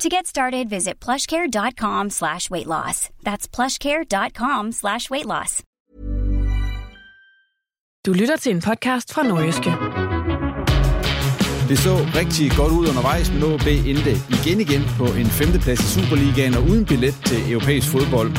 [0.00, 3.10] To get started, visit plushcare.com slash weight loss.
[3.22, 5.62] That's plushcare.com slash weight loss.
[8.06, 9.99] Du lytter til en podcast fra Nordjyske.
[11.70, 16.00] Det så rigtig godt ud undervejs, men OB endte igen igen på en femteplads i
[16.00, 18.30] Superligaen og uden billet til europæisk fodbold.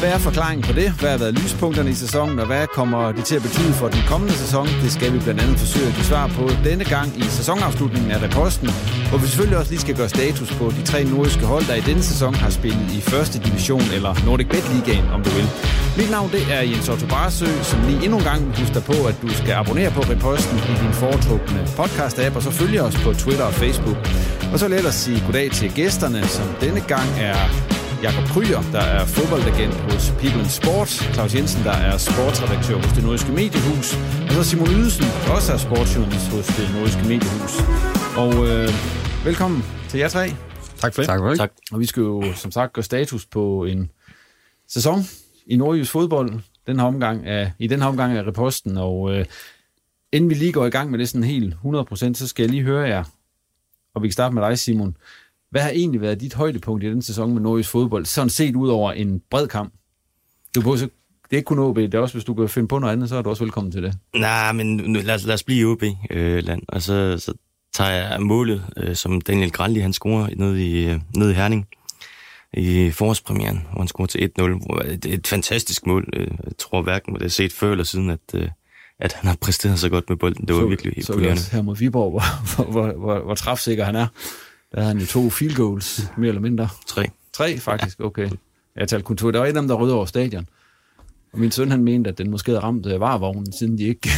[0.00, 0.90] Hvad er forklaringen på det?
[1.00, 4.02] Hvad har været lyspunkterne i sæsonen, og hvad kommer det til at betyde for den
[4.08, 4.66] kommende sæson?
[4.66, 8.22] Det skal vi blandt andet forsøge at give svar på denne gang i sæsonafslutningen af
[8.22, 8.68] Reposten,
[9.08, 11.80] hvor vi selvfølgelig også lige skal gøre status på de tre nordiske hold, der i
[11.80, 15.48] denne sæson har spillet i første division, eller Nordic Bet Ligaen, om du vil.
[15.98, 19.16] Mit navn det er Jens Otto Barsø, som lige endnu en gang husker på, at
[19.22, 23.44] du skal abonnere på Reposten i din foretrukne podcast-app, og så følge os på Twitter
[23.44, 23.98] og Facebook.
[24.52, 27.38] Og så vil jeg ellers sige goddag til gæsterne, som denne gang er
[28.02, 32.92] Jakob Kryer, der er fodboldagent hos People in Sport, Claus Jensen, der er sportsredaktør hos
[32.96, 33.88] det nordiske mediehus,
[34.26, 37.52] og så Simon Ydelsen, der også er sportsjournalist hos det nordiske mediehus.
[38.22, 38.68] Og øh,
[39.28, 39.60] velkommen
[39.90, 40.26] til jer tre.
[40.82, 41.08] Tak for det.
[41.08, 41.38] Tak for det.
[41.38, 41.52] Tak.
[41.72, 43.90] Og vi skal jo som sagt gøre status på en
[44.68, 44.98] sæson
[45.46, 46.30] i nordjysk fodbold
[46.66, 49.24] den her omgang af, i den her omgang af reposten, og øh,
[50.12, 52.62] inden vi lige går i gang med det sådan helt 100%, så skal jeg lige
[52.62, 53.04] høre jer,
[53.94, 54.96] og vi kan starte med dig, Simon.
[55.50, 58.68] Hvad har egentlig været dit højdepunkt i den sæson med Norges fodbold, sådan set ud
[58.68, 59.72] over en bred kamp?
[60.54, 62.68] Du på, så det er ikke kun OB, det er også, hvis du kan finde
[62.68, 63.94] på noget andet, så er du også velkommen til det.
[64.16, 67.34] Nej, men nu, lad, os, lad os blive i OB-land, øh, og så, så
[67.72, 71.68] tager jeg målet, øh, som Daniel Gralli, han scorer nede i, øh, nede i Herning
[72.52, 74.42] i forårspremieren, hvor han scorer til 1-0.
[74.42, 76.08] Det et, et fantastisk mål.
[76.12, 78.48] Øh, jeg tror hverken, det er set før eller siden, at, øh,
[79.00, 80.48] at han har præsteret så godt med bolden.
[80.48, 81.40] Det var så, virkelig så imponerende.
[81.40, 82.22] også her mod Viborg, hvor,
[82.54, 84.06] hvor, hvor, hvor, hvor træfsikker han er.
[84.72, 86.68] Der havde han jo to field goals, mere eller mindre.
[86.86, 87.10] Tre.
[87.32, 88.30] Tre, faktisk, okay.
[88.76, 89.30] Jeg talte kun to.
[89.30, 90.48] Der var en af dem, der rydde over stadion.
[91.32, 94.10] Og min søn, han mente, at den måske havde ramt øh, varevognen, siden de ikke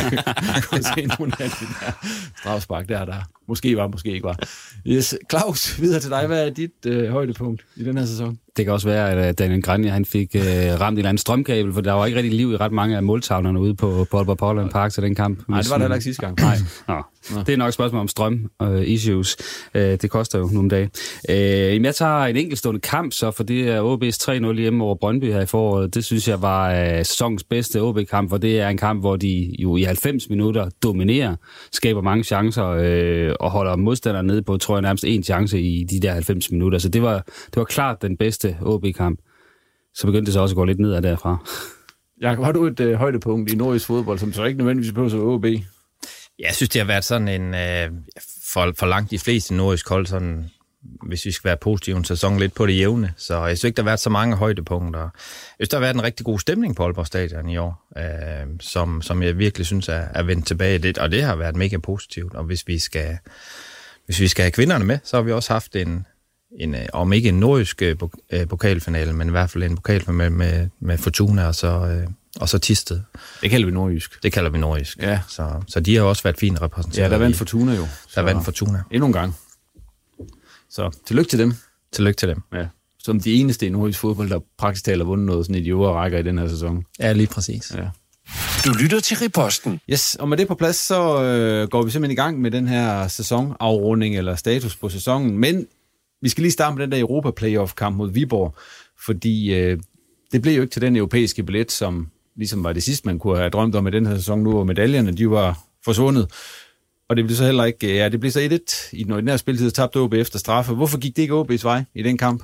[0.70, 1.92] kunne se nogen af de der
[2.38, 4.38] strafspark der, der måske var, måske ikke var.
[4.86, 5.14] Yes.
[5.30, 6.26] Claus, videre til dig.
[6.26, 8.38] Hvad er dit øh, højdepunkt i den her sæson?
[8.58, 11.18] Det kan også være, at øh, Daniel Granja, han fik øh, ramt en eller anden
[11.18, 14.16] strømkabel, for der var ikke rigtig liv i ret mange af måltavlerne ude på, på
[14.16, 15.48] Aalborg Portland Park til den kamp.
[15.48, 16.40] Nej, det var der heller ikke sidste gang.
[16.40, 16.56] Nej.
[16.88, 17.02] Nå.
[17.46, 19.36] Det er nok et spørgsmål om strøm uh, issues.
[19.74, 20.90] Uh, det koster jo nogle dage.
[21.28, 25.32] Uh, jeg tager en enkeltstående kamp, så for det er OB's 3-0 hjemme over Brøndby
[25.32, 25.94] her i foråret.
[25.94, 29.54] Det synes jeg var uh, sæsonens bedste OB-kamp, for det er en kamp, hvor de
[29.58, 31.36] jo i 90 minutter dominerer,
[31.72, 32.68] skaber mange chancer
[33.28, 36.50] uh, og holder modstanderen nede på, tror jeg, nærmest en chance i de der 90
[36.50, 36.78] minutter.
[36.78, 37.14] Så det var,
[37.46, 39.20] det var klart den bedste OB-kamp.
[39.94, 41.46] Så begyndte det så også at gå lidt nedad derfra.
[42.22, 45.34] Jakob, har du et øh, højdepunkt i nordisk fodbold, som så ikke nødvendigvis behøver at
[45.34, 45.44] OB?
[46.38, 47.90] Jeg synes, det har været sådan en, øh,
[48.52, 50.50] for, for langt de fleste nordisk hold, sådan,
[51.06, 53.14] hvis vi skal være positive, en sæson lidt på det jævne.
[53.16, 55.00] Så jeg synes ikke, der har været så mange højdepunkter.
[55.00, 55.10] Jeg
[55.56, 59.02] synes, der har været en rigtig god stemning på Aalborg Stadion i år, øh, som,
[59.02, 60.78] som jeg virkelig synes er, er vendt tilbage.
[60.78, 62.34] Det, og det har været mega positivt.
[62.34, 63.18] Og hvis vi skal,
[64.06, 66.06] hvis vi skal have kvinderne med, så har vi også haft en,
[66.60, 67.96] en øh, om ikke en nordisk øh,
[68.32, 72.06] øh, pokalfinale, men i hvert fald en pokalfinale med, med, med Fortuna og så, øh,
[72.40, 73.00] og så Tisted.
[73.42, 74.22] Det kalder vi nordjysk.
[74.22, 74.98] Det kalder vi nordjysk.
[74.98, 75.20] Ja.
[75.28, 77.04] Så, så de har også været fint repræsenteret.
[77.04, 77.86] Ja, der vandt Fortuna jo.
[78.14, 78.82] Der vandt Fortuna.
[78.90, 79.34] Endnu en gang.
[80.70, 81.54] Så tillykke til dem.
[81.92, 82.42] Tillykke til dem.
[82.52, 82.66] Ja.
[82.98, 85.70] Som de eneste i nordisk fodbold, der praktisk talt har vundet noget sådan i de
[85.70, 86.84] øvre rækker i den her sæson.
[86.98, 87.72] Ja, lige præcis.
[87.76, 87.88] Ja.
[88.64, 89.80] Du lytter til Riposten.
[89.90, 92.68] Yes, og med det på plads, så øh, går vi simpelthen i gang med den
[92.68, 95.38] her sæsonafrunding eller status på sæsonen.
[95.38, 95.66] Men
[96.22, 98.54] vi skal lige starte med den der Europa Playoff-kamp mod Viborg,
[99.04, 99.78] fordi øh,
[100.32, 103.36] det blev jo ikke til den europæiske billet, som ligesom var det sidste, man kunne
[103.36, 106.30] have drømt om i den her sæson nu, og medaljerne, de var forsvundet.
[107.08, 108.60] Og det blev så heller ikke, ja, det blev så
[108.90, 110.74] 1-1 i den ordinære spilletid, tabte OB efter straffe.
[110.74, 112.42] Hvorfor gik det ikke OB's vej i den kamp?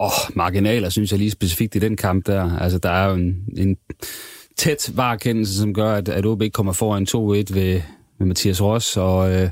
[0.00, 2.58] Åh, oh, marginaler, synes jeg lige specifikt i den kamp der.
[2.58, 3.76] Altså, der er jo en, en
[4.56, 7.16] tæt varekendelse, som gør, at, at OB ikke kommer foran 2-1
[7.54, 7.80] ved,
[8.18, 9.50] ved Mathias Ross, og øh,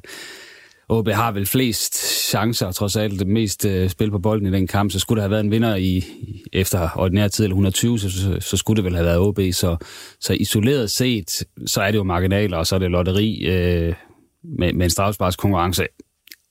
[0.88, 1.94] OB har vel flest
[2.28, 5.22] chancer, trods alt det mest øh, spil på bolden i den kamp, så skulle der
[5.22, 6.04] have været en vinder i,
[6.52, 9.76] efter ordinær tid, eller 120, så, så, så skulle det vel have været OB, så,
[10.20, 13.94] så isoleret set, så er det jo marginaler, og så er det lotteri øh,
[14.58, 15.86] med, med en strafsparkskonkurrence.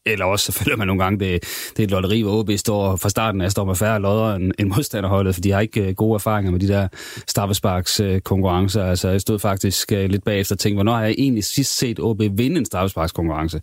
[0.05, 2.95] Eller også, så føler man nogle gange, det, det er et lotteri, hvor OB står
[2.95, 5.95] fra starten af, står med færre lodder end, end modstanderholdet, for de har ikke øh,
[5.95, 6.87] gode erfaringer med de der
[7.27, 8.85] straffesparks konkurrencer.
[8.85, 11.99] Altså, jeg stod faktisk øh, lidt bagefter og tænkte, hvornår har jeg egentlig sidst set
[11.99, 13.61] OB vinde en straffesparks konkurrence?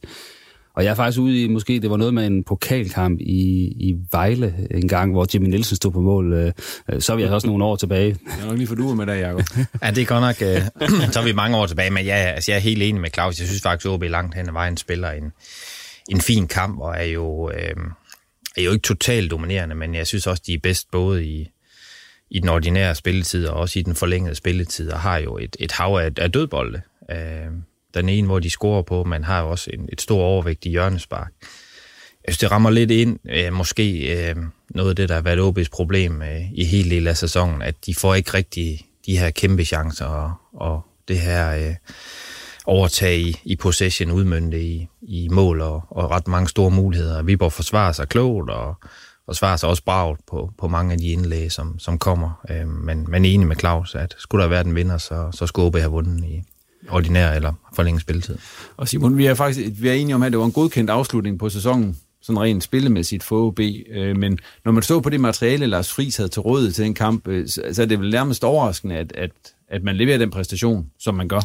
[0.75, 3.95] Og jeg er faktisk ude i, måske det var noget med en pokalkamp i, i
[4.13, 6.33] Vejle en gang, hvor Jimmy Nielsen stod på mål.
[6.33, 6.53] Øh,
[6.99, 8.17] så er vi altså også nogle år tilbage.
[8.27, 9.43] Jeg er nok lige for du med dig, Jacob.
[9.83, 10.43] ja, det er godt nok.
[10.43, 13.11] Øh, så er vi mange år tilbage, men jeg, altså, jeg er helt enig med
[13.15, 13.41] Claus.
[13.41, 15.33] Jeg synes faktisk, at OB langt hen ad vejen spiller en,
[16.11, 17.75] en fin kamp, og er jo, øh,
[18.57, 21.49] er jo ikke totalt dominerende, men jeg synes også, de er bedst både i,
[22.31, 25.73] i den ordinære spilletid og også i den forlængede spilletid, og har jo et, et
[25.73, 26.81] hav af, af dødbolde.
[27.11, 27.47] Øh,
[27.95, 30.71] den ene, hvor de scorer på, men har jo også en, et stor overvægt i
[30.71, 31.33] hjørnespark.
[32.27, 34.37] Jeg synes, det rammer lidt ind, øh, måske øh,
[34.75, 37.75] noget af det, der har været OB's problem øh, i hele del af sæsonen, at
[37.87, 41.75] de får ikke rigtig de her kæmpe chancer, og, og det her øh,
[42.67, 47.23] overtag i, i possession, udmyndte i, i mål og, og ret mange store muligheder.
[47.23, 48.75] Viborg forsvarer sig klogt, og
[49.27, 52.45] forsvarer sig også bragt på, på mange af de indlæg, som, som kommer.
[52.51, 55.67] Øh, men, men enig med Claus, at skulle der være den vinder, så, så skulle
[55.67, 56.43] OB have vundet i,
[56.89, 58.39] ordinær eller forlænget spilletid.
[58.77, 61.39] Og Simon, vi er faktisk vi er enige om, at det var en godkendt afslutning
[61.39, 63.61] på sæsonen, sådan rent spillemæssigt for OB.
[63.91, 66.95] Øh, men når man så på det materiale, Lars Friis havde til rådighed til en
[66.95, 69.31] kamp, øh, så er det vel nærmest overraskende, at, at,
[69.69, 71.41] at man leverer den præstation, som man gør.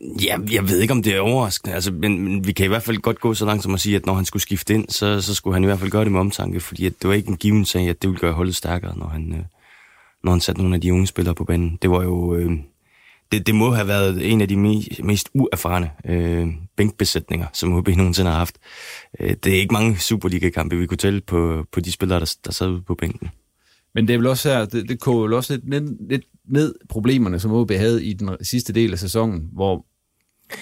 [0.00, 2.82] Ja, jeg ved ikke, om det er overraskende, altså, men, men vi kan i hvert
[2.82, 5.20] fald godt gå så langt som at sige, at når han skulle skifte ind, så,
[5.20, 7.28] så skulle han i hvert fald gøre det med omtanke, fordi at det var ikke
[7.28, 9.44] en given sag, at det ville gøre holdet stærkere, når han, øh,
[10.24, 11.78] når han satte nogle af de unge spillere på banen.
[11.82, 12.34] Det var jo...
[12.34, 12.52] Øh,
[13.32, 17.88] det, det må have været en af de mest, mest uerfarne øh, bænkbesætninger, som HB
[17.88, 18.58] nogensinde har haft.
[19.20, 22.52] Øh, det er ikke mange Superliga-kampe, vi kunne tælle på, på de spillere, der, der
[22.52, 23.30] sad ude på bænken.
[23.94, 26.74] Men det er vel også her, det, det koger vel også lidt ned, lidt ned
[26.88, 29.86] problemerne, som OB havde i den sidste del af sæsonen, hvor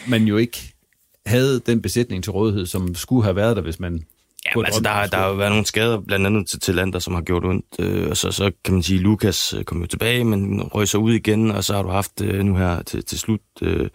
[0.09, 0.75] man jo ikke
[1.27, 4.03] havde den besætning til rådighed, som skulle have været der, hvis man
[4.57, 7.15] Ja, altså, der, der har jo været nogle skader, blandt andet til, til Lander, som
[7.15, 7.65] har gjort ondt.
[7.79, 10.89] Øh, og så, så kan man sige, at Lukas øh, kom jo tilbage, men røg
[10.89, 13.89] så ud igen, og så har du haft øh, nu her til, til slut øh,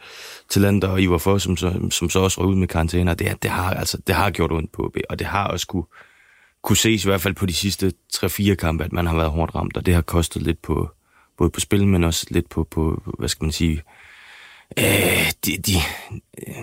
[0.50, 3.14] til Lander og Ivar For, som, som, som så også røg ud med karantæne.
[3.14, 5.86] Det, det, har, altså, det har gjort ondt på OB, og det har også kunne,
[6.64, 9.56] kunne ses i hvert fald på de sidste 3-4 kampe, at man har været hårdt
[9.56, 10.90] ramt, og det har kostet lidt på,
[11.38, 13.82] både på spil, men også lidt på, på hvad skal man sige,
[14.80, 15.74] øh, de, de,
[16.48, 16.56] øh,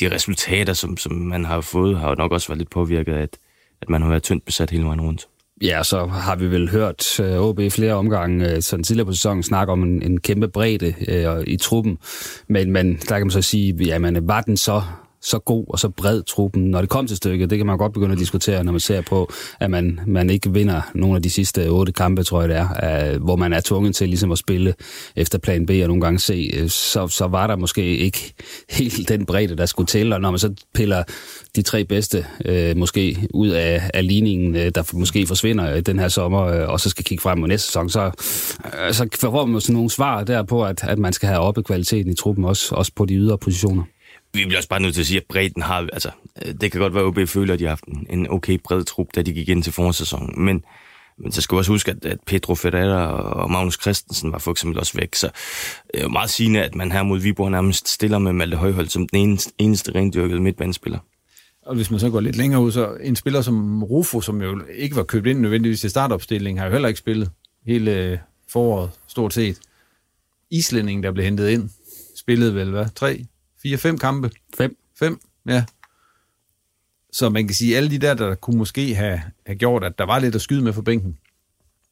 [0.00, 3.22] de resultater, som, som man har fået, har jo nok også været lidt påvirket af,
[3.22, 3.38] at,
[3.82, 5.28] at man har været tyndt besat hele vejen rundt.
[5.62, 9.12] Ja, så har vi vel hørt øh, OB i flere omgange øh, sådan tidligere på
[9.12, 11.98] sæsonen snakke om en, en kæmpe bredde øh, i truppen.
[12.48, 14.82] Men, men der kan man så sige, jamen, var den så
[15.22, 17.50] så god og så bred truppen, når det kom til stykket.
[17.50, 20.52] Det kan man godt begynde at diskutere, når man ser på, at man, man ikke
[20.52, 23.60] vinder nogle af de sidste otte kampe, tror jeg det er, uh, hvor man er
[23.60, 24.74] tvunget til ligesom at spille
[25.16, 26.50] efter plan B og nogle gange C.
[26.68, 28.34] Så, så var der måske ikke
[28.70, 31.02] helt den bredde, der skulle til, og når man så piller
[31.56, 36.08] de tre bedste uh, måske ud af, af ligningen, uh, der måske forsvinder den her
[36.08, 38.06] sommer, uh, og så skal kigge frem mod næste sæson, så,
[38.64, 41.62] uh, så får man sådan nogle svar der på, at, at man skal have oppe
[41.62, 43.82] kvaliteten i truppen, også, også på de ydre positioner
[44.32, 45.88] vi bliver også bare nødt til at sige, at bredden har...
[45.92, 46.10] Altså,
[46.46, 48.84] øh, det kan godt være, at OB føler, at de har haft en okay bred
[48.84, 50.44] trup, da de gik ind til forårssæsonen.
[50.44, 50.64] Men,
[51.18, 54.50] men så skal vi også huske, at, at Pedro Ferreira og Magnus Christensen var for
[54.50, 55.14] eksempel også væk.
[55.14, 55.26] Så
[55.92, 58.88] det er jo meget sigende, at man her mod Viborg nærmest stiller med Malte Højhold
[58.88, 60.98] som den eneste, eneste rendyrkede midtbandspiller.
[61.68, 64.62] Og hvis man så går lidt længere ud, så en spiller som Rufo, som jo
[64.74, 67.30] ikke var købt ind nødvendigvis til startopstillingen, har jo heller ikke spillet
[67.66, 68.18] hele øh,
[68.48, 69.58] foråret, stort set.
[70.50, 71.70] Islændingen, der blev hentet ind,
[72.16, 73.24] spillede vel, hvad, tre,
[73.62, 74.30] Fire, fem kampe?
[74.56, 74.76] Fem.
[74.98, 75.64] Fem, ja.
[77.12, 79.98] Så man kan sige, at alle de der, der kunne måske have, have gjort, at
[79.98, 81.18] der var lidt at skyde med for bænken,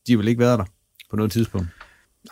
[0.07, 0.65] de vil ikke være der
[1.11, 1.69] på noget tidspunkt.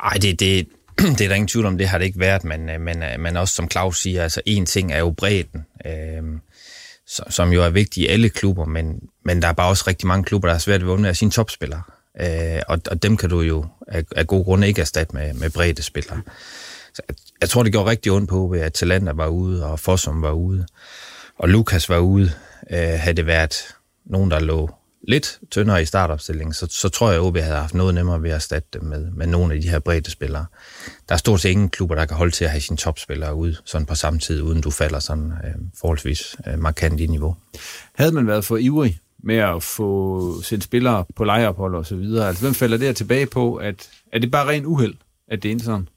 [0.02, 0.68] Nej, det, det,
[1.18, 3.54] det er der ingen tvivl om, det har det ikke været, men, men, men også
[3.54, 6.22] som Claus siger, altså en ting er jo bredden, øh,
[7.06, 10.24] som jo er vigtig i alle klubber, men, men der er bare også rigtig mange
[10.24, 11.82] klubber, der har svært ved at undvære sine topspillere.
[12.20, 15.50] Øh, og, og dem kan du jo af, af gode grunde ikke erstatte med, med
[15.50, 16.20] brede spillere.
[16.94, 20.22] Så jeg, jeg tror, det gjorde rigtig ondt på, at Talenter var ude, og Fossum
[20.22, 20.66] var ude,
[21.38, 22.32] og Lukas var ude.
[22.70, 23.54] øh, havde det været
[24.04, 24.70] nogen, der lå
[25.08, 28.30] lidt tyndere i startopstillingen, så, så tror jeg, at OB havde haft noget nemmere ved
[28.30, 30.46] at erstatte dem med, med nogle af de her brede spillere.
[31.08, 33.54] Der er stort set ingen klubber, der kan holde til at have sine topspillere ud
[33.64, 37.36] sådan på samme tid, uden du falder sådan øh, forholdsvis øh, markant i niveau.
[37.94, 42.28] Havde man været for ivrig med at få sendt spillere på lejeophold og så videre,
[42.28, 44.94] altså hvem falder der tilbage på, at er det bare ren uheld,
[45.28, 45.88] at det er sådan?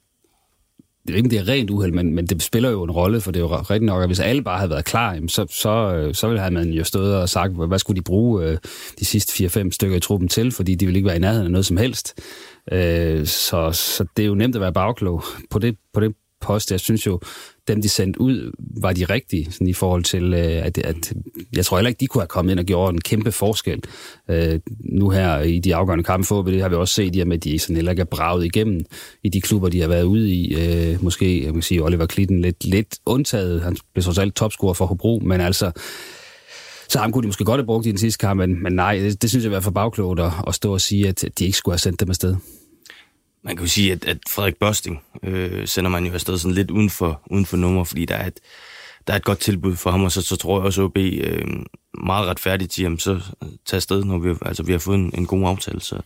[1.08, 3.30] Det er ikke, det er rent uheld, men, men det spiller jo en rolle, for
[3.30, 6.14] det er jo rigtig nok, at hvis alle bare havde været klar, så, så, øh,
[6.14, 8.58] så ville man jo stået og sagt, hvad skulle de bruge øh,
[9.00, 11.50] de sidste 4-5 stykker i truppen til, fordi de ville ikke være i nærheden af
[11.50, 12.14] noget som helst.
[12.72, 16.70] Øh, så, så det er jo nemt at være bagklog på det, på det post.
[16.70, 17.20] Jeg synes jo,
[17.68, 21.12] dem de sendte ud, var de rigtige sådan i forhold til, øh, at, at
[21.56, 23.82] jeg tror heller ikke, de kunne have kommet ind og gjort en kæmpe forskel.
[24.30, 27.58] Øh, nu her i de afgørende kampe for, det har vi også set, at de
[27.58, 28.80] sådan heller ikke er braget igennem
[29.22, 30.54] i de klubber, de har været ude i.
[30.54, 33.62] Øh, måske, jeg kan sige, Oliver Klitten lidt, lidt undtaget.
[33.62, 35.70] Han blev så alt topscorer for Hobro, men altså,
[36.88, 38.98] så ham kunne de måske godt have brugt i den sidste kamp, men, men nej,
[38.98, 41.58] det, det synes jeg er for bagklogt at, at stå og sige, at de ikke
[41.58, 42.36] skulle have sendt dem afsted.
[43.44, 46.70] Man kan jo sige, at, at Frederik Børsting øh, sender man jo afsted sådan lidt
[46.70, 48.40] uden for, uden for nummer, fordi der er, et,
[49.06, 50.96] der er et godt tilbud for ham, og så, så tror jeg også, at OB
[50.96, 51.46] øh,
[52.04, 53.20] meget retfærdigt til, jamen, så
[53.66, 56.00] tage afsted, når vi, altså, vi har fået en, en god aftale, så,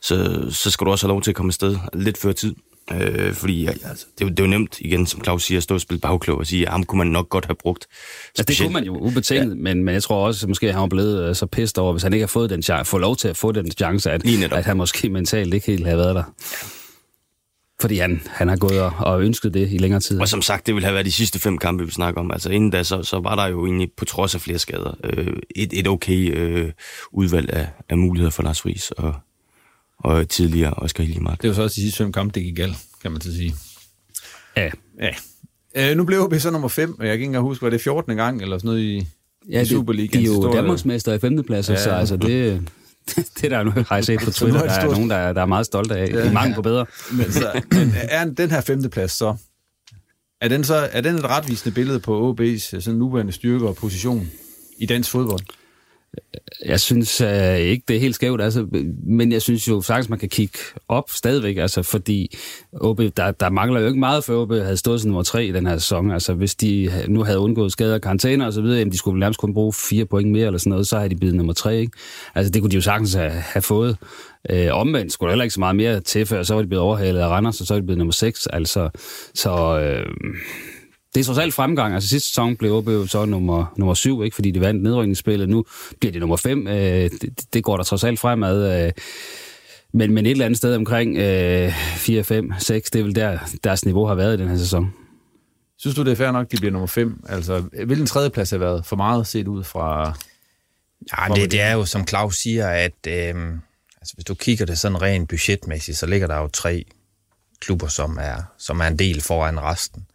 [0.00, 2.54] så, så skal du også have lov til at komme afsted lidt før tid.
[2.90, 5.80] Øh, fordi altså, det, det er jo nemt, igen, som Claus siger, at stå og
[5.80, 7.86] spille bagklog og sige, at ham kunne man nok godt have brugt.
[8.28, 9.54] Altså, det kunne man jo ubetinget, ja.
[9.54, 12.02] men, men jeg tror også, at måske han var blevet uh, så pissed over, hvis
[12.02, 14.22] han ikke har fået den chance, få lov til at få den chance, at,
[14.52, 16.24] at han måske mentalt ikke helt har været der.
[16.38, 16.68] Ja.
[17.80, 20.20] Fordi han, han har gået og, og ønsket det i længere tid.
[20.20, 22.30] Og som sagt, det ville have været de sidste fem kampe, vi snakker om.
[22.30, 25.36] Altså inden da, så, så var der jo egentlig på trods af flere skader, øh,
[25.56, 26.72] et, et okay øh,
[27.12, 29.14] udvalg af, af muligheder for Lars Friis og,
[30.02, 31.42] og tidligere Oscar Hillimark.
[31.42, 33.54] Det var så også de sidste fem kampe, det gik galt, kan man så sige.
[34.56, 34.70] Ja.
[35.00, 35.10] ja.
[35.76, 37.80] Øh, nu blev vi så nummer 5, og jeg kan ikke engang huske, var det
[37.80, 38.16] 14.
[38.16, 39.06] gang eller sådan noget i,
[39.50, 40.24] ja, i Superligaen?
[40.24, 41.82] De er jo Danmarksmester i femtepladser, ja.
[41.82, 42.62] så altså det,
[43.40, 45.46] det der nu har jeg set på Twitter, der er nogen, der er, der er
[45.46, 46.08] meget stolte af.
[46.08, 46.30] Ja.
[46.30, 46.86] I mange på bedre.
[47.16, 49.36] Men, så, men er den her femteplads så,
[50.40, 54.30] er den, så, er den et retvisende billede på OB's sådan nuværende styrke og position
[54.78, 55.40] i dansk fodbold?
[56.64, 58.66] Jeg synes uh, ikke, det er helt skævt, altså,
[59.06, 62.36] men jeg synes jo sagtens, man kan kigge op stadigvæk, altså, fordi
[62.80, 65.52] OB, der, der mangler jo ikke meget, for OB havde stået som nummer tre i
[65.52, 66.10] den her sæson.
[66.10, 69.54] Altså, hvis de nu havde undgået skader, og så osv., jamen, de skulle nærmest kun
[69.54, 71.92] bruge fire point mere eller sådan noget, så havde de blevet nummer tre, ikke?
[72.34, 73.96] Altså, det kunne de jo sagtens have, have fået.
[74.50, 76.84] Øh, omvendt skulle der heller ikke så meget mere til, før så var de blevet
[76.84, 78.46] overhalet af Randers, og så var de blevet nummer 6.
[78.46, 78.90] Altså,
[79.34, 80.06] så øh,
[81.14, 81.94] det er trods alt fremgang.
[81.94, 85.48] Altså sidste sæson blev OB så nummer, nummer syv, ikke, fordi de vandt nedrykningsspillet.
[85.48, 85.64] Nu
[86.00, 86.68] bliver det nummer fem.
[86.68, 88.86] Øh, det, det, går der trods alt fremad.
[88.86, 88.92] Øh,
[89.92, 93.38] men, men et eller andet sted omkring øh, 4, 5, 6, det er vel der,
[93.64, 94.94] deres niveau har været i den her sæson.
[95.78, 97.24] Synes du, det er fair nok, at de bliver nummer 5?
[97.28, 100.16] Altså, hvilken tredjeplads har været for meget set ud fra...
[101.18, 103.34] Ja, det, det er jo, som Claus siger, at øh,
[104.00, 106.84] altså, hvis du kigger det sådan rent budgetmæssigt, så ligger der jo tre
[107.60, 110.06] klubber, som er, som er en del foran resten.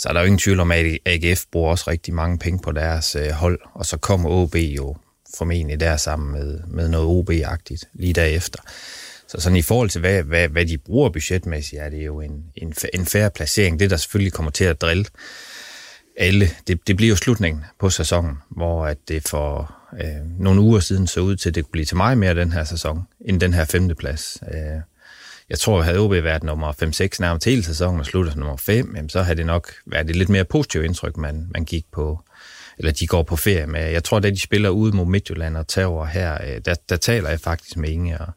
[0.00, 2.72] Så er der jo ingen tvivl om, at AGF bruger også rigtig mange penge på
[2.72, 4.96] deres øh, hold, og så kommer OB jo
[5.36, 8.58] formentlig der sammen med, med noget OB-agtigt lige derefter.
[9.28, 12.44] Så sådan i forhold til, hvad, hvad, hvad de bruger budgetmæssigt, er det jo en,
[12.56, 13.80] en, en færre placering.
[13.80, 15.04] Det, der selvfølgelig kommer til at drille
[16.16, 20.80] alle, det, det bliver jo slutningen på sæsonen, hvor at det for øh, nogle uger
[20.80, 23.40] siden så ud til, at det kunne blive til meget mere den her sæson, end
[23.40, 24.38] den her femteplads.
[24.54, 24.80] Øh,
[25.50, 29.08] jeg tror, havde OB været nummer 5-6 nærmest hele sæsonen og sluttet nummer 5, jamen,
[29.08, 32.24] så havde det nok været et lidt mere positivt indtryk, man, man gik på,
[32.78, 33.90] eller de går på ferie med.
[33.90, 37.30] Jeg tror, da de spiller ude mod Midtjylland og tager her, øh, der, der taler
[37.30, 38.32] jeg faktisk med Inge, og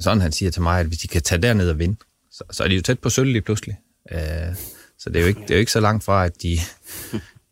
[0.00, 1.96] sådan han siger til mig, at hvis de kan tage derned og vinde,
[2.30, 3.76] så, så er de jo tæt på sølv lige pludselig.
[4.12, 4.20] Øh,
[4.98, 6.58] så det er, jo ikke, det er jo ikke så langt fra, at de,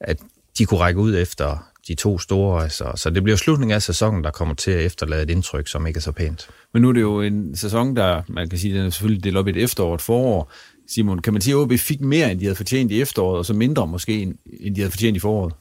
[0.01, 0.19] at
[0.59, 2.63] de kunne række ud efter de to store.
[2.63, 2.93] Altså.
[2.95, 5.99] Så det bliver slutningen af sæsonen, der kommer til at efterlade et indtryk, som ikke
[5.99, 6.49] er så pænt.
[6.73, 9.37] Men nu er det jo en sæson, der, man kan sige, den er selvfølgelig delt
[9.37, 10.53] op i et efterår et forår.
[10.89, 13.47] Simon, kan man sige, at OB fik mere, end de havde fortjent i efteråret, og
[13.47, 14.23] så mindre måske,
[14.61, 15.55] end de havde fortjent i foråret?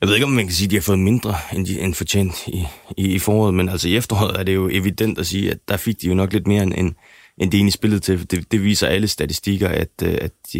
[0.00, 1.94] Jeg ved ikke, om man kan sige, at de har fået mindre, end de end
[1.94, 2.64] fortjent i,
[2.96, 5.76] i, i foråret, men altså i efteråret er det jo evident at sige, at der
[5.76, 6.94] fik de jo nok lidt mere, end, end
[7.50, 8.30] det egentlig spillet til.
[8.30, 10.58] Det, det viser alle statistikker, at, øh, at de,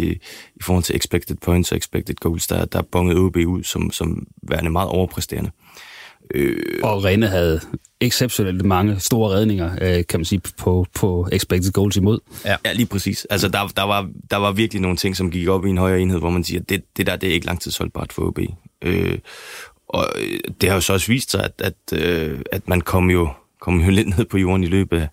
[0.56, 4.26] i forhold til expected points og expected goals, der, der bonget OB ud som, som
[4.42, 5.50] værende meget overpræsterende.
[6.34, 7.60] Øh, og Rene havde
[8.00, 12.18] exceptionelt mange store redninger, øh, kan man sige, på, på expected goals imod.
[12.44, 13.26] Ja, ja lige præcis.
[13.30, 16.00] Altså, der, der, var, der var virkelig nogle ting, som gik op i en højere
[16.00, 18.38] enhed, hvor man siger, at det, det der det er ikke langtidsholdbart for OB.
[18.82, 19.18] Øh,
[19.88, 20.06] og
[20.60, 23.28] det har jo så også vist sig, at, at, øh, at man kom jo,
[23.60, 25.08] kom jo lidt ned på jorden i løbet af,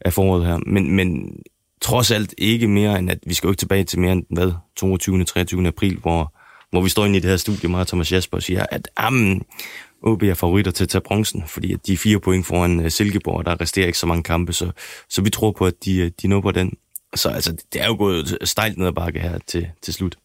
[0.00, 0.58] af foråret her.
[0.66, 1.36] Men, men
[1.82, 4.52] trods alt ikke mere end, at vi skal jo ikke tilbage til mere end, hvad,
[4.76, 5.24] 22.
[5.24, 5.68] 23.
[5.68, 6.34] april, hvor,
[6.70, 8.88] hvor vi står inde i det her studie, mig og Thomas Jasper, og siger, at
[9.08, 9.42] um,
[10.02, 12.90] OB er favoritter til at tage bronzen, fordi at de er fire point foran øh,
[12.90, 14.70] Silkeborg, og der resterer ikke så mange kampe, så,
[15.08, 16.72] så vi tror på, at de, øh, de når på den.
[17.14, 20.16] Så altså, det er jo gået stejlt ned ad bakke her til, til slut.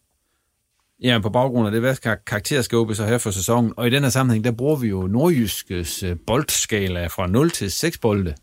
[1.02, 3.72] Ja, på baggrund af det, hvad karakter skal OB så have for sæsonen?
[3.76, 7.70] Og i den her sammenhæng, der bruger vi jo nordjyskes øh, boldskala fra 0 til
[7.70, 8.34] 6 bolde.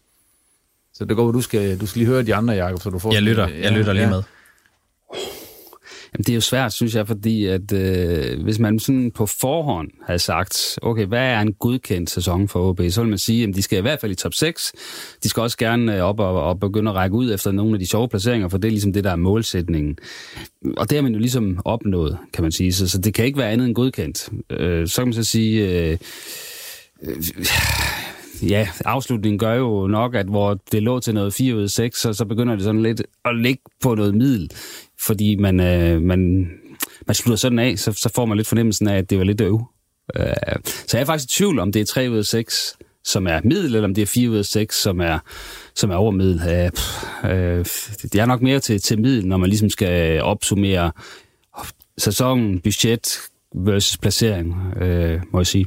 [0.94, 3.00] Så det går, at du skal, du skal lige høre de andre, Jacob, så du
[3.00, 3.14] får...
[3.14, 4.24] Jeg lytter, jeg lytter lige med.
[6.14, 9.90] Jamen, det er jo svært, synes jeg, fordi at øh, hvis man sådan på forhånd
[10.06, 13.56] havde sagt, okay, hvad er en godkendt sæson for OB, så vil man sige, at
[13.56, 14.74] de skal i hvert fald i top 6.
[15.24, 17.80] De skal også gerne øh, op og, og begynde at række ud efter nogle af
[17.80, 19.98] de sjove placeringer, for det er ligesom det, der er målsætningen.
[20.78, 22.74] Og det har man jo ligesom opnået, kan man sige.
[22.74, 24.30] Så, så det kan ikke være andet end godkendt.
[24.50, 25.70] Øh, så kan man så sige...
[25.70, 25.98] Øh,
[27.04, 27.16] øh,
[28.42, 32.02] ja, afslutningen gør jo nok, at hvor det lå til noget 4 ud af 6,
[32.02, 34.52] så, så begynder det sådan lidt at ligge på noget middel,
[35.00, 36.50] fordi man, øh, man,
[37.08, 39.42] man slutter sådan af, så, så får man lidt fornemmelsen af, at det var lidt
[39.42, 39.62] øv.
[40.16, 40.26] Øh,
[40.64, 43.42] så jeg er faktisk i tvivl, om det er 3 ud af 6, som er
[43.44, 45.20] middel, eller om det er 4 ud af 6, som er,
[45.76, 46.42] som er over middel.
[46.50, 46.72] Øh,
[47.32, 47.66] øh,
[48.02, 50.92] det er nok mere til, til middel, når man ligesom skal opsummere
[51.98, 53.20] sæsonen, budget
[53.56, 55.66] versus placering, øh, må jeg sige.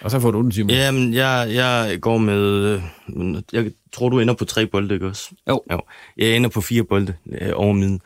[0.00, 0.70] Og så får du den, Simon.
[0.70, 2.80] Jamen, jeg, jeg går med...
[3.16, 5.30] øh, Jeg tror, du ender på tre bolde, ikke også?
[5.48, 5.62] Jo.
[5.72, 5.80] jo.
[6.16, 8.00] Jeg ender på fire bolde øh, over midten.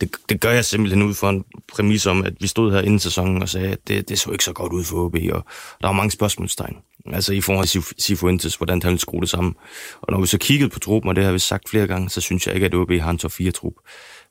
[0.00, 2.98] Det, det gør jeg simpelthen ud fra en præmis om, at vi stod her inden
[2.98, 5.44] sæsonen og sagde, at det, det så ikke så godt ud for OB, og
[5.80, 6.76] der var mange spørgsmålstegn.
[7.12, 9.54] Altså i forhold til Sif- Sifuentes, hvordan han ville skrue det sammen.
[10.00, 12.20] Og når vi så kiggede på truppen, og det har vi sagt flere gange, så
[12.20, 13.72] synes jeg ikke, at OB har en top 4-trup.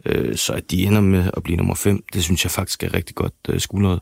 [0.06, 2.94] Øh, så at de ender med at blive nummer 5, det synes jeg faktisk er
[2.94, 4.00] rigtig godt øh, skuldret.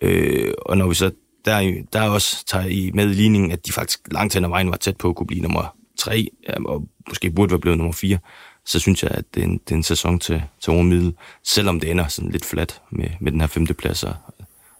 [0.00, 1.10] Øh, og når vi så
[1.46, 4.44] der, er der er også tager i med i ligningen, at de faktisk langt hen
[4.44, 6.28] ad vejen var tæt på at kunne blive nummer 3,
[6.66, 8.18] og måske burde være blevet nummer 4,
[8.66, 11.80] så synes jeg, at det er en, det er en sæson til, til overmiddel, selvom
[11.80, 14.14] det ender sådan lidt flat med, med den her femteplads og,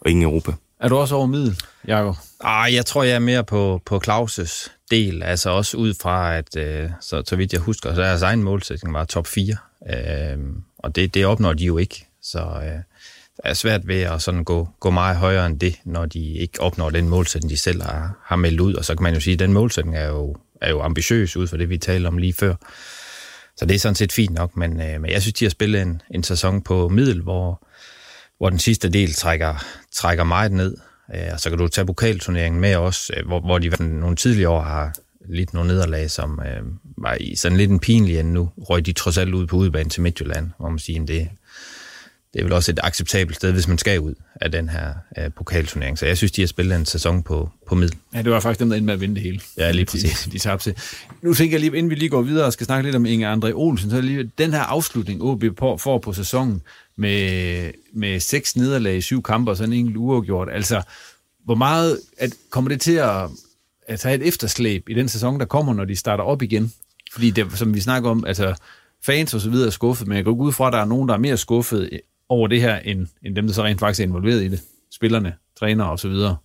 [0.01, 0.53] og ingen Europa.
[0.81, 2.17] Er du også over middel, Jacob?
[2.41, 6.57] Ah, jeg tror, jeg er mere på, på Claus' del, altså også ud fra, at
[6.57, 9.57] øh, så, så vidt jeg husker, så deres egen målsætning var top 4,
[9.91, 10.39] øh,
[10.79, 12.83] og det, det opnår de jo ikke, så øh,
[13.45, 16.91] er svært ved at sådan gå, gå meget højere end det, når de ikke opnår
[16.91, 19.39] den målsætning, de selv har, har meldt ud, og så kan man jo sige, at
[19.39, 22.55] den målsætning er jo, er jo ambitiøs ud fra det, vi talte om lige før.
[23.57, 25.83] Så det er sådan set fint nok, men, øh, men jeg synes, de har spillet
[25.83, 27.67] en, en sæson på middel, hvor,
[28.39, 30.77] hvor den sidste del trækker, trækker meget ned.
[31.15, 34.51] Øh, og så kan du tage pokalturneringen med også, øh, hvor, hvor de nogle tidligere
[34.51, 34.93] år har
[35.29, 36.63] lidt nogle nederlag, som øh,
[36.99, 38.51] var i sådan lidt en pinlig end nu.
[38.59, 41.29] Røg de trods alt ud på udebane til Midtjylland, hvor man siger, det,
[42.35, 45.31] det er vel også et acceptabelt sted, hvis man skal ud af den her øh,
[45.37, 45.99] pokalturnering.
[45.99, 47.99] Så jeg synes, de har spillet en sæson på, på middel.
[48.15, 49.41] Ja, det var faktisk dem, der endte med at vinde det hele.
[49.57, 50.25] Ja, lige præcis.
[50.25, 50.75] De, de tabte.
[51.23, 53.37] Nu tænker jeg lige, inden vi lige går videre og skal snakke lidt om Inger
[53.37, 56.63] André Olsen, så er lige den her afslutning, OB på, får på sæsonen
[56.97, 60.49] med, med seks nederlag i syv kampe og sådan en enkelt uafgjort.
[60.53, 60.83] Altså,
[61.45, 63.29] hvor meget at, kommer det til at,
[63.89, 66.73] at have et efterslæb i den sæson, der kommer, når de starter op igen?
[67.13, 68.55] Fordi det, som vi snakker om, altså
[69.03, 71.09] fans og så videre er skuffet, men jeg går ud fra, at der er nogen,
[71.09, 74.05] der er mere skuffet over det her, end, end dem, der så rent faktisk er
[74.05, 74.61] involveret i det.
[74.91, 76.37] Spillerne, trænere og så videre.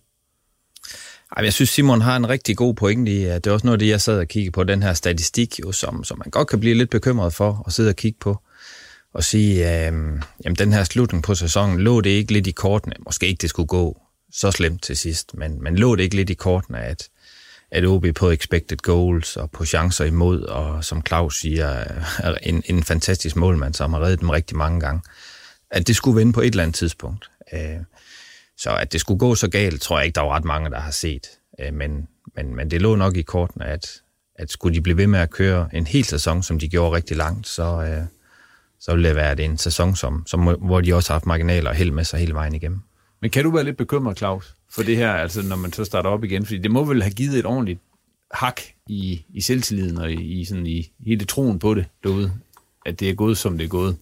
[1.36, 3.74] Ej, jeg synes, Simon har en rigtig god pointe i, at det er også noget
[3.74, 6.48] af det, jeg sad og kiggede på, den her statistik, jo, som, som man godt
[6.48, 8.40] kan blive lidt bekymret for at sidde og kigge på.
[9.14, 9.92] Og sige, øh,
[10.44, 13.50] jamen den her slutning på sæsonen, lå det ikke lidt i kortene, måske ikke det
[13.50, 14.00] skulle gå
[14.32, 17.08] så slemt til sidst, men, men lå det ikke lidt i kortene, at,
[17.70, 21.66] at OB på expected goals og på chancer imod, og som Claus siger,
[22.18, 25.00] er en, en fantastisk målmand, som har reddet dem rigtig mange gange,
[25.72, 27.30] at det skulle vende på et eller andet tidspunkt.
[27.52, 27.60] Øh,
[28.56, 30.80] så at det skulle gå så galt, tror jeg ikke, der var ret mange, der
[30.80, 31.26] har set.
[31.60, 33.86] Øh, Men, men, men det lå nok i kortene, at,
[34.34, 37.16] at skulle de blive ved med at køre en hel sæson, som de gjorde rigtig
[37.16, 38.04] langt, så, øh,
[38.80, 41.76] så ville det være en sæson, som, som, hvor de også har haft marginaler og
[41.76, 42.80] held med sig hele vejen igennem.
[43.20, 46.10] Men kan du være lidt bekymret, Claus, for det her, altså når man så starter
[46.10, 46.46] op igen?
[46.46, 47.80] Fordi det må vel have givet et ordentligt
[48.30, 52.32] hak i, i selvtilliden og i, i, sådan, i hele troen på det derude,
[52.86, 53.96] at det er gået, som det er gået.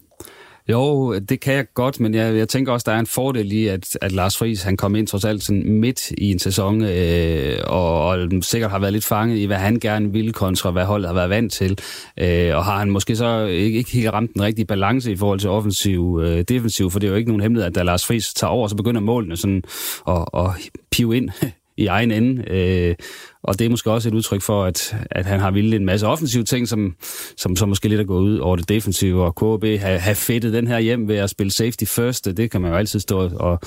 [0.68, 3.66] Jo, det kan jeg godt, men jeg, jeg tænker også, der er en fordel i,
[3.66, 7.58] at, at Lars Friis han kom ind trods alt sådan midt i en sæson, øh,
[7.66, 11.08] og, og sikkert har været lidt fanget i, hvad han gerne ville kontra, hvad holdet
[11.08, 11.78] har været vant til.
[12.18, 15.40] Øh, og har han måske så ikke, ikke helt ramt den rigtige balance i forhold
[15.40, 18.34] til offensiv øh, defensiv, for det er jo ikke nogen hemmelighed, at da Lars Friis
[18.34, 19.62] tager over, så begynder målene sådan
[20.08, 20.50] at, at
[20.90, 21.30] pive ind
[21.76, 22.44] i egen ende.
[22.50, 22.94] Øh,
[23.42, 26.06] og det er måske også et udtryk for, at, at han har ville en masse
[26.06, 26.96] offensive ting, som,
[27.36, 30.52] som så måske lidt er gået ud over det defensive, og KB har, har fedtet
[30.52, 32.24] den her hjem ved at spille safety first.
[32.24, 33.60] Det kan man jo altid stå og,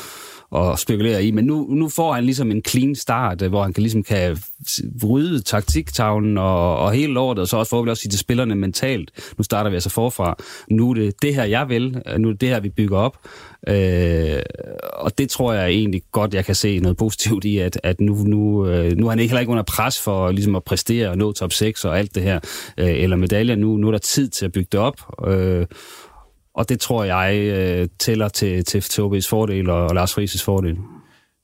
[0.54, 1.32] og spekulere i.
[1.32, 4.38] Men nu, nu får han ligesom en clean start, øh, hvor han kan ligesom kan
[5.04, 9.12] rydde taktiktavlen og, og hele lortet, og så også forhåbentlig også sige til spillerne mentalt,
[9.38, 10.36] nu starter vi altså forfra.
[10.70, 12.02] Nu er det det her, jeg vil.
[12.08, 13.18] Øh, nu er det det her, vi bygger op.
[13.68, 14.40] Øh,
[14.94, 18.14] og det tror jeg egentlig godt, jeg kan se noget positivt i, at, at nu,
[18.14, 21.18] nu, øh, nu er han ikke heller ikke under pres for ligesom at præstere og
[21.18, 22.40] nå top 6 og alt det her,
[22.78, 23.56] øh, eller medaljer.
[23.56, 25.28] Nu, nu er der tid til at bygge det op.
[25.28, 25.66] Øh,
[26.54, 30.78] og det tror jeg øh, tæller til, til, til fordel og, og Lars Friis' fordel.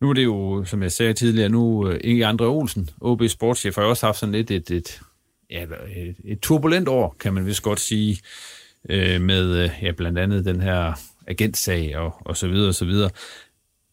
[0.02, 3.76] Nu er det jo, som jeg sagde tidligere, nu øh, Inge Andre Olsen, OB sportschef,
[3.76, 5.02] har også haft sådan lidt et, et,
[5.52, 8.20] ja, et, et turbulent år, kan man vist godt sige,
[8.90, 10.94] øh, med øh, ja, blandt andet den her
[11.28, 13.10] agentsag og, og så videre og så videre.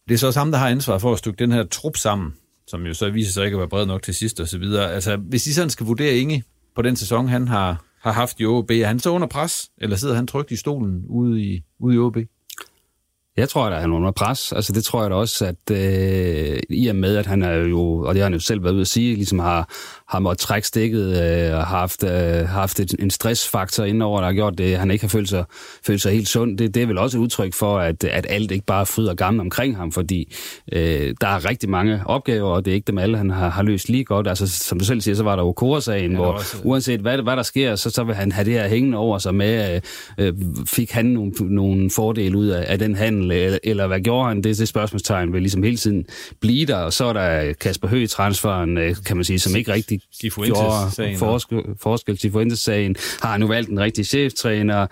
[0.07, 2.33] Det er så også ham, der har ansvar for at stykke den her trup sammen,
[2.67, 4.93] som jo så viser sig ikke at være bred nok til sidst og så videre.
[4.93, 6.43] Altså, hvis I sådan skal vurdere Inge
[6.75, 9.95] på den sæson, han har, har haft i OB, er han så under pres, eller
[9.95, 12.17] sidder han trygt i stolen ude i, ude i OB?
[13.37, 14.51] Jeg tror, at han er under pres.
[14.51, 17.81] Altså, det tror jeg da også, at øh, i og med, at han er jo,
[17.81, 19.69] og det har han jo selv været ude at sige, ligesom har,
[20.09, 24.27] har måttet trække stikket øh, og har haft, øh, haft et, en stressfaktor indover, der
[24.27, 25.43] har gjort det, han ikke har følt sig,
[25.85, 26.57] følt sig helt sund.
[26.57, 29.41] Det, det er vel også et udtryk for, at, at alt ikke bare fryder gammel
[29.41, 30.35] omkring ham, fordi
[30.71, 33.63] øh, der er rigtig mange opgaver, og det er ikke dem alle, han har, har
[33.63, 34.27] løst lige godt.
[34.27, 36.57] Altså, som du selv siger, så var der jo Kora-sagen, hvor også...
[36.63, 39.35] uanset hvad, hvad der sker, så, så vil han have det her hængende over sig
[39.35, 39.81] med,
[40.17, 40.33] øh,
[40.65, 44.43] fik han nogle, nogle fordele ud af, af den handel, eller, eller hvad gjorde han?
[44.43, 46.05] Det, det spørgsmålstegn vil ligesom hele tiden
[46.41, 49.73] blive der, og så er der Kasper Høgh transferen, øh, kan man sige, som ikke
[49.73, 49.96] rigtig
[50.45, 54.87] gjorde forskel, forskel til sagen Har han nu valgt en rigtig cheftræner?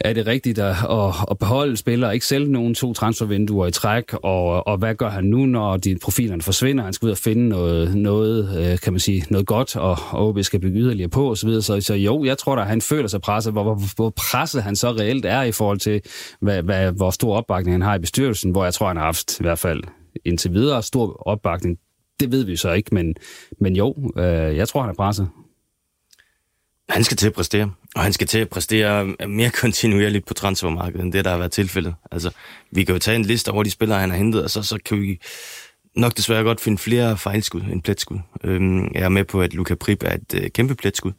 [0.00, 4.14] Er det rigtigt at, at, at beholde spillere, ikke sælge nogen to transfervinduer i træk?
[4.14, 6.84] Og, og hvad gør han nu, når de profilerne forsvinder?
[6.84, 10.42] Han skal ud og finde noget, noget øh, kan man sige, noget godt, og OB
[10.42, 11.48] skal bygge yderligere på osv.
[11.48, 13.52] Så, så, så jo, jeg tror da, han føler sig presset.
[13.52, 16.00] Hvor, hvor, hvor presset han så reelt er i forhold til,
[16.40, 19.40] hvad, hvad, hvor stor opbakning han har i bestyrelsen, hvor jeg tror, han har haft
[19.40, 19.82] i hvert fald
[20.24, 21.78] indtil videre stor opbakning
[22.20, 23.14] det ved vi så ikke, men,
[23.60, 25.28] men jo, øh, jeg tror, han er presset.
[26.88, 31.04] Han skal til at præstere, og han skal til at præstere mere kontinuerligt på transfermarkedet,
[31.04, 31.94] end det, der har været tilfældet.
[32.12, 32.30] Altså,
[32.70, 34.78] vi kan jo tage en liste over de spillere, han har hentet, og så, så
[34.84, 35.20] kan vi
[35.96, 38.18] nok desværre godt finde flere fejlskud end pletskud.
[38.44, 41.12] Øhm, jeg er med på, at Luca Prip er et øh, kæmpe pletskud,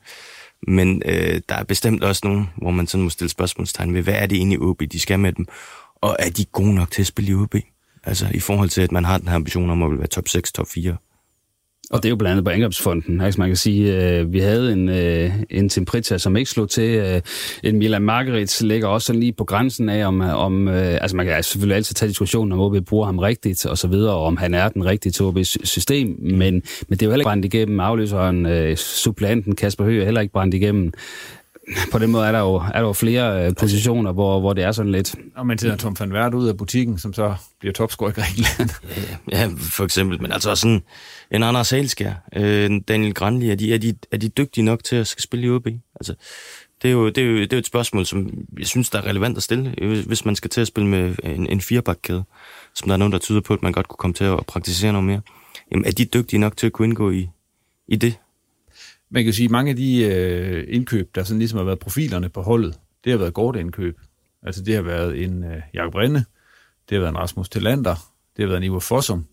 [0.68, 4.14] men øh, der er bestemt også nogen, hvor man sådan må stille spørgsmålstegn ved, hvad
[4.14, 5.46] er det egentlig OB, de skal med dem,
[5.96, 7.56] og er de gode nok til at spille i OB?
[8.08, 10.52] Altså i forhold til, at man har den her ambition om at være top 6,
[10.52, 10.96] top 4.
[11.92, 13.22] Og det er jo blandt andet på angrebsfonden.
[13.22, 16.96] Altså man kan sige, øh, vi havde en, øh, en Timprita, som ikke slog til.
[16.96, 17.22] Øh,
[17.64, 21.26] en Milan Margaret ligger også sådan lige på grænsen af, om, om øh, altså man
[21.26, 24.38] kan selvfølgelig altid tage diskussionen om, OB bruger ham rigtigt og så videre, og om
[24.38, 27.46] han er den rigtige til OB's system, men, men det er jo heller ikke brændt
[27.46, 27.80] igennem.
[27.80, 30.94] Afløseren, øh, supplanten Kasper Høgh er heller ikke brændt igennem
[31.92, 34.64] på den måde er der jo, er der jo flere øh, positioner, hvor, hvor det
[34.64, 35.16] er sådan lidt...
[35.36, 38.70] Og man tager Tom van Vert ud af butikken, som så bliver topscorer i Grækenland.
[39.32, 40.22] ja, ja, for eksempel.
[40.22, 40.84] Men altså sådan
[41.32, 44.96] en Anders Salskær, øh, Daniel Granli, er de, er, de, er de dygtige nok til
[44.96, 45.68] at skal spille i OB?
[45.96, 46.16] Altså,
[46.82, 48.98] det er, jo, det, er jo, det er jo et spørgsmål, som jeg synes, der
[48.98, 49.76] er relevant at stille,
[50.08, 52.24] hvis man skal til at spille med en, en firebakkæde,
[52.76, 54.92] som der er nogen, der tyder på, at man godt kunne komme til at praktisere
[54.92, 55.22] noget mere.
[55.72, 57.30] Jamen, er de dygtige nok til at kunne indgå i,
[57.88, 58.16] i det?
[59.10, 62.30] Man kan sige, at mange af de øh, indkøb, der sådan ligesom har været profilerne
[62.30, 64.00] på holdet, det har været godt indkøb.
[64.44, 66.26] Altså det har været en øh, Jakob Rinde,
[66.90, 67.96] det har været en Rasmus Tillander,
[68.38, 69.26] det har været en Ivo Fossum,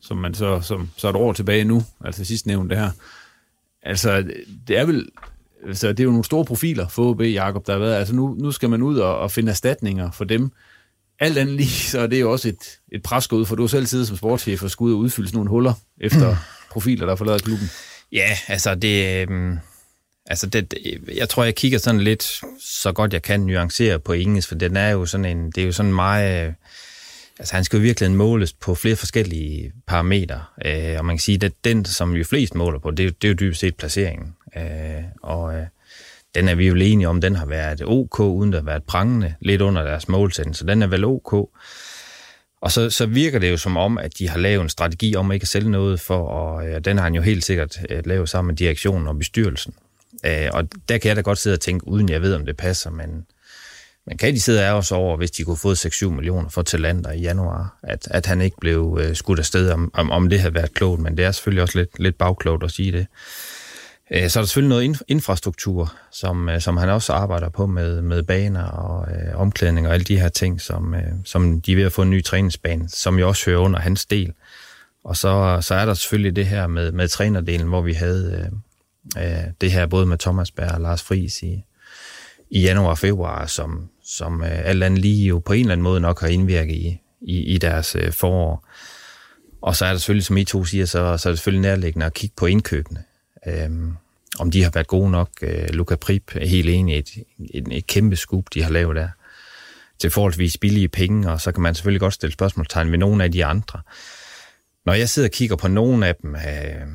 [0.00, 2.90] som man så, som, så et år tilbage nu, altså sidst nævnt det her.
[3.82, 4.24] Altså,
[4.68, 5.08] det er vel,
[5.66, 7.94] altså, det er jo nogle store profiler for OB, Jakob, der har været.
[7.94, 10.50] Altså nu, nu skal man ud og, og finde erstatninger for dem.
[11.20, 13.86] Alt andet lige, så er det jo også et, et presgod, for du har selv
[13.86, 16.36] siddet som sportschef og skulle ud og udfylde sådan nogle huller efter
[16.72, 17.66] profiler, der forlader klubben.
[18.14, 19.28] Ja, altså det...
[19.28, 19.56] Øh,
[20.26, 20.74] altså det,
[21.14, 24.76] jeg tror, jeg kigger sådan lidt, så godt jeg kan nuancere på engelsk, for den
[24.76, 26.46] er jo sådan en, det er jo sådan meget...
[26.46, 26.52] Øh,
[27.38, 31.44] altså han skal jo virkelig måles på flere forskellige parametre, øh, og man kan sige,
[31.44, 34.34] at den, som jo flest måler på, det, det er jo dybest set placeringen.
[34.56, 35.66] Øh, og øh,
[36.34, 39.34] den er vi jo enige om, den har været ok, uden at have været prangende,
[39.40, 41.48] lidt under deres målsætning, så den er vel ok.
[42.64, 45.32] Og så, så virker det jo som om, at de har lavet en strategi om
[45.32, 48.28] ikke at sælge noget for, og øh, den har han jo helt sikkert øh, lavet
[48.28, 49.74] sammen med direktionen og bestyrelsen.
[50.26, 52.56] Øh, og der kan jeg da godt sidde og tænke, uden jeg ved, om det
[52.56, 53.26] passer, men,
[54.06, 57.12] men kan de sidde af os over, hvis de kunne få 6-7 millioner for Talander
[57.12, 60.54] i januar, at, at han ikke blev øh, skudt afsted, om, om, om det havde
[60.54, 63.06] været klogt, men det er selvfølgelig også lidt, lidt bagklogt at sige det.
[64.10, 68.02] Øh, så er der selvfølgelig noget infrastruktur, som, øh, som han også arbejder på med,
[68.02, 71.76] med baner og øh, omklædning og alle de her ting, som, øh, som de er
[71.76, 74.32] ved at få en ny træningsbane, som jo også hører under hans del.
[75.04, 78.50] Og så, så er der selvfølgelig det her med, med trænerdelen, hvor vi havde
[79.16, 81.64] øh, øh, det her både med Thomas Berg og Lars Friis i,
[82.50, 85.82] i januar og februar, som, som øh, alt andet lige jo på en eller anden
[85.82, 88.68] måde nok har indvirket i, i, i deres øh, forår.
[89.62, 92.06] Og så er der selvfølgelig, som I to siger, så, så er det selvfølgelig nærliggende
[92.06, 93.02] at kigge på indkøbene.
[93.46, 93.96] Øhm,
[94.38, 95.30] om de har været gode nok.
[95.42, 97.10] Øh, Luca Prip er helt enig et,
[97.54, 99.08] et, et kæmpe skub, de har lavet der
[99.98, 103.32] til forholdsvis billige penge, og så kan man selvfølgelig godt stille spørgsmålstegn ved nogle af
[103.32, 103.80] de andre.
[104.86, 106.86] Når jeg sidder og kigger på nogle af dem, øh,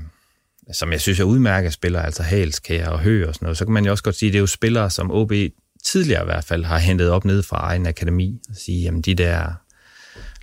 [0.73, 3.73] som jeg synes er udmærket spillere, altså Halskær og Hø og sådan noget, så kan
[3.73, 5.31] man jo også godt sige, at det er jo spillere, som OB
[5.85, 9.15] tidligere i hvert fald har hentet op ned fra egen akademi, og sige, jamen de
[9.15, 9.53] der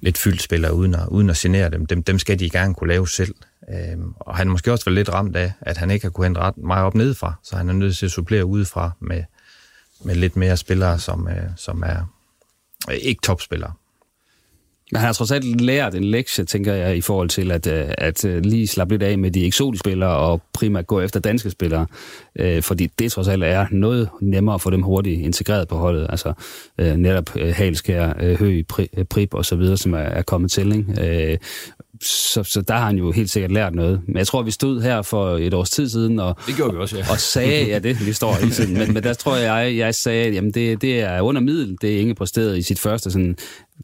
[0.01, 2.89] lidt fyldt spillere, uden at, uden at genere dem, dem, dem skal de gerne kunne
[2.89, 3.35] lave selv.
[3.75, 6.41] Øhm, og han måske også været lidt ramt af, at han ikke har kunne hente
[6.41, 9.23] ret meget op nedefra, så han er nødt til at supplere udefra med,
[10.05, 12.13] med lidt mere spillere, som, øh, som er
[12.91, 13.73] øh, ikke topspillere.
[14.93, 17.89] Men han har trods alt lært en lektie, tænker jeg, i forhold til at, øh,
[17.99, 21.51] at øh, lige slappe lidt af med de eksotiske spillere og primært gå efter danske
[21.51, 21.87] spillere.
[22.39, 26.07] Øh, fordi det trods alt er noget nemmere at få dem hurtigt integreret på holdet.
[26.11, 26.33] Altså
[26.79, 28.67] øh, netop Halskær, Høg,
[29.11, 30.73] Prip og så videre, som er, er kommet til.
[30.77, 31.39] Ikke?
[32.03, 34.01] Så, så der har han jo helt sikkert lært noget.
[34.07, 36.81] Men jeg tror, vi stod her for et års tid siden og, det gjorde vi
[36.81, 37.05] også, ja.
[37.11, 40.27] og sagde, ja det, vi står hele tiden, men, men der tror jeg, jeg sagde,
[40.27, 43.37] at jamen, det, det er under middel, det er Inge præsteret i sit første sådan,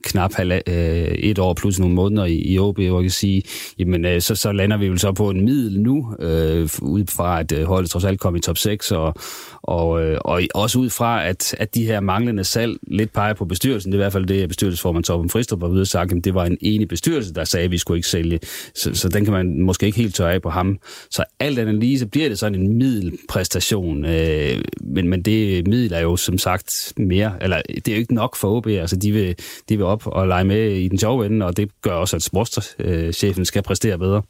[0.05, 3.43] knap halv, øh, et år plus nogle måneder i, i OB, hvor jeg kan sige,
[3.79, 7.41] jamen, øh, så, så lander vi jo så på en middel nu, øh, ud fra
[7.41, 9.15] at øh, holdet trods alt kom i top 6, og,
[9.63, 13.45] og, øh, og også ud fra, at, at de her manglende salg lidt peger på
[13.45, 13.93] bestyrelsen.
[13.93, 16.25] Det er i hvert fald det, at bestyrelsesformand Torben Fristrup var ude og sagt, at
[16.25, 18.41] det var en enig bestyrelse, der sagde, at vi skulle ikke sælge.
[18.75, 20.79] Så, så den kan man måske ikke helt tørre af på ham.
[21.11, 24.05] Så alt andet lige, så bliver det sådan en middelpræstation.
[24.05, 28.15] Øh, men, men det middel er jo som sagt mere, eller det er jo ikke
[28.15, 28.67] nok for OB.
[28.67, 29.37] Altså, de vil,
[29.69, 32.23] de vil op og lege med i den sjove ende, og det gør også, at
[32.23, 34.23] sportschefen skal præstere bedre.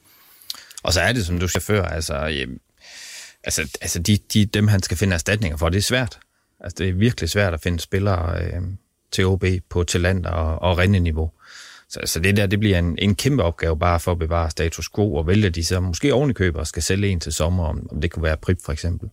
[0.82, 2.48] Og så er det, som du siger før, altså, øh,
[3.44, 6.18] altså, altså de, de, dem, han skal finde erstatninger for, det er svært.
[6.60, 8.62] Altså, det er virkelig svært at finde spillere øh,
[9.12, 11.30] til OB på talent og, og niveau.
[11.88, 14.88] Så, så det der, det bliver en, en kæmpe opgave bare for at bevare status
[14.94, 18.00] quo og vælge de så måske ovenikøber og skal sælge en til sommer, om, om
[18.00, 19.08] det kunne være Prip for eksempel.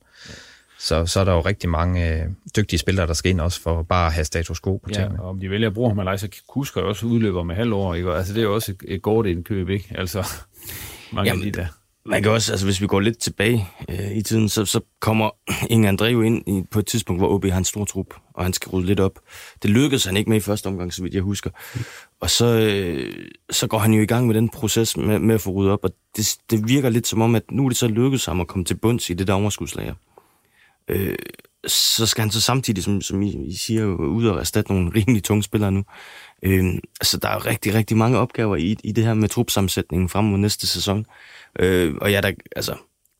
[0.79, 3.83] Så, så er der jo rigtig mange øh, dygtige spillere, der skal ind også for
[3.83, 5.15] bare at have status quo på tingene.
[5.15, 7.55] Ja, og om de vælger at bruge ham eller ej, så Kusker også udløber med
[7.55, 8.11] halvår, ikke?
[8.11, 9.93] Altså det er jo også et, et godt indkøb, ikke?
[9.95, 10.19] Altså
[11.13, 11.67] mange Jamen, af de der.
[12.05, 15.29] Man kan også, altså hvis vi går lidt tilbage øh, i tiden, så, så kommer
[15.73, 18.43] Inge André jo ind i, på et tidspunkt, hvor OB har en stor trup, og
[18.43, 19.19] han skal rydde lidt op.
[19.63, 21.49] Det lykkedes han ikke med i første omgang, så vidt jeg husker.
[22.21, 23.13] Og så, øh,
[23.49, 25.83] så går han jo i gang med den proces med, med at få ryddet op,
[25.83, 28.47] og det, det virker lidt som om, at nu er det så lykkedes ham at
[28.47, 29.93] komme til bunds i det der overskudslager.
[30.89, 31.15] Øh,
[31.67, 35.23] så skal han så samtidig, som, som I, I siger, ud og erstatte nogle rimelig
[35.23, 35.83] tunge spillere nu.
[36.43, 36.65] Øh,
[37.01, 40.37] så der er rigtig, rigtig mange opgaver i, i det her med trupsammensætningen frem mod
[40.37, 41.05] næste sæson.
[41.59, 42.75] Øh, og ja, der, altså,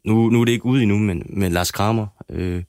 [0.06, 2.64] nu, nu er det ikke ude endnu, men men Lars Kramer, øh,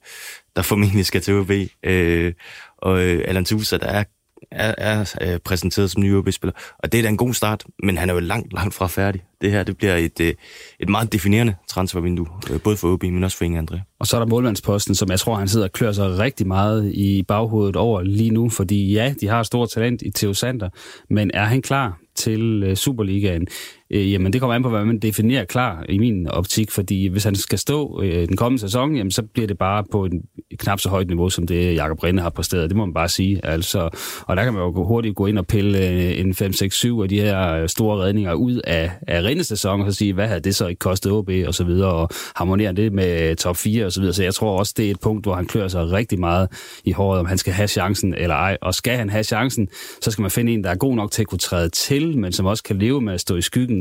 [0.55, 1.51] der formentlig skal til OB,
[1.83, 2.33] øh,
[2.77, 4.03] og øh, Alan Tusa, der er,
[4.51, 6.53] er, er øh, præsenteret som ny OB-spiller.
[6.79, 9.21] Og det er da en god start, men han er jo langt, langt fra færdig.
[9.41, 10.33] Det her det bliver et, øh,
[10.79, 13.95] et meget definerende transfervindue, øh, både for OB, men også for Inge André.
[13.99, 16.91] Og så er der målmandsposten, som jeg tror, han sidder og klør sig rigtig meget
[16.93, 20.69] i baghovedet over lige nu, fordi ja, de har stort talent i Theo Sander,
[21.09, 23.47] men er han klar til øh, Superligaen?
[23.93, 27.23] Øh, jamen, det kommer an på, hvad man definerer klar i min optik, fordi hvis
[27.23, 30.21] han skal stå øh, den kommende sæson, jamen, så bliver det bare på en
[30.59, 32.69] knap så højt niveau, som det øh, Jakob Rinde har præsteret.
[32.69, 33.45] Det må man bare sige.
[33.45, 33.89] Altså,
[34.21, 37.21] og der kan man jo hurtigt gå ind og pille øh, en 5-6-7 af de
[37.21, 40.55] her øh, store redninger ud af, af Rindes sæson, og så sige, hvad havde det
[40.55, 43.91] så ikke kostet OB, og så videre, og harmonere det med øh, top 4, og
[43.91, 44.13] så videre.
[44.13, 46.47] Så jeg tror også, det er et punkt, hvor han klør sig rigtig meget
[46.83, 48.57] i håret, om han skal have chancen eller ej.
[48.61, 49.67] Og skal han have chancen,
[50.01, 52.31] så skal man finde en, der er god nok til at kunne træde til, men
[52.31, 53.80] som også kan leve med at stå i skyggen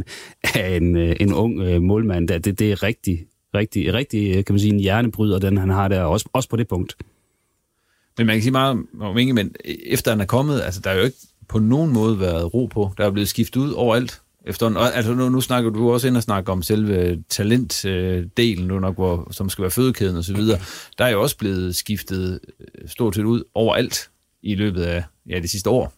[0.54, 2.28] af en, øh, en ung øh, målmand.
[2.28, 2.38] Der.
[2.38, 5.88] Det, det er rigtig, rigtig, rigtig, øh, kan man sige, en hjernebryder, den han har
[5.88, 6.96] der, også, også på det punkt.
[8.18, 10.94] Men man kan sige meget om Inge, men efter han er kommet, altså der er
[10.94, 11.16] jo ikke
[11.48, 12.92] på nogen måde været ro på.
[12.98, 14.20] Der er blevet skiftet ud overalt.
[14.46, 18.78] Efter, altså nu, nu snakker du også ind og snakker om selve talentdelen, øh, nu
[18.78, 20.58] nok, hvor, som skal være fødekæden og så videre.
[20.98, 22.40] Der er jo også blevet skiftet
[22.86, 24.10] stort set ud overalt
[24.42, 25.92] i løbet af ja, det sidste år.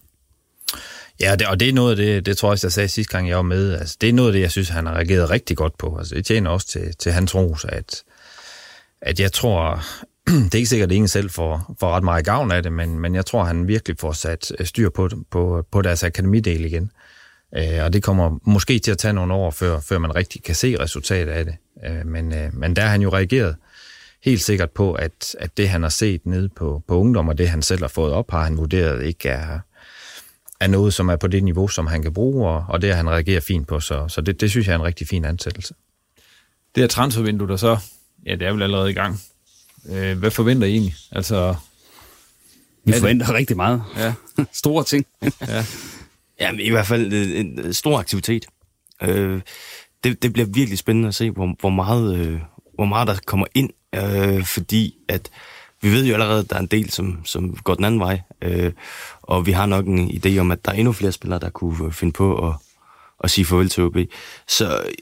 [1.20, 3.12] Ja, det, og det er noget af det, det tror jeg også, jeg sagde sidste
[3.12, 3.72] gang, jeg var med.
[3.72, 5.96] Altså, det er noget af det, jeg synes, han har reageret rigtig godt på.
[5.98, 8.02] Altså, det tjener også til, til hans ros, at,
[9.02, 9.82] at jeg tror,
[10.26, 12.98] det er ikke sikkert, at ingen selv får, får ret meget gavn af det, men,
[12.98, 16.90] men jeg tror, han virkelig får sat øh, styr på, på, på deres akademidel igen.
[17.56, 20.54] Øh, og det kommer måske til at tage nogle år, før, før man rigtig kan
[20.54, 21.54] se resultatet af det.
[21.86, 23.56] Øh, men, øh, men der har han jo reageret
[24.24, 27.48] helt sikkert på, at, at det, han har set nede på, på ungdom, og det,
[27.48, 29.58] han selv har fået op, har han vurderet ikke er,
[30.62, 32.94] er noget, som er på det niveau, som han kan bruge, og, og det er
[32.94, 35.74] han reagerer fint på, så, så det, det synes jeg er en rigtig fin ansættelse.
[36.74, 37.78] Det her transfervindue, der så,
[38.26, 39.20] ja, det er vel allerede i gang.
[39.88, 40.94] Øh, hvad forventer I egentlig?
[41.12, 41.54] Altså,
[42.84, 43.34] Vi forventer det?
[43.34, 43.82] rigtig meget.
[43.96, 44.14] Ja.
[44.52, 45.06] Store ting.
[45.40, 45.64] ja.
[46.40, 48.46] Ja, i hvert fald en, en stor aktivitet.
[49.02, 49.40] Øh,
[50.04, 52.40] det, det bliver virkelig spændende at se, hvor, hvor, meget, øh,
[52.74, 55.30] hvor meget der kommer ind, øh, fordi at
[55.82, 58.20] vi ved jo allerede, at der er en del, som, som går den anden vej,
[58.42, 58.72] øh,
[59.32, 61.86] og vi har nok en idé om, at der er endnu flere spillere, der kunne
[61.86, 62.54] øh, finde på at,
[63.24, 63.96] at sige farvel til OB.
[64.48, 64.92] Så øh,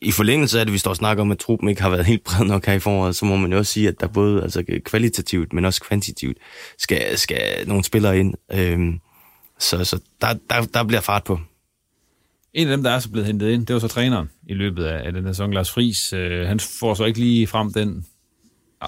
[0.00, 2.24] i forlængelse af det, vi står og snakker om, at truppen ikke har været helt
[2.24, 4.64] bred nok her i foråret, så må man jo også sige, at der både altså,
[4.84, 6.38] kvalitativt, men også kvantitativt
[6.78, 8.34] skal, skal nogle spillere ind.
[8.52, 9.00] Øhm,
[9.58, 11.40] så så der, der, der bliver fart på.
[12.54, 14.84] En af dem, der er så blevet hentet ind, det var så træneren i løbet
[14.84, 16.12] af, af den her sæson, Lars Friis.
[16.12, 18.06] Øh, han får så ikke lige frem den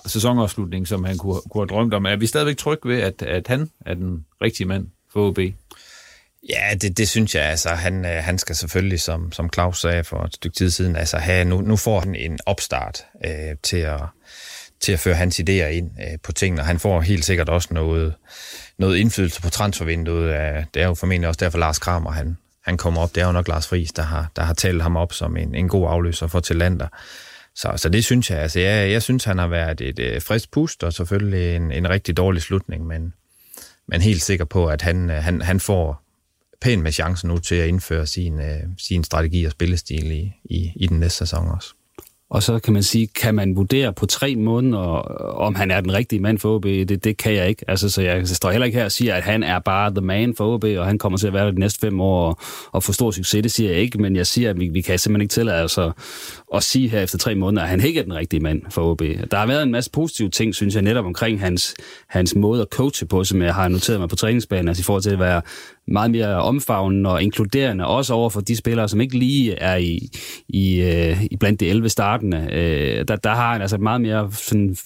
[0.07, 2.07] sæsonafslutning, som han kunne, kunne have drømt om.
[2.07, 5.38] Er vi stadigvæk trygge ved, at, at han er den rigtige mand for OB?
[6.48, 7.42] Ja, det, det synes jeg.
[7.42, 10.96] Altså, han, øh, han skal selvfølgelig, som, som Claus sagde for et stykke tid siden,
[10.96, 14.00] altså have, nu, nu får han en opstart øh, til, at,
[14.81, 16.62] til at føre hans idéer ind øh, på tingene.
[16.62, 18.14] Han får helt sikkert også noget,
[18.78, 20.24] noget indflydelse på transfervinduet.
[20.24, 23.14] Øh, det er jo formentlig også derfor, Lars Kramer han, han kommer op.
[23.14, 25.55] Det er jo nok Lars Friis, der har, der har talt ham op som en,
[25.55, 26.88] en god afløser for Talander.
[27.55, 28.38] Så, så det synes jeg.
[28.38, 31.91] Altså, jeg, jeg synes, han har været et øh, frisk pust, og selvfølgelig en, en
[31.91, 33.15] rigtig dårlig slutning, men,
[33.87, 36.03] men helt sikker på, at han, øh, han, han får
[36.61, 40.73] pænt med chancen nu til at indføre sin, øh, sin strategi og spillestil i, i,
[40.77, 41.75] i den næste sæson også.
[42.33, 45.95] Og så kan man sige, kan man vurdere på tre måneder, om han er den
[45.95, 46.64] rigtige mand for OB?
[46.64, 47.64] Det, det kan jeg ikke.
[47.68, 50.35] Altså, så jeg står heller ikke her og siger, at han er bare the man
[50.37, 52.38] for OB, og han kommer til at være der de næste fem år og,
[52.73, 53.42] og få stor succes.
[53.42, 55.79] Det siger jeg ikke, men jeg siger, at vi, vi kan simpelthen ikke tillade os
[55.79, 55.92] at,
[56.55, 59.03] at sige her efter tre måneder, at han ikke er den rigtige mand for OB.
[59.31, 61.75] Der har været en masse positive ting, synes jeg, netop omkring hans,
[62.09, 65.03] hans måde at coache på, som jeg har noteret mig på træningsbanen, altså i forhold
[65.03, 65.42] til at være
[65.88, 70.09] meget mere omfavnende og inkluderende, også over for de spillere, som ikke lige er i,
[70.49, 72.49] i, øh, i blandt de 11 startende.
[72.53, 74.77] Øh, der, der har han altså meget mere, sådan,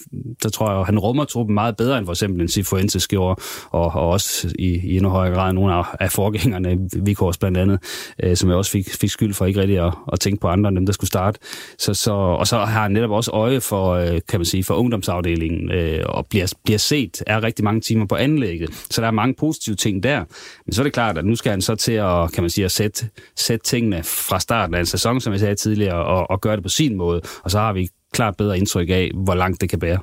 [0.43, 3.85] der tror jeg, han rummer truppen meget bedre, end for eksempel en Sifuentes gjorde, og,
[3.85, 7.79] og også i, i endnu højere grad nogle af, af forgængerne, Vikors blandt andet,
[8.23, 10.69] øh, som jeg også fik, fik skyld for ikke rigtig at, at tænke på andre
[10.69, 11.39] end dem, der skulle starte.
[11.79, 14.75] Så, så, og så har han netop også øje for, øh, kan man sige, for
[14.75, 18.71] ungdomsafdelingen, øh, og bliver, bliver set, er rigtig mange timer på anlægget.
[18.91, 20.25] Så der er mange positive ting der.
[20.67, 22.73] Men så det klart, at nu skal han så til at, kan man sige, at
[22.73, 26.57] sætte, sætte tingene fra starten af en sæson, som jeg sagde tidligere, og, og gøre
[26.57, 27.23] det på sin måde.
[27.43, 29.99] Og så har vi klart bedre indtryk af, hvor langt det kan bære.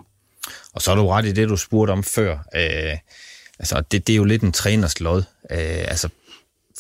[0.74, 2.34] Og så er du ret i det, du spurgte om før.
[2.34, 2.98] Øh,
[3.60, 5.24] altså, det, det er jo lidt en træners lod.
[5.52, 6.10] Øh, altså,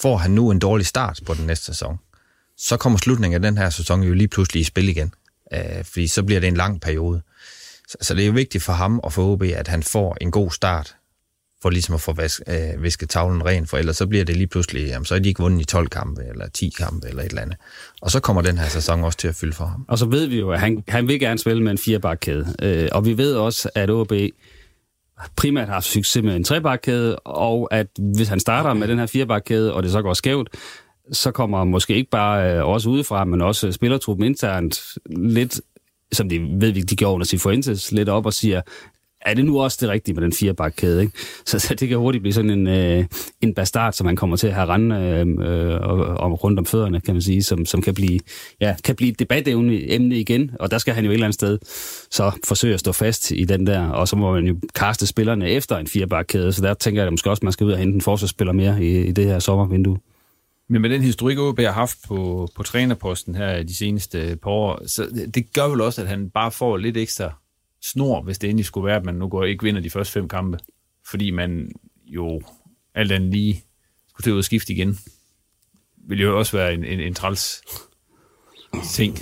[0.01, 1.99] får han nu en dårlig start på den næste sæson,
[2.57, 5.13] så kommer slutningen af den her sæson jo lige pludselig i spil igen.
[5.53, 7.21] Øh, fordi så bliver det en lang periode.
[7.87, 10.31] Så, så det er jo vigtigt for ham og for OB, at han får en
[10.31, 10.95] god start
[11.63, 14.47] for ligesom at få vask, øh, visket tavlen ren, for ellers så bliver det lige
[14.47, 17.30] pludselig, jamen, så er de ikke vundet i 12 kampe, eller 10 kampe, eller et
[17.30, 17.58] eller andet.
[18.02, 19.86] Og så kommer den her sæson også til at fylde for ham.
[19.88, 22.56] Og så ved vi jo, at han, han vil gerne spille med en firebakkæde.
[22.62, 24.13] Øh, og vi ved også, at OB
[25.36, 29.06] primært har haft succes med en trebakkæde, og at hvis han starter med den her
[29.06, 30.49] firebakkæde, og det så går skævt,
[31.12, 35.62] så kommer måske ikke bare øh, os udefra, men også spillertruppen internt lidt
[36.13, 38.62] som de ved, de gjorde under Sifuentes, lidt op og siger,
[39.25, 41.01] er det nu også det rigtige med den firebakkæde?
[41.01, 41.13] Ikke?
[41.45, 43.05] Så, så det kan hurtigt blive sådan en, øh,
[43.41, 46.65] en bastard, som man kommer til at have rende øh, øh og, og rundt om
[46.65, 48.19] fødderne, kan man sige, som, som kan blive,
[48.62, 49.75] ja, kan blive et debatemne
[50.19, 51.59] igen, og der skal han jo et eller andet sted
[52.12, 55.49] så forsøge at stå fast i den der, og så må man jo kaste spillerne
[55.49, 57.77] efter en firebakkæde, så der tænker jeg at måske også, at man skal ud og
[57.77, 59.97] hente en forsvarsspiller mere i, i det her sommervindue.
[60.69, 64.88] Men med den historik, OB har haft på, på trænerposten her de seneste par år,
[64.88, 67.33] så det gør vel også, at han bare får lidt ekstra
[67.84, 70.28] snor, hvis det endelig skulle være, at man nu går ikke vinder de første fem
[70.28, 70.60] kampe.
[71.10, 71.72] Fordi man
[72.06, 72.41] jo
[72.96, 73.63] alt andet lige
[74.08, 74.98] skulle til at skifte igen.
[76.08, 77.62] Vil jo også være en, en, en træls
[78.84, 79.17] ting.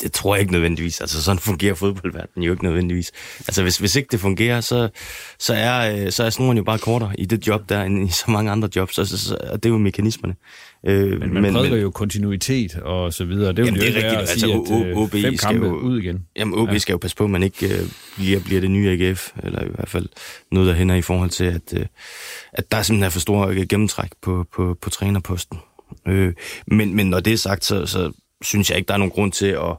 [0.00, 1.00] Det tror jeg ikke nødvendigvis.
[1.00, 3.12] Altså, sådan fungerer fodboldverdenen jo ikke nødvendigvis.
[3.38, 4.88] Altså, hvis, hvis ikke det fungerer, så,
[5.38, 8.24] så, er, så er snoren jo bare kortere i det job der, end i så
[8.28, 8.94] mange andre jobs.
[8.94, 10.34] Så, så, så, det er jo mekanismerne.
[10.86, 13.52] Øh, men man men, prædiker jo kontinuitet og så videre.
[13.52, 14.20] Det er jamen, jo det er rigtigt.
[14.20, 16.26] Altså, sige, at, OB fem kampe jo, ud igen.
[16.36, 16.78] Jamen, OB ja.
[16.78, 19.68] skal jo passe på, at man ikke uh, bliver, bliver det nye AGF, eller i
[19.74, 20.08] hvert fald
[20.52, 21.82] noget, der hænder i forhold til, at, uh,
[22.52, 25.58] at der er simpelthen for stor gennemtræk på, på, på trænerposten.
[26.08, 26.32] Øh,
[26.66, 28.12] men, men når det er sagt, så, så
[28.44, 29.76] synes jeg ikke, der er nogen grund til at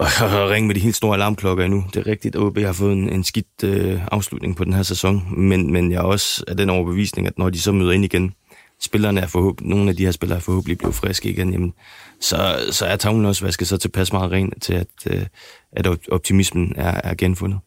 [0.00, 1.84] at ringe med de helt store alarmklokker endnu.
[1.94, 4.82] Det er rigtigt, at OB har fået en, en skidt øh, afslutning på den her
[4.82, 8.04] sæson, men, men jeg er også af den overbevisning, at når de så møder ind
[8.04, 8.34] igen,
[8.80, 11.72] spillerne er forhåbentlig, nogle af de her spillere er forhåbentlig blevet friske igen, jamen,
[12.20, 15.26] så, så er tavlen også vasket så tilpas meget ren til, at, øh,
[15.72, 17.58] at optimismen er, er genfundet.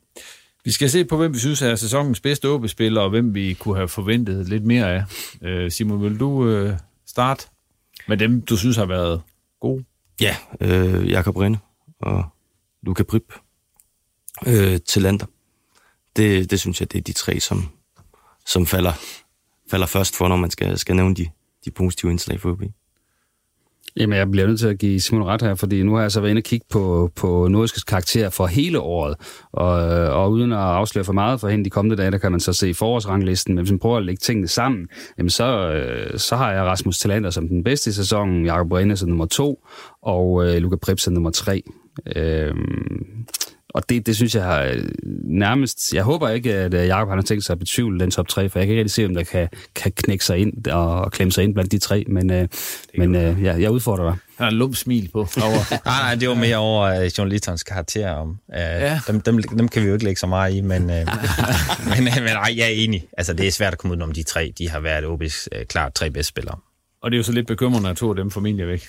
[0.66, 3.76] Vi skal se på, hvem vi synes er sæsonens bedste OB-spiller, og hvem vi kunne
[3.76, 5.04] have forventet lidt mere af.
[5.42, 6.74] Øh, Simon, vil du øh,
[7.08, 7.48] starte
[8.08, 9.22] med dem, du synes har været
[9.64, 9.86] gode?
[10.22, 11.60] Ja, øh, Jakob Rinde
[12.00, 12.26] og
[12.82, 13.34] Luca Brib
[14.48, 15.26] øh, til Lander.
[16.16, 17.70] Det, det synes jeg, det er de tre, som,
[18.46, 18.94] som falder,
[19.72, 21.30] falder først for, når man skal, skal nævne de,
[21.66, 22.62] de positive indslag for OB.
[23.98, 26.22] Jamen, jeg bliver nødt til at give Simon ret her, fordi nu har jeg så
[26.22, 29.16] været inde og kigge på, på Nordiskes karakter for hele året,
[29.52, 29.72] og,
[30.08, 32.54] og uden at afsløre for meget for hende de kommende dage, der kan man så
[32.54, 34.88] se forårsranglisten, men hvis man prøver at lægge tingene sammen,
[35.18, 38.98] jamen så, øh, så har jeg Rasmus Talander som den bedste i sæsonen, Jakob Rene
[38.98, 39.68] som nummer to,
[40.02, 41.64] og øh, Luca Prips som nummer tre.
[42.16, 42.56] Øh,
[43.74, 44.84] og det, det synes jeg har øh,
[45.24, 45.94] nærmest...
[45.94, 48.60] Jeg håber ikke, at øh, Jacob har tænkt sig at betvivle den top 3, for
[48.60, 51.44] jeg kan ikke rigtig se, om der kan, kan knække sig ind og klemme sig
[51.44, 52.48] ind blandt de tre, men, øh,
[52.98, 54.18] men øh, ja, jeg udfordrer dig.
[54.38, 55.20] Han har en smil på.
[55.20, 55.72] Over.
[55.86, 58.10] nej, nej, det var mere over uh, journalisternes karakter.
[58.10, 59.00] Om, uh, ja.
[59.08, 60.90] dem, dem, dem kan vi jo ikke lægge så meget i, men, uh,
[61.90, 63.08] men, men nej, jeg er enig.
[63.18, 64.54] Altså, det er svært at komme ud om de tre.
[64.58, 66.58] De har været OB's uh, klart tre bedste spillere.
[67.02, 68.88] Og det er jo så lidt bekymrende, at to af dem formentlig er væk.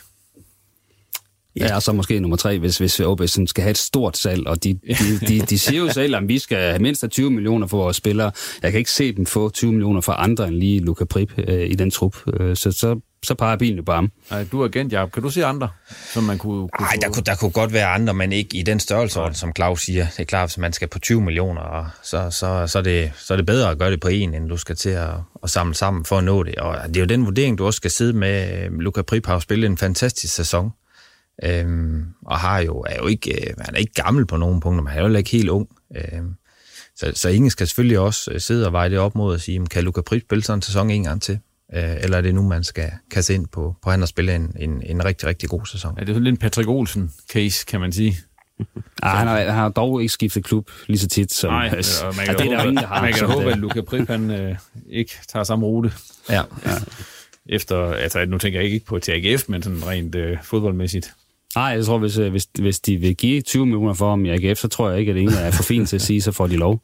[1.61, 4.47] Ja, og så måske nummer tre, hvis, hvis OB sådan skal have et stort salg,
[4.47, 7.67] og de, de, de, de siger jo selv, at vi skal have mindst 20 millioner
[7.67, 8.33] for vores spillere.
[8.63, 11.71] Jeg kan ikke se dem få 20 millioner for andre end lige Luca Prip øh,
[11.71, 12.17] i den trup.
[12.41, 14.11] Øh, så, så, så peger bilen jo på ham.
[14.31, 15.13] Nej, du er agent, Jacob.
[15.13, 15.69] Kan du se andre,
[16.13, 16.69] som man kunne...
[16.69, 19.53] kunne Nej, der kunne, der kunne godt være andre, men ikke i den størrelse, som
[19.57, 20.07] Claus siger.
[20.11, 23.13] Det er klart, hvis man skal på 20 millioner, og så, så, så, er det,
[23.17, 25.11] så er det bedre at gøre det på en, end du skal til at,
[25.43, 26.55] at samle sammen for at nå det.
[26.55, 28.69] Og det er jo den vurdering, du også skal sidde med.
[28.71, 30.71] Luca Prip har jo spillet en fantastisk sæson.
[31.43, 34.83] Øhm, og har jo, er jo ikke, øh, han er ikke gammel på nogen punkter,
[34.83, 35.69] men han er jo ikke helt ung.
[35.97, 36.35] Øhm,
[36.97, 39.67] så, så ingen skal selvfølgelig også øh, sidde og veje det op mod at sige,
[39.67, 41.39] kan Luca Pris spille sådan en sæson en gang til?
[41.75, 44.57] Øh, eller er det nu, man skal kasse ind på, på han at spille en,
[44.59, 45.95] en, en rigtig, rigtig god sæson?
[45.99, 48.17] Ja, det er lidt en Patrick Olsen-case, kan man sige.
[49.03, 51.53] Ah, han, har, han har dog ikke skiftet klub lige så tit som...
[51.53, 54.31] Nej, altså, man kan, håbe, ingen, der har, man kan håbe, at Luca Prip, han
[54.31, 54.57] øh,
[54.91, 55.93] ikke tager samme rute.
[56.31, 56.43] Ja.
[56.67, 56.75] ja.
[57.47, 61.15] Efter, altså nu tænker jeg ikke på TAGF, men sådan rent øh, fodboldmæssigt.
[61.57, 64.31] Nej, jeg tror, hvis, øh, hvis, hvis de vil give 20 millioner for ham i
[64.31, 66.47] AGF, så tror jeg ikke, at ingen er for fint til at sige, så får
[66.47, 66.81] de lov.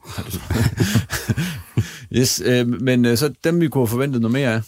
[2.18, 4.62] yes, øh, men øh, så dem, vi kunne have forventet noget mere af?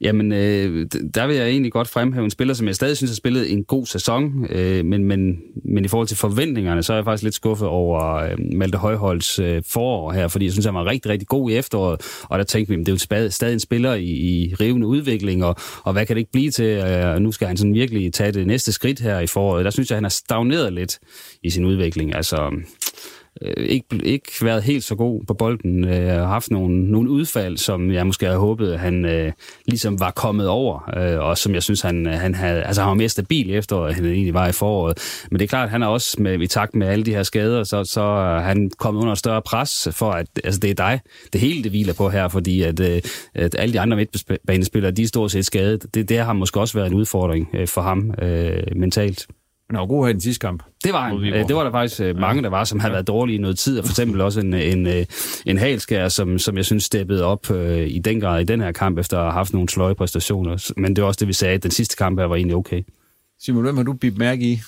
[0.00, 3.16] Jamen, øh, der vil jeg egentlig godt fremhæve en spiller, som jeg stadig synes har
[3.16, 7.04] spillet en god sæson, øh, men, men, men i forhold til forventningerne, så er jeg
[7.04, 10.86] faktisk lidt skuffet over øh, Malte Højholds øh, forår her, fordi jeg synes, han var
[10.86, 13.60] rigtig, rigtig god i efteråret, og der tænkte vi, at det er jo stadig en
[13.60, 16.64] spiller i, i rivende udvikling, og, og hvad kan det ikke blive til?
[16.64, 19.64] Øh, nu skal han sådan virkelig tage det næste skridt her i foråret.
[19.64, 20.98] Der synes jeg, han har stagneret lidt
[21.42, 22.14] i sin udvikling.
[22.14, 22.50] Altså,
[23.42, 25.84] øh, ikke, ikke været helt så god på bolden.
[25.84, 29.32] Øh, haft nogle, nogle udfald, som jeg måske havde håbet, han øh,
[29.66, 32.88] ligesom var kommet over, øh, og som jeg synes, han, øh, han, havde, altså, han
[32.88, 34.98] var mere stabil efter, at han egentlig var i foråret.
[35.30, 37.22] Men det er klart, at han er også med, i takt med alle de her
[37.22, 41.00] skader, så, så er han kommet under større pres for, at altså, det er dig,
[41.32, 43.02] det hele det hviler på her, fordi at, øh,
[43.34, 45.94] at alle de andre midtbanespillere, de er stort set skadet.
[45.94, 49.26] Det, det har måske også været en udfordring øh, for ham øh, mentalt.
[49.68, 50.62] Men han var god her i den sidste kamp.
[50.84, 51.48] Det var han.
[51.48, 53.78] Det var der faktisk øh, mange, der var, som havde været dårlige i noget tid.
[53.78, 55.06] Og for eksempel også en, en, øh,
[55.46, 58.72] en halskær, som, som jeg synes steppede op øh, i den grad i den her
[58.72, 60.72] kamp, efter at have haft nogle sløje præstationer.
[60.76, 62.82] Men det var også det, vi sagde, at den sidste kamp her var egentlig okay.
[63.40, 64.60] Simon, hvem har du bidt mærke i?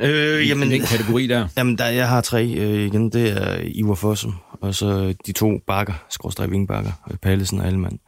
[0.00, 1.48] Øh, jamen, den kategori der?
[1.56, 3.12] Jamen, der, jeg har tre øh, igen.
[3.12, 7.98] Det er Ivar Fossum, og så de to bakker, skråstrej vingbakker, Pallesen og Allemann.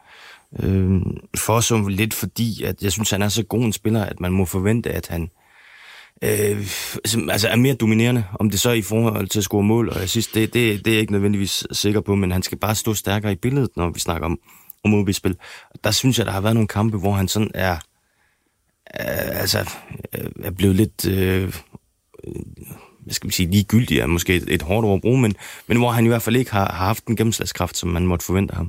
[0.62, 1.00] Øh,
[1.36, 4.44] Fossum lidt fordi, at jeg synes, han er så god en spiller, at man må
[4.44, 5.30] forvente, at han
[6.22, 6.66] øh,
[7.30, 10.02] altså er mere dominerende, om det så er i forhold til at score mål og
[10.02, 12.94] assist, det, det, det er jeg ikke nødvendigvis sikker på, men han skal bare stå
[12.94, 14.38] stærkere i billedet, når vi snakker om,
[14.84, 15.36] om OB-spil.
[15.84, 17.74] Der synes jeg, der har været nogle kampe, hvor han sådan er,
[19.00, 19.70] øh, altså,
[20.14, 21.54] øh, er blevet lidt, øh,
[23.00, 25.34] hvad skal vi sige, ligegyldig er måske et, et hårdt ord at bruge, men,
[25.66, 28.24] men hvor han i hvert fald ikke har, har haft den gennemslagskraft, som man måtte
[28.24, 28.68] forvente ham.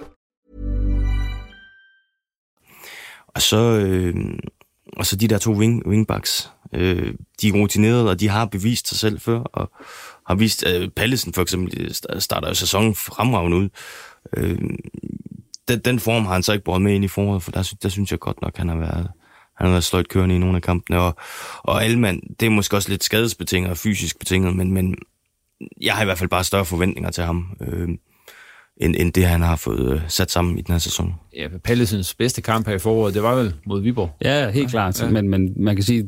[3.35, 4.15] Og så, øh,
[4.97, 8.87] og så de der to wing, wingbacks, øh, de er rutinerede, og de har bevist
[8.87, 9.71] sig selv før, og
[10.27, 13.69] har vist, øh, Pallesen for eksempel øh, starter jo sæsonen fremragende ud.
[14.37, 14.59] Øh,
[15.67, 17.89] den, den form har han så ikke brugt med ind i foråret, for der, der
[17.89, 19.07] synes jeg godt nok, han har været,
[19.57, 21.15] Han har været sløjt kørende i nogle af kampene, og,
[21.63, 24.95] og Alman, det er måske også lidt skadesbetinget og fysisk betinget, men, men
[25.81, 27.57] jeg har i hvert fald bare større forventninger til ham.
[27.61, 27.89] Øh,
[28.81, 31.13] end, end det, han har fået øh, sat sammen i den her sæson.
[31.35, 34.09] Ja, Pallesens bedste kamp her i foråret, det var vel mod Viborg?
[34.21, 35.01] Ja, helt klart.
[35.01, 35.09] Ja.
[35.09, 36.07] Men, men man kan sige,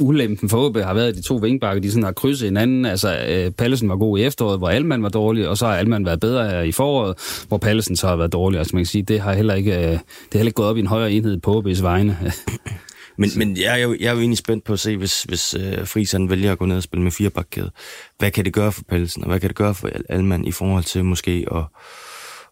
[0.00, 2.84] ulempen for OB har været, at de to vingbakker, de sådan har krydset hinanden.
[2.84, 6.06] Altså, øh, Pallesen var god i efteråret, hvor Alman var dårlig, og så har Alman
[6.06, 8.58] været bedre i foråret, hvor Pallesen så har været dårlig.
[8.58, 10.76] Altså, man kan sige, det har heller ikke, øh, det har heller ikke gået op
[10.76, 12.18] i en højere enhed på OB's vegne.
[13.18, 15.54] Men, men jeg, er jo, jeg er jo egentlig spændt på at se, hvis, hvis
[15.54, 17.70] uh, Friis vælger at gå ned og spille med fire bakkæde.
[18.18, 20.84] Hvad kan det gøre for Pelsen, og hvad kan det gøre for Alman i forhold
[20.84, 21.64] til måske at,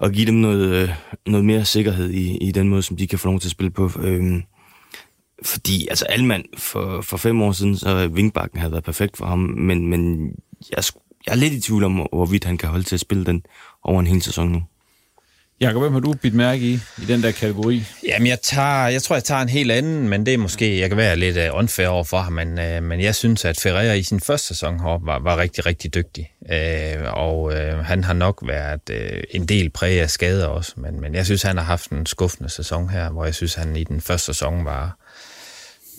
[0.00, 0.90] at give dem noget, uh,
[1.26, 3.70] noget mere sikkerhed i, i den måde, som de kan få lov til at spille
[3.70, 3.90] på.
[4.00, 4.42] Øhm,
[5.44, 9.38] fordi altså Alman for, for fem år siden, så Vingbakken havde været perfekt for ham,
[9.38, 10.30] men, men
[10.70, 10.84] jeg,
[11.26, 13.42] jeg er lidt i tvivl om, hvorvidt han kan holde til at spille den
[13.82, 14.62] over en hel sæson nu.
[15.62, 17.84] Jakob, hvem har du bidt mærke i, i den der kategori?
[18.06, 20.88] Jamen, jeg, tager, jeg tror, jeg tager en helt anden, men det er måske, jeg
[20.88, 23.92] kan være lidt uh, unfair over for ham, men, uh, men jeg synes, at Ferreira
[23.92, 26.30] i sin første sæson heroppe var, var rigtig, rigtig dygtig.
[26.40, 31.00] Uh, og uh, han har nok været uh, en del præg af skader også, men,
[31.00, 33.84] men jeg synes, han har haft en skuffende sæson her, hvor jeg synes, han i
[33.84, 34.96] den første sæson var,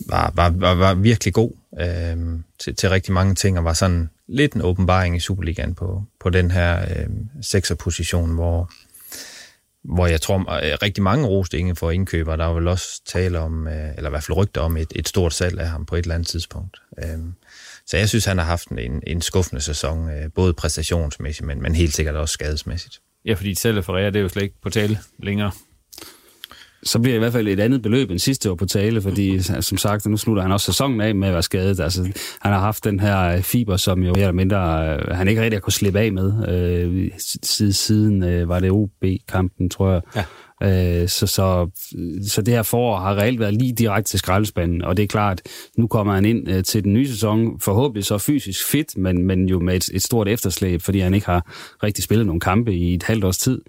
[0.06, 4.10] var, var, var, var virkelig god uh, til, til rigtig mange ting, og var sådan
[4.28, 8.70] lidt en åbenbaring i Superligaen på, på den her uh, sekserposition, hvor
[9.84, 12.36] hvor jeg tror, at rigtig mange roste Inge for indkøber.
[12.36, 15.08] Der var vel også tale om, øh, eller i hvert fald rygter om, et, et
[15.08, 16.76] stort salg af ham på et eller andet tidspunkt.
[17.04, 17.34] Øhm,
[17.86, 21.74] så jeg synes, han har haft en, en skuffende sæson, øh, både præstationsmæssigt, men, men
[21.74, 23.00] helt sikkert også skadesmæssigt.
[23.24, 25.50] Ja, fordi selv for det er jo slet ikke på tale længere
[26.84, 29.42] så bliver det i hvert fald et andet beløb end sidste år på tale, fordi
[29.60, 31.80] som sagt, nu slutter han også sæsonen af med at være skadet.
[31.80, 32.02] Altså,
[32.40, 35.42] han har haft den her øh, fiber, som jo mere eller mindre, øh, han ikke
[35.42, 36.48] rigtig har kunnet slippe af med.
[36.48, 37.10] Øh,
[37.42, 40.00] siden, siden øh, var det OB-kampen, tror jeg.
[40.16, 40.24] Ja.
[40.64, 41.70] Øh, så, så,
[42.28, 45.42] så det her forår har reelt været lige direkte til skraldespanden, og det er klart,
[45.76, 49.48] nu kommer han ind øh, til den nye sæson, forhåbentlig så fysisk fit, men, men
[49.48, 51.52] jo med et, et stort efterslæb, fordi han ikke har
[51.82, 53.60] rigtig spillet nogle kampe i et halvt års tid.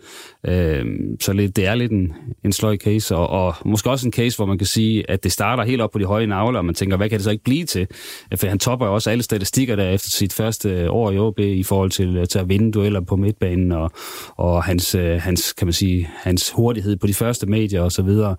[0.48, 0.86] Øh,
[1.22, 2.14] så lidt, det er lidt en,
[2.46, 5.32] en sløj case, og, og måske også en case, hvor man kan sige, at det
[5.32, 7.44] starter helt op på de høje navler, og man tænker, hvad kan det så ikke
[7.44, 7.88] blive til?
[8.32, 11.20] Øh, for han topper jo også alle statistikker der efter sit første øh, år i
[11.20, 13.92] OB i forhold til, øh, til at vinde dueller på midtbanen, og,
[14.36, 18.02] og hans, hans, kan man sige, hans hurtighed opmærksomhed på de første medier og så
[18.02, 18.36] videre.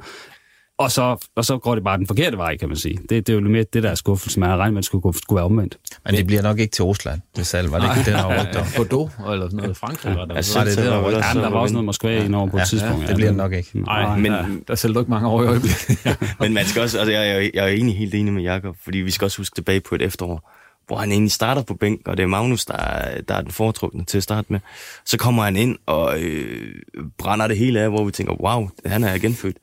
[0.78, 2.98] Og så, og så går det bare den forkerte vej, kan man sige.
[3.08, 4.40] Det, det er jo mere det, der er skuffelsen.
[4.40, 5.78] Man har regnet med, at det skulle, skulle være omvendt.
[6.04, 7.70] Men det bliver nok ikke til Rusland, det salg.
[7.70, 8.66] Var det ikke det, der var rygt om?
[8.76, 9.76] Bordeaux, eller sådan noget.
[9.76, 10.34] Frankrig var der.
[10.34, 12.60] Ja, det, det, der var, ja, der var også noget Moskva i Norge på et
[12.60, 13.02] ja, tidspunkt.
[13.02, 13.80] Ja, det bliver nok ikke.
[13.80, 15.88] Nej, men ja, der sælger du ikke mange år i øjeblikket.
[16.40, 18.98] men man skal også, altså, jeg, jeg, jeg er egentlig helt enig med Jakob, fordi
[18.98, 20.52] vi skal også huske tilbage på et efterår,
[20.86, 23.50] hvor han egentlig starter på bænk, og det er Magnus, der er, der er den
[23.50, 24.60] foretrukne til at starte med.
[25.04, 26.74] Så kommer han ind og øh,
[27.18, 29.56] brænder det hele af, hvor vi tænker, wow, han er genfødt.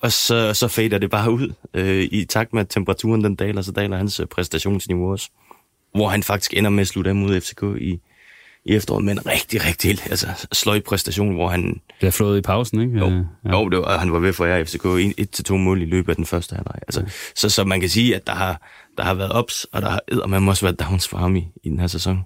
[0.00, 1.52] Og så, så fader det bare ud.
[1.74, 5.30] Øh, I takt med, at temperaturen den daler, så daler hans øh, præstationsniveau også.
[5.94, 8.00] Hvor han faktisk ender med at slutte af mod FCK i,
[8.64, 11.80] i efteråret med en rigtig, rigtig altså, sløj præstation, hvor han...
[11.98, 12.98] Bliver flået i pausen, ikke?
[12.98, 13.50] Jo, ja.
[13.50, 14.84] jo det var, han var ved for jer FCK
[15.18, 16.78] et til to mål i løbet af den første halvleg.
[16.82, 17.06] Altså, ja.
[17.36, 20.26] så, så man kan sige, at der har, der har været ups, og der har
[20.26, 22.20] man også været downs for ham i, i den her sæson.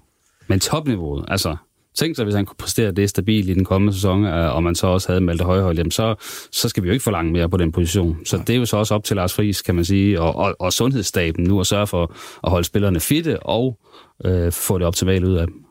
[0.47, 1.55] Men topniveauet, altså
[1.95, 4.75] tænk sig, hvis han kunne præstere det stabilt i den kommende sæson, øh, og man
[4.75, 6.15] så også havde Malte Højhold, jamen så,
[6.51, 8.17] så skal vi jo ikke forlange mere på den position.
[8.25, 10.55] Så det er jo så også op til Lars Friis, kan man sige, og, og,
[10.59, 13.79] og sundhedsstaben nu at sørge for at holde spillerne fitte og
[14.25, 15.64] øh, få det optimalt ud af dem.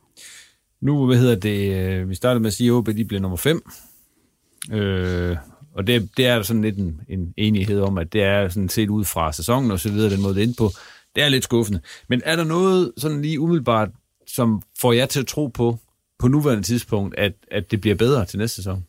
[0.85, 3.37] Nu, hvad hedder det, øh, vi startede med at sige, at OB de blev nummer
[3.37, 3.71] 5.
[4.73, 5.37] Øh,
[5.75, 8.89] og det, det er sådan lidt en, en enighed om, at det er sådan set
[8.89, 10.71] ud fra sæsonen og så videre, den måde det inde på.
[11.15, 11.81] Det er lidt skuffende.
[12.09, 13.89] Men er der noget sådan lige umiddelbart,
[14.27, 15.79] som får jer til at tro på,
[16.19, 18.87] på nuværende tidspunkt, at, at det bliver bedre til næste sæson?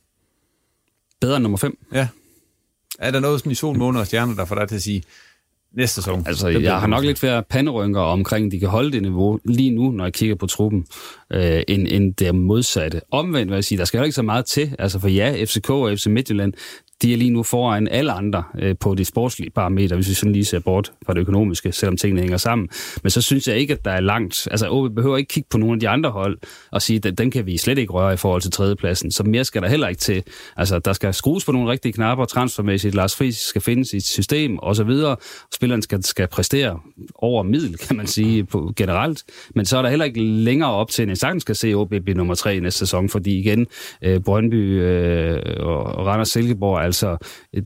[1.22, 1.78] Bedre end nummer 5?
[1.93, 2.08] Ja.
[3.00, 5.04] Er der noget sådan i sol, måne og stjerner, der får dig til at sige,
[5.78, 6.23] næste sæson.
[6.28, 9.91] Altså, jeg har nok lidt flere panderynker omkring, de kan holde det niveau lige nu,
[9.91, 10.86] når jeg kigger på truppen,
[11.34, 13.01] øh, end, end det modsatte.
[13.11, 14.76] Omvendt vil jeg sige, der skal jo ikke så meget til.
[14.80, 16.53] Altså for ja, FCK og FC Midtjylland,
[17.02, 20.32] de er lige nu foran alle andre øh, på de sportslige parametre, hvis vi sådan
[20.32, 22.70] lige ser bort fra det økonomiske, selvom tingene hænger sammen.
[23.04, 24.48] Men så synes jeg ikke, at der er langt.
[24.52, 26.38] Altså, OB behøver ikke kigge på nogle af de andre hold
[26.72, 29.12] og sige, at den kan vi slet ikke røre i forhold til tredjepladsen.
[29.12, 30.24] Så mere skal der heller ikke til.
[30.58, 32.96] Altså, der skal skrues på nogle rigtige knapper transfermæssigt.
[32.96, 35.16] Lars Friis skal finde sit system og så videre.
[35.54, 36.80] Spilleren skal, skal præstere
[37.16, 39.24] over middel, kan man sige, på, generelt.
[39.56, 41.89] Men så er der heller ikke længere op til, at jeg sagtens skal se OB
[41.89, 43.68] blive nummer tre i næste sæson, fordi igen,
[44.02, 47.17] øh, Brøndby øh, og Randers Silkeborg Altså,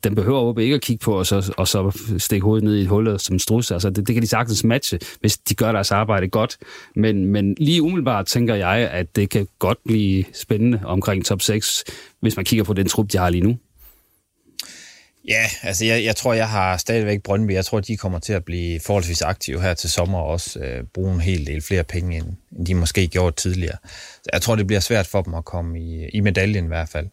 [0.04, 2.82] den behøver OB ikke at kigge på, og så, og så stikke hovedet ned i
[2.82, 3.72] et hul som strus.
[3.72, 6.58] Altså, det, det kan de sagtens matche, hvis de gør deres arbejde godt.
[6.96, 11.84] Men, men lige umiddelbart tænker jeg, at det kan godt blive spændende omkring top 6,
[12.22, 13.58] hvis man kigger på den trup, de har lige nu.
[15.28, 17.54] Ja, altså jeg, jeg tror, jeg har stadigvæk Brøndby.
[17.54, 20.84] Jeg tror, de kommer til at blive forholdsvis aktive her til sommer og også øh,
[20.94, 23.78] bruge en hel del flere penge, end, end de måske gjorde tidligere.
[24.24, 26.90] Så jeg tror, det bliver svært for dem at komme i, i medaljen i hvert
[26.90, 27.08] fald.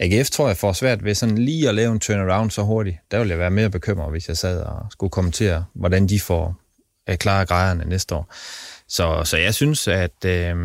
[0.00, 2.96] AGF tror jeg får svært ved sådan lige at lave en turnaround så hurtigt.
[3.10, 6.60] Der vil jeg være mere bekymret, hvis jeg sad og skulle kommentere, hvordan de får
[7.08, 8.34] øh, klare grejerne næste år.
[8.88, 10.56] Så, så jeg synes, at, øh,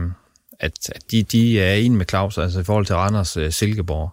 [0.59, 4.09] at, at de, de er en med Claus, altså i forhold til Randers øh, Silkeborg,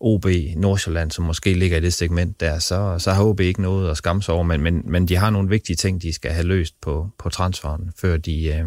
[0.00, 3.90] OB Nordsjælland, som måske ligger i det segment der, så, så har OB ikke noget
[3.90, 6.46] at skamme sig over, men, men, men de har nogle vigtige ting, de skal have
[6.46, 8.46] løst på, på transferen, før de...
[8.46, 8.64] Øh,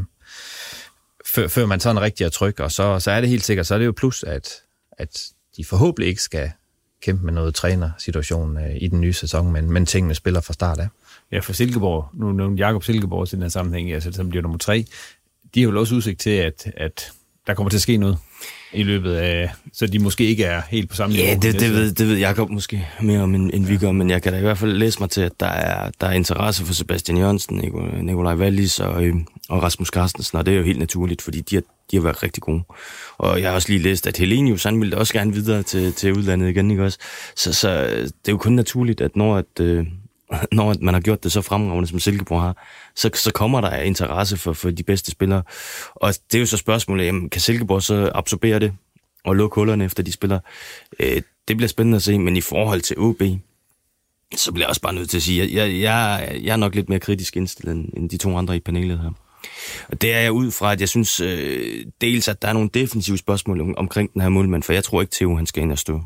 [1.25, 3.73] før, før man sådan rigtig er tryg, og så, så er det helt sikkert, så
[3.73, 4.49] er det jo plus, at,
[4.97, 5.21] at
[5.57, 6.51] de forhåbentlig ikke skal
[7.01, 10.79] kæmpe med noget trænersituation øh, i den nye sæson, men, men tingene spiller fra start
[10.79, 10.87] af.
[11.31, 14.57] Ja, for Silkeborg, nu nævnte Jakob Silkeborg i den her sammenhæng, altså som bliver nummer
[14.57, 14.85] tre,
[15.55, 17.11] de har jo også udsigt til, at, at
[17.47, 18.17] der kommer til at ske noget
[18.73, 21.29] i løbet af, så de måske ikke er helt på samme niveau.
[21.29, 24.09] Ja, det, det, ved, det ved Jacob måske mere om, end, end vi gør, men
[24.09, 26.65] jeg kan da i hvert fald læse mig til, at der er, der er interesse
[26.65, 27.57] for Sebastian Jørgensen,
[28.01, 29.15] Nikolaj Wallis og, øh,
[29.53, 32.23] og Rasmus Carstensen, og det er jo helt naturligt, fordi de har, de har været
[32.23, 32.63] rigtig gode.
[33.17, 36.13] Og jeg har også lige læst, at Helenius, han ville også gerne videre til, til
[36.13, 36.97] udlandet igen, ikke også?
[37.35, 39.85] Så, så øh, det er jo kun naturligt, at når, at, øh,
[40.51, 44.37] når man har gjort det så fremragende, som Silkeborg har, så, så kommer der interesse
[44.37, 45.43] for, for de bedste spillere.
[45.95, 48.73] Og det er jo så spørgsmålet, jamen, kan Silkeborg så absorbere det
[49.23, 50.39] og lukke hullerne efter de spillere?
[50.99, 53.21] Øh, det bliver spændende at se, men i forhold til OB,
[54.35, 56.75] så bliver jeg også bare nødt til at sige, at jeg, jeg, jeg er nok
[56.75, 59.11] lidt mere kritisk indstillet end de to andre i panelet her.
[59.87, 62.69] Og det er jeg ud fra, at jeg synes øh, dels, at der er nogle
[62.73, 65.79] defensive spørgsmål omkring den her målmand, for jeg tror ikke, Theo han skal ind og
[65.79, 66.01] stå.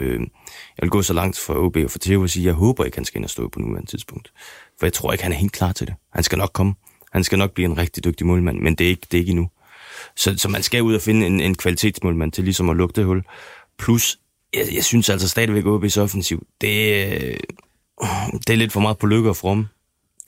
[0.00, 2.54] Øh, jeg vil gå så langt for OB og for Theo at sige, at jeg
[2.54, 4.32] håber ikke, han skal ind og stå på nuværende tidspunkt.
[4.78, 5.94] For jeg tror ikke, han er helt klar til det.
[6.12, 6.74] Han skal nok komme.
[7.12, 9.30] Han skal nok blive en rigtig dygtig målmand, men det er ikke, det er ikke
[9.30, 9.50] endnu.
[10.16, 13.04] Så, så man skal ud og finde en, en kvalitetsmålmand til ligesom at lukke det
[13.04, 13.22] hul.
[13.78, 14.18] Plus,
[14.54, 17.36] jeg, jeg synes altså stadigvæk, at OB's offensiv, det, øh,
[18.46, 19.68] det er lidt for meget på lykke og fromme.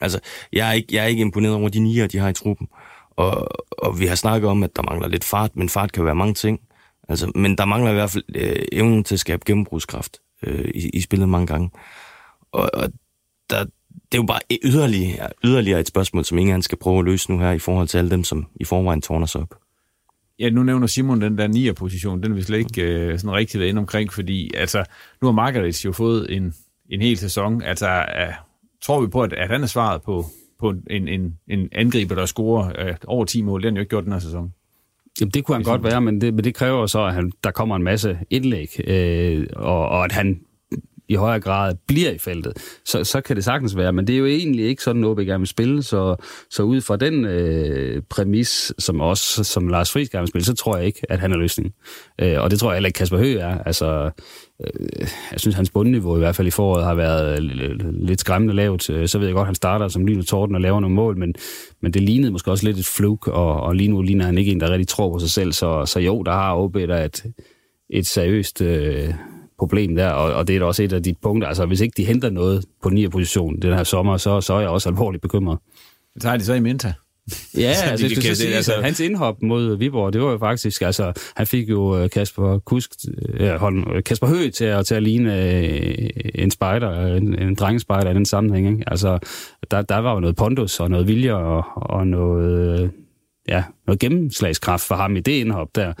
[0.03, 0.19] Altså,
[0.53, 2.67] jeg er ikke, jeg er ikke imponeret over de nier, de har i truppen.
[3.15, 6.15] Og, og vi har snakket om, at der mangler lidt fart, men fart kan være
[6.15, 6.59] mange ting.
[7.09, 10.89] Altså, men der mangler i hvert fald øh, evnen til at skabe gennembrugskraft øh, i,
[10.89, 11.71] i spillet mange gange.
[12.51, 12.89] Og, og
[13.49, 17.31] der, det er jo bare yderligere, yderligere et spørgsmål, som ingen skal prøve at løse
[17.31, 19.55] nu her i forhold til alle dem, som i forvejen tårner sig op.
[20.39, 23.35] Ja, nu nævner Simon den der nier position, den er vi slet ikke øh, sådan
[23.35, 24.83] rigtig været inde omkring, fordi altså,
[25.21, 26.53] nu har Margaret jo fået en,
[26.89, 27.61] en hel sæson.
[27.61, 28.33] Altså, øh,
[28.83, 30.25] tror vi på, at, at han er svaret på,
[30.59, 33.61] på en, en, en angriber, der scorer øh, over 10 mål?
[33.61, 34.53] Det har han jo ikke gjort den her sæson.
[35.21, 37.51] Jamen, det kunne han godt være, men det, men det kræver så, at han, der
[37.51, 40.41] kommer en masse indlæg, øh, og, og at han
[41.07, 42.53] i højere grad bliver i feltet,
[42.85, 43.93] så, så kan det sagtens være.
[43.93, 45.83] Men det er jo egentlig ikke sådan, noget, vi gerne vil spille.
[45.83, 46.15] Så,
[46.49, 50.53] så ud fra den øh, præmis, som også som Lars Friis gerne vil spille, så
[50.53, 51.73] tror jeg ikke, at han er løsningen.
[52.21, 53.57] Øh, og det tror jeg heller ikke, Kasper Høgh er.
[53.63, 54.11] Altså,
[54.63, 58.53] Øh, jeg synes, hans bundniveau i hvert fald i foråret har været øh, lidt skræmmende
[58.53, 58.89] lavt.
[58.89, 60.95] Øh, så ved jeg godt, at han starter som lyn og torden og laver nogle
[60.95, 61.35] mål, men,
[61.81, 64.51] men det lignede måske også lidt et fluk, og, og lige nu ligner han ikke
[64.51, 65.53] en, der rigtig tror på sig selv.
[65.53, 67.25] Så, så jo, der har OB der et,
[67.89, 68.61] et seriøst...
[68.61, 69.13] Øh,
[69.59, 71.47] problem der, og, og det er da også et af de punkter.
[71.47, 73.07] Altså, hvis ikke de henter noget på 9.
[73.07, 75.59] position den her sommer, så, så er jeg også alvorligt bekymret.
[76.21, 76.93] Tager de så i Minta.
[77.57, 80.81] Ja, så altså, de kan, sige, altså, hans indhop mod Viborg, det var jo faktisk,
[80.81, 82.91] altså, han fik jo øh, Kasper Kusk,
[83.39, 87.55] ja, hold, øh, Kasper Høgh til at, til at ligne øh, en spider, en, en
[87.55, 88.67] drengespejder i den sammenhæng.
[88.67, 88.83] Ikke?
[88.87, 89.19] Altså,
[89.71, 92.91] der, der var jo noget pondus og noget vilje og, og noget,
[93.47, 95.93] ja, noget gennemslagskraft for ham i det indhop der,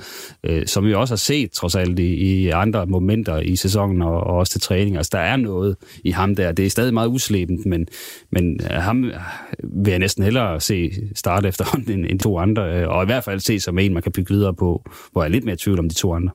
[0.43, 4.23] øh, som vi også har set trods alt i, i andre momenter i sæsonen og,
[4.23, 4.97] og også til træning.
[4.97, 6.51] Altså, der er noget i ham der.
[6.51, 7.87] Det er stadig meget uslebent, men,
[8.31, 9.13] men øh, ham øh,
[9.63, 13.23] vil jeg næsten hellere se starte efterhånden end, end to andre, øh, og i hvert
[13.23, 15.79] fald se som en, man kan bygge videre på, hvor jeg er lidt mere tvivl
[15.79, 16.31] om de to andre.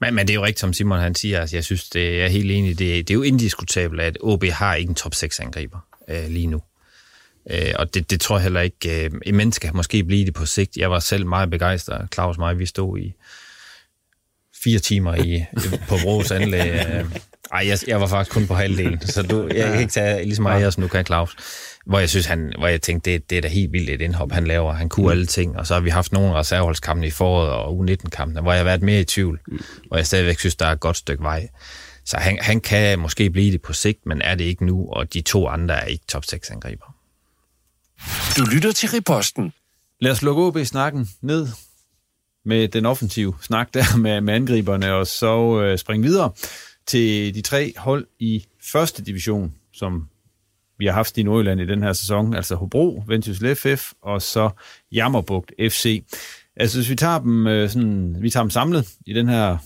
[0.00, 1.40] Men, men det er jo rigtigt, som Simon han siger.
[1.40, 2.78] Altså, jeg synes, det er helt enig.
[2.78, 5.78] Det, det er jo indiskutabelt, at OB har ikke en top 6 angriber
[6.08, 6.60] øh, lige nu.
[7.50, 9.04] Øh, og det, det tror jeg heller ikke.
[9.04, 10.76] Øh, en menneske kan måske blive det på sigt.
[10.76, 12.08] Jeg var selv meget begejstret.
[12.14, 13.14] Claus og mig, vi stod i
[14.64, 15.44] fire timer i,
[15.88, 16.70] på Bros anlæg.
[16.72, 17.04] Øh,
[17.52, 20.36] ej, jeg, jeg var faktisk kun på halvdelen, så du, jeg kan ikke tage lige
[20.36, 21.36] så meget som du kan, Claus.
[21.86, 24.32] Hvor jeg synes, han, hvor jeg tænkte, det, det er da helt vildt et indhop,
[24.32, 24.72] han laver.
[24.72, 25.10] Han kunne mm.
[25.10, 28.58] alle ting, og så har vi haft nogle reserveholdskampe i foråret og U19-kampene, hvor jeg
[28.58, 29.60] har været mere i tvivl, mm.
[29.88, 31.48] hvor jeg stadigvæk synes, der er et godt stykke vej.
[32.04, 35.12] Så han, han kan måske blive det på sigt, men er det ikke nu, og
[35.14, 36.94] de to andre er ikke top 6 angriber.
[38.36, 39.52] Du lytter til Riposten.
[40.00, 41.48] Lad os lukke OB-snakken ned
[42.44, 46.32] med den offensive snak der med, med angriberne, og så øh, springe videre
[46.86, 50.08] til de tre hold i første division, som
[50.78, 54.50] vi har haft i Nordjylland i den her sæson, altså Hobro, Vendsyssel FF og så
[54.92, 56.04] Jammerbugt FC.
[56.56, 59.58] Altså hvis vi tager dem, øh, sådan, vi tager dem samlet i den her,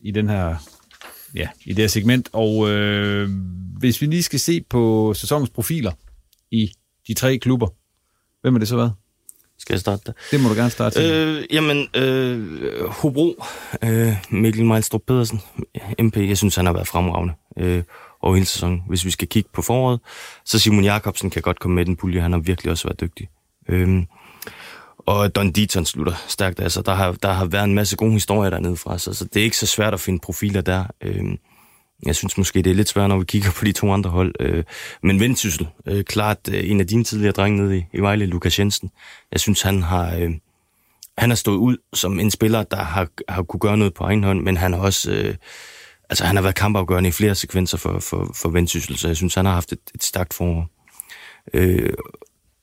[0.00, 0.56] i den her
[1.34, 2.28] ja, i det her segment.
[2.32, 3.30] Og øh,
[3.78, 5.92] hvis vi lige skal se på sæsonens profiler
[6.50, 6.72] i
[7.08, 7.68] de tre klubber,
[8.42, 8.92] hvem er det så været?
[9.58, 10.12] Skal jeg starte der?
[10.30, 11.00] Det må du gerne starte.
[11.02, 13.44] Øh, jamen, øh, Hobro,
[13.84, 15.40] øh, Mikkel Mejlstrup Pedersen,
[15.98, 17.82] MP, jeg synes, han har været fremragende øh,
[18.22, 18.82] over hele sæsonen.
[18.88, 20.00] Hvis vi skal kigge på foråret,
[20.44, 22.20] så Simon Jakobsen kan godt komme med den pulje.
[22.20, 23.28] Han har virkelig også været dygtig.
[23.68, 24.02] Øh,
[24.98, 26.60] og Don Dieton slutter stærkt.
[26.60, 29.40] Altså, der, har, der har været en masse gode historier dernede fra, så, så det
[29.40, 30.84] er ikke så svært at finde profiler der.
[31.00, 31.24] Øh,
[32.06, 34.34] jeg synes måske, det er lidt svært, når vi kigger på de to andre hold.
[34.40, 34.64] Øh,
[35.02, 38.58] men Vendsyssel, øh, klart øh, en af dine tidligere drenge nede i, i Vejle, Lukas
[38.58, 38.90] Jensen.
[39.32, 40.30] Jeg synes, han har, øh,
[41.18, 44.24] han har stået ud som en spiller, der har, har kunne gøre noget på egen
[44.24, 45.12] hånd, men han har også...
[45.12, 45.34] Øh,
[46.10, 49.34] altså, han har været kampafgørende i flere sekvenser for, for, for Vendsyssel, så jeg synes,
[49.34, 50.68] han har haft et, et stærkt forår.
[51.54, 51.92] Øh,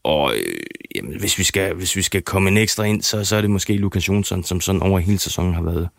[0.03, 0.63] og øh,
[0.95, 3.49] jamen, hvis, vi skal, hvis vi skal komme en ekstra ind, så, så er det
[3.49, 5.89] måske Lukas Jonsson, som sådan over hele sæsonen har været,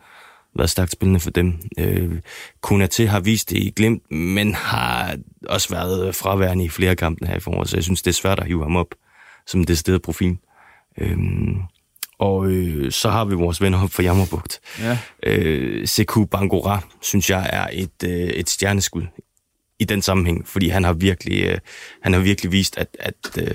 [0.55, 1.53] været stærkt spillende for dem.
[1.79, 2.19] Øh,
[2.61, 5.17] Kunate har vist det i glimt, men har
[5.49, 8.39] også været fraværende i flere kampe her i foråret, så jeg synes, det er svært
[8.39, 8.95] at hive ham op
[9.47, 10.37] som det sted profil.
[10.97, 11.17] Øh,
[12.19, 14.59] og øh, så har vi vores venner op fra Jammerbugt.
[14.79, 14.97] Ja.
[15.23, 19.03] Øh, Sekou Bangora, synes jeg, er et, øh, et stjerneskud
[19.79, 21.57] i den sammenhæng, fordi han har virkelig, øh,
[22.03, 23.51] han har virkelig vist, at, at øh,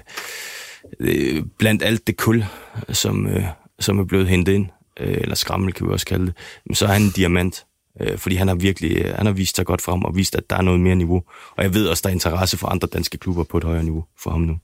[1.01, 2.45] øh, blandt alt det kul,
[2.93, 3.45] som, øh,
[3.81, 4.67] som er blevet hentet ind,
[5.01, 7.65] øh, eller skrammel kan vi også kalde det, så er han en diamant.
[8.01, 10.51] Øh, fordi han har virkelig øh, han har vist sig godt frem og vist, at
[10.51, 11.23] der er noget mere niveau.
[11.57, 14.05] Og jeg ved også, der er interesse for andre danske klubber på et højere niveau
[14.19, 14.59] for ham nu.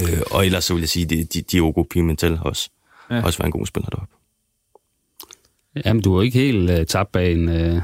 [0.00, 2.70] Øh, og ellers så vil jeg sige, at Diogo Pimentel også,
[3.10, 3.24] ja.
[3.24, 4.14] også var en god spiller deroppe.
[5.84, 7.82] Jamen, du er ikke helt uh, tabt bag en, uh,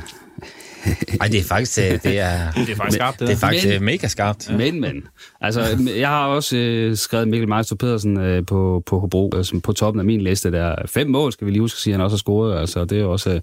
[1.20, 3.20] Nej, det er faktisk, øh, det er, det er faktisk skarpt.
[3.20, 4.50] Det, det er faktisk men, øh, mega skarpt.
[4.56, 5.04] Men, men.
[5.40, 9.72] Altså, jeg har også øh, skrevet Mikkel Meister Pedersen øh, på, på Hobro, altså på
[9.72, 10.74] toppen af min liste der.
[10.86, 12.60] Fem mål, skal vi lige huske at sige, han også har scoret.
[12.60, 13.40] Altså, det er jo også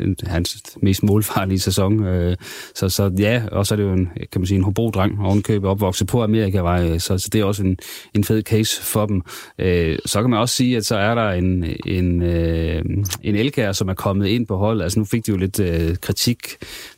[0.00, 2.04] øh, hans mest målfarlige sæson.
[2.04, 2.36] Øh,
[2.74, 5.70] så, så ja, og så er det jo en, kan man sige, en Hobro-dreng, ovenkøbet
[5.70, 7.78] opvokset på Amerikavej, så, så det er også en,
[8.14, 9.22] en fed case for dem.
[9.58, 12.84] Øh, så kan man også sige, at så er der en, en, øh,
[13.22, 14.82] en Elkær, som er kommet ind på holdet.
[14.82, 16.38] Altså, nu fik de jo lidt øh, kritik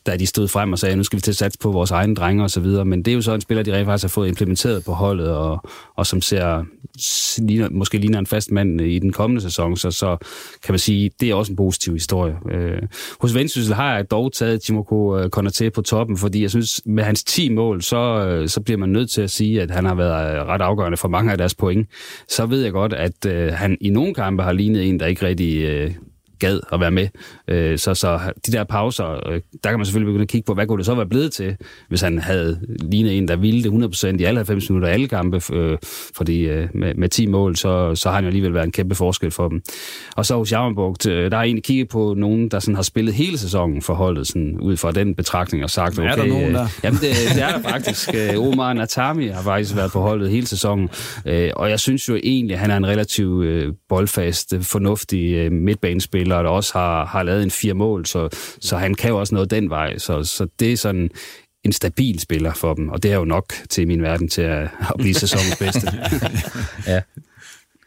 [0.07, 2.15] da de stod frem og sagde, nu skal vi til at satse på vores egne
[2.15, 2.85] drenge og så videre.
[2.85, 5.29] Men det er jo så en spiller, de rent faktisk har fået implementeret på holdet,
[5.29, 5.63] og,
[5.97, 6.65] og som ser
[7.39, 9.77] ligner, måske ligner en fast mand i den kommende sæson.
[9.77, 10.17] Så, så
[10.65, 12.37] kan man sige, det er også en positiv historie.
[12.51, 12.83] Øh,
[13.21, 17.05] hos Vendsyssel har jeg dog taget Timoko øh, Konaté på toppen, fordi jeg synes, med
[17.05, 19.95] hans 10 mål, så, øh, så bliver man nødt til at sige, at han har
[19.95, 21.89] været øh, ret afgørende for mange af deres point.
[22.29, 25.27] Så ved jeg godt, at øh, han i nogle kampe har lignet en, der ikke
[25.27, 25.95] rigtig øh,
[26.39, 27.09] gad at være med.
[27.49, 30.55] Øh, så, så de der pauser, øh, der kan man selvfølgelig begynde at kigge på,
[30.55, 31.57] hvad kunne det så være blevet til,
[31.89, 35.43] hvis han havde lignet en, der ville det 100% i alle 90 minutter alle kampe,
[35.53, 35.79] øh,
[36.17, 39.31] fordi med, med 10 mål, så, så har han jo alligevel været en kæmpe forskel
[39.31, 39.63] for dem.
[40.17, 43.39] Og så hos Jammerbugt, der har egentlig kigget på nogen, der sådan har spillet hele
[43.39, 46.67] sæsonen for holdet, sådan, ud fra den betragtning og sagt, okay, er der nogen der?
[46.85, 48.09] jamen det, det er der faktisk.
[48.49, 50.89] Omar Natami har faktisk været på holdet hele sæsonen,
[51.57, 56.51] og jeg synes jo egentlig, at han er en relativt boldfast, fornuftig midtbanespiller, spiller, der
[56.51, 58.29] også har, har lavet en fire mål, så,
[58.61, 59.99] så han kan jo også noget den vej.
[59.99, 61.11] Så, så det er sådan
[61.65, 64.63] en stabil spiller for dem, og det er jo nok til min verden til at,
[64.63, 65.87] at blive sæsonens bedste.
[66.93, 67.01] ja.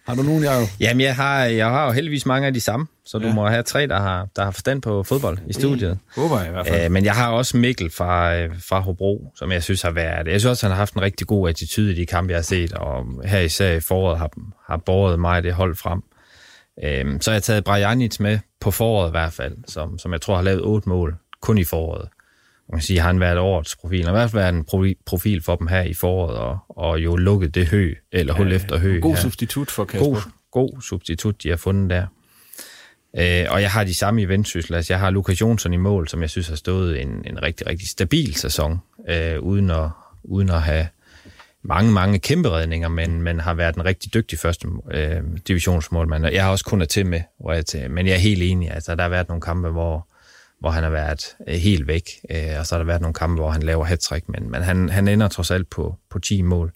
[0.07, 0.67] Har du nogen, Jacob?
[0.79, 3.33] Jamen, jeg har, jeg har jo heldigvis mange af de samme, så du ja.
[3.33, 5.91] må have tre, der har, der har forstand på fodbold i studiet.
[5.91, 6.21] Mm.
[6.21, 6.85] Håber jeg i hvert fald.
[6.85, 10.27] Æ, men jeg har også Mikkel fra, øh, fra Hobro, som jeg synes har været...
[10.27, 12.43] Jeg synes også, han har haft en rigtig god attitude i de kampe, jeg har
[12.43, 14.29] set, og her især i foråret har,
[14.67, 16.01] har båret mig det hold frem.
[16.83, 20.21] Øhm, så har jeg taget Brajanic med på foråret i hvert fald, som, som jeg
[20.21, 22.09] tror har lavet otte mål kun i foråret.
[22.69, 25.41] Man kan sige, har han været årets profil, og i hvert fald været en profil
[25.41, 28.77] for dem her i foråret, og, og jo lukket det hø, eller hul ja, efter
[28.77, 28.99] hø.
[28.99, 29.21] God her.
[29.21, 30.05] substitut for Kasper.
[30.05, 32.05] God, god substitut, de har fundet der.
[33.17, 34.75] Øh, og jeg har de samme i vendsyssel.
[34.75, 37.67] Altså, jeg har Lukas Jonsson i mål, som jeg synes har stået en, en rigtig,
[37.67, 39.89] rigtig stabil sæson, øh, uden, at,
[40.23, 40.87] uden at have
[41.63, 46.25] mange, mange kæmpe redninger, men, men har været en rigtig dygtig første øh, divisionsmålmand.
[46.25, 48.71] Jeg har også kun til med, hvor jeg til, men jeg er helt enig.
[48.71, 50.07] Altså, der har været nogle kampe, hvor,
[50.59, 53.41] hvor han har været øh, helt væk, øh, og så har der været nogle kampe,
[53.41, 56.71] hvor han laver hat men, men han, han ender trods alt på, på 10 mål.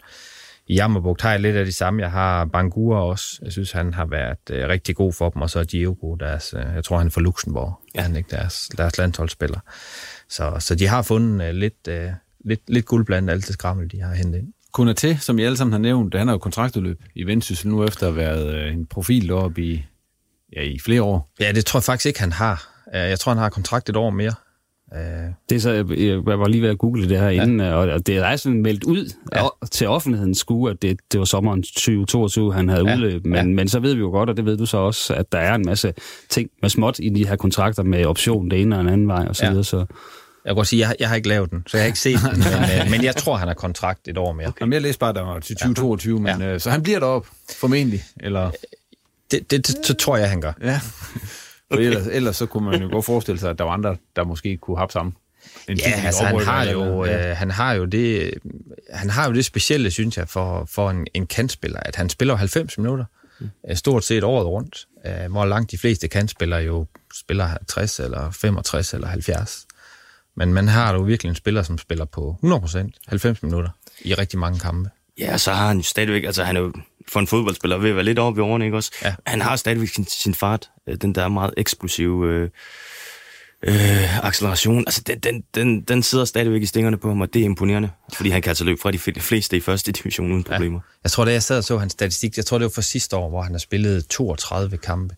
[0.68, 2.02] I Jammerbugt har jeg lidt af det samme.
[2.02, 3.40] Jeg har Bangura også.
[3.42, 6.54] Jeg synes, han har været øh, rigtig god for dem, og så er Diogo, deres,
[6.58, 8.02] øh, jeg tror, han er fra Luxembourg, ja.
[8.02, 9.60] han ikke deres, deres landsholdsspiller.
[10.30, 12.10] Så, så de har fundet øh, lidt, øh,
[12.46, 14.54] lidt, lidt guld blandt alt det skrammel, de har hentet ind.
[14.76, 18.08] Kunate, som I alle sammen har nævnt, han har jo kontraktudløb i Vendsyssel nu efter
[18.08, 19.86] at have været øh, en profil deroppe i,
[20.56, 21.32] ja, i flere år.
[21.40, 22.68] Ja, det tror jeg faktisk ikke, han har.
[22.94, 24.34] Jeg tror, han har kontrakt et år mere.
[24.96, 25.00] Øh.
[25.50, 27.44] Det er så, jeg var lige ved at google det her ja.
[27.44, 29.42] inden, og det er sådan meldt ud ja.
[29.72, 32.96] til offentligheden skue, at det, det var sommeren 2022, han havde ja.
[32.96, 33.26] udløb.
[33.26, 33.44] Men, ja.
[33.44, 35.56] men så ved vi jo godt, og det ved du så også, at der er
[35.56, 35.94] en masse
[36.30, 39.26] ting med småt i de her kontrakter med option det ene og den anden vej
[39.30, 39.50] og så ja.
[39.50, 39.64] videre.
[39.64, 39.86] Så.
[40.46, 42.00] Jeg kan godt sige, jeg har, jeg har ikke lavet den, så jeg har ikke
[42.00, 44.48] set den, men, øh, men jeg tror, han har kontrakt et år mere.
[44.48, 44.62] Okay.
[44.62, 46.38] Jamen, jeg læste bare, der var til 2022, ja.
[46.38, 47.28] men øh, så han bliver derop
[47.60, 48.52] formentlig, eller?
[49.32, 50.54] Det, det, det, det tror jeg, han gør.
[50.62, 50.80] Ja.
[51.68, 51.84] For okay.
[51.84, 54.58] ellers, ellers så kunne man jo godt forestille sig, at der var andre, der måske
[54.58, 55.16] kunne have sammen.
[55.68, 57.30] En ja, altså, han har, jo, ja.
[57.30, 58.34] øh, han har jo det
[58.94, 62.36] han har jo det specielle, synes jeg, for, for en, en kantspiller, at han spiller
[62.36, 63.06] 90 minutter,
[63.40, 63.50] mm.
[63.76, 68.94] stort set året rundt, øh, hvor langt de fleste kantspillere jo spiller 60 eller 65
[68.94, 69.66] eller 70.
[70.36, 73.70] Men man har jo virkelig en spiller, som spiller på 100%, 90 minutter
[74.02, 74.90] i rigtig mange kampe.
[75.20, 76.74] Ja, så har han jo stadigvæk, altså han er jo
[77.08, 78.92] for en fodboldspiller ved at være lidt oppe i årene, ikke også?
[79.04, 79.16] Ja.
[79.26, 82.50] Han har stadigvæk sin, sin fart, øh, den der meget eksplosive øh,
[83.64, 84.80] øh, acceleration.
[84.80, 87.90] Altså, den, den, den, den sidder stadigvæk i stingerne på ham, og det er imponerende,
[88.14, 90.80] fordi han kan altså løbe fra de fleste i første division uden problemer.
[90.80, 91.00] Ja.
[91.04, 93.16] Jeg tror, da jeg sad og så hans statistik, jeg tror, det var for sidste
[93.16, 95.16] år, hvor han har spillet 32 kampe.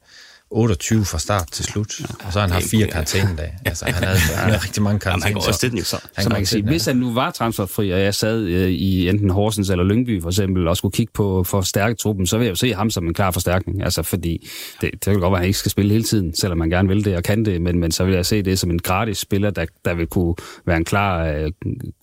[0.49, 3.53] 28 fra start til slut, og så har han haft fire karantænedage.
[3.65, 5.25] Altså, han havde, han havde rigtig mange karantæner.
[5.25, 6.07] han går også den jo så.
[6.19, 9.29] Så man kan sige, hvis han nu var transferfri, og jeg sad øh, i enten
[9.29, 12.73] Horsens eller Lyngby for eksempel, og skulle kigge på forstærketruppen, så vil jeg jo se
[12.73, 13.83] ham som en klar forstærkning.
[13.83, 14.49] Altså, fordi
[14.81, 16.87] det, det kan godt være, at han ikke skal spille hele tiden, selvom man gerne
[16.87, 19.17] vil det og kan det, men, men så vil jeg se det som en gratis
[19.17, 20.35] spiller, der, der vil kunne
[20.65, 21.51] være en klar, øh,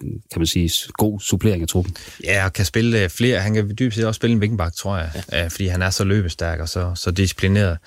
[0.00, 1.96] kan man sige, god supplering af truppen.
[2.24, 3.40] Ja, og kan spille øh, flere.
[3.40, 5.46] Han kan dybest set også spille en vingenbak, tror jeg, ja.
[5.46, 7.78] fordi han er så løbestærk og så, så disciplineret.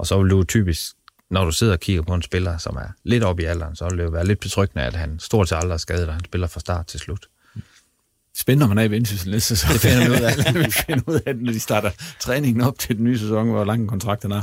[0.00, 0.92] Og så vil du typisk,
[1.30, 3.88] når du sidder og kigger på en spiller, som er lidt oppe i alderen, så
[3.88, 6.24] vil det jo være lidt betryggende, at han stort set aldrig er skadet, og han
[6.24, 7.26] spiller fra start til slut.
[8.36, 9.72] Spændende, man er i vendsyssel næste sæson.
[9.72, 10.54] Det finder vi ud af.
[10.66, 11.90] vi finder ud af, når de starter
[12.20, 14.42] træningen op til den nye sæson, hvor lang kontrakten er.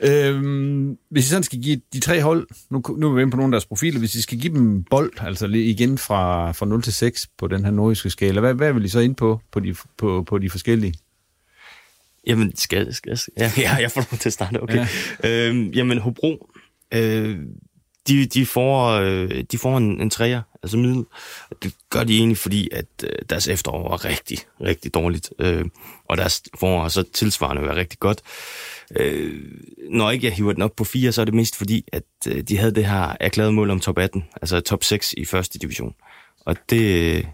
[0.00, 0.28] Ja.
[0.28, 3.36] Øhm, hvis I sådan skal give de tre hold, nu, nu er vi inde på
[3.36, 6.82] nogle af deres profiler, hvis I skal give dem bold, altså igen fra, fra 0
[6.82, 9.60] til 6 på den her nordiske skala, hvad, hvad vil I så ind på, på
[9.60, 10.94] de, på, på de forskellige?
[12.26, 13.32] Jamen, skal, skal, skal.
[13.38, 14.86] Ja, ja, jeg får lov til at starte, okay.
[15.24, 15.48] Ja.
[15.48, 16.50] Øhm, jamen, Hobro,
[16.94, 17.38] øh,
[18.08, 21.04] de, de, får, øh, de får en, en træer, altså middel.
[21.62, 25.30] Det gør de egentlig, fordi at øh, deres efterår var rigtig, rigtig dårligt.
[25.38, 25.64] Øh,
[26.08, 28.22] og deres forår så tilsvarende var rigtig godt.
[28.96, 29.42] Øh,
[29.90, 32.42] når ikke jeg hiver den op på fire, så er det mest fordi, at øh,
[32.42, 35.94] de havde det her erklærede mål om top 18, altså top 6 i første division.
[36.44, 37.26] Og det,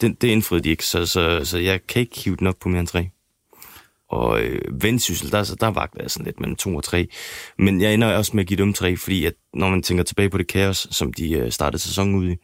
[0.00, 2.68] det, det indfriede de ikke, så, så, så jeg kan ikke hive den op på
[2.68, 3.08] mere end tre.
[4.10, 7.08] Og øh, vendsyssel, der, der vagter jeg sådan lidt mellem to og tre.
[7.58, 10.30] Men jeg ender også med at give dem tre, fordi at når man tænker tilbage
[10.30, 12.36] på det kaos, som de øh, startede sæsonen ud i,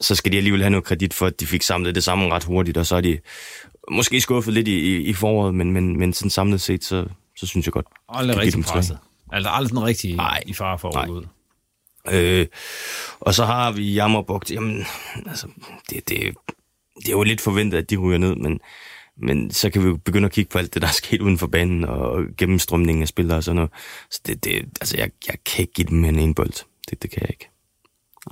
[0.00, 2.44] så skal de alligevel have noget kredit for, at de fik samlet det sammen ret
[2.44, 3.18] hurtigt, og så er de
[3.90, 7.06] måske skuffet lidt i, i, i foråret, men, men, men sådan samlet set, så,
[7.36, 7.86] så synes jeg godt.
[8.08, 8.98] Aldrig rigtig presset.
[9.32, 11.26] Altså aldrig den rigtige nej, i far for ud.
[12.10, 12.46] Øh,
[13.20, 14.50] og så har vi Jammerbugt.
[14.50, 14.84] Jamen,
[15.26, 15.46] altså,
[15.90, 16.34] det, det,
[16.96, 18.60] det er jo lidt forventet, at de ryger ned, men
[19.22, 21.38] men så kan vi jo begynde at kigge på alt det, der er sket uden
[21.38, 23.70] for banen, og gennemstrømningen af spillere og sådan noget.
[24.10, 26.64] Så det, det, altså, jeg, jeg kan ikke give dem en, en bold.
[26.90, 27.48] Det, det kan jeg ikke.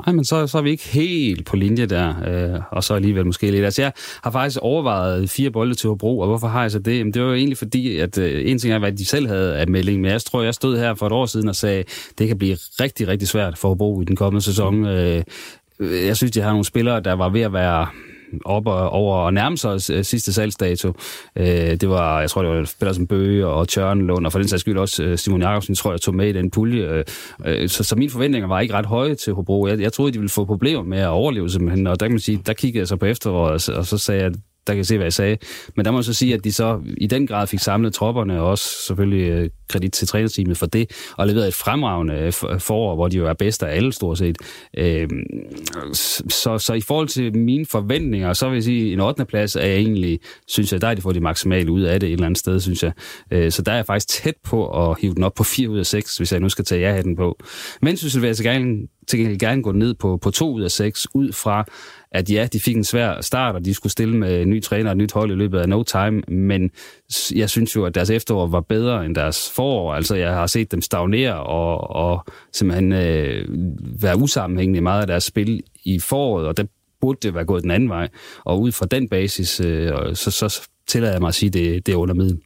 [0.06, 2.14] Nej, men så, så er vi ikke helt på linje der,
[2.54, 3.64] øh, og så alligevel måske lidt.
[3.64, 6.98] Altså, jeg har faktisk overvejet fire bolde til Hobro, og hvorfor har jeg så det?
[6.98, 9.56] Jamen, det var jo egentlig fordi, at øh, en ting er, hvad de selv havde
[9.56, 11.84] af melding, men jeg tror, jeg stod her for et år siden og sagde,
[12.18, 14.86] det kan blive rigtig, rigtig svært for Hobro i den kommende sæson.
[14.86, 15.22] Øh,
[15.80, 17.86] øh jeg synes, de har nogle spillere, der var ved at være
[18.44, 20.92] op og over og nærme sig øh, sidste salgsdato.
[21.36, 24.48] Øh, det var, jeg tror, det var Pedersen som Bøge og Tjørnlund, og for den
[24.48, 27.04] sags skyld også øh, Simon Jakobsen, tror jeg, tog med i den pulje.
[27.44, 29.66] Øh, så, så mine forventninger var ikke ret høje til Hobro.
[29.66, 32.20] Jeg, jeg troede, de ville få problemer med at overleve simpelthen, og der kan man
[32.20, 34.32] sige, der kiggede jeg så på efteråret, og så sagde jeg,
[34.66, 35.36] der kan se, hvad jeg sagde.
[35.76, 38.40] Men der må jeg så sige, at de så i den grad fik samlet tropperne,
[38.40, 42.94] og også selvfølgelig øh, kredit til trænerteamet for det, og leveret et fremragende øh, forår,
[42.94, 44.38] hvor de jo er bedst af alle stort set.
[44.78, 45.22] Øhm,
[46.28, 49.24] så, så i forhold til mine forventninger, så vil jeg sige, en 8.
[49.24, 52.06] plads er jeg egentlig, synes jeg, der er de får det maksimale ud af det
[52.06, 52.92] et eller andet sted, synes jeg.
[53.30, 55.78] Øh, så der er jeg faktisk tæt på at hive den op på 4 ud
[55.78, 57.38] af 6, hvis jeg nu skal tage ja-hatten på.
[57.82, 58.76] Men synes jeg, vil jeg så gerne,
[59.08, 61.64] til gengæld gerne gå ned på, på 2 ud af 6, ud fra,
[62.16, 64.90] at ja, de fik en svær start, og de skulle stille med en ny træner
[64.90, 66.70] og et nyt hold i løbet af no time, men
[67.34, 69.94] jeg synes jo, at deres efterår var bedre end deres forår.
[69.94, 73.48] Altså, jeg har set dem stagnere og, og simpelthen øh,
[74.02, 76.64] være usammenhængende i meget af deres spil i foråret, og der
[77.00, 78.08] burde det være gået den anden vej.
[78.44, 81.86] Og ud fra den basis, øh, så, så tillader jeg mig at sige, at det,
[81.86, 82.38] det er under middel.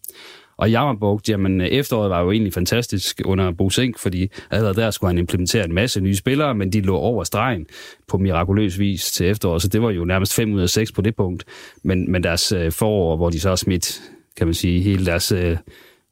[0.60, 4.90] Og Jammerbugt, jamen øh, efteråret var jo egentlig fantastisk under Bo Sink, fordi allerede der
[4.90, 7.66] skulle han implementere en masse nye spillere, men de lå over stregen
[8.08, 11.02] på mirakuløs vis til efteråret, så det var jo nærmest 5 ud af 6 på
[11.02, 11.44] det punkt.
[11.82, 14.02] Men, men deres øh, forår, hvor de så smidt,
[14.36, 15.56] kan man sige, hele deres øh,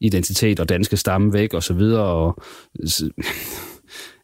[0.00, 2.42] identitet og danske stamme væk og så videre, og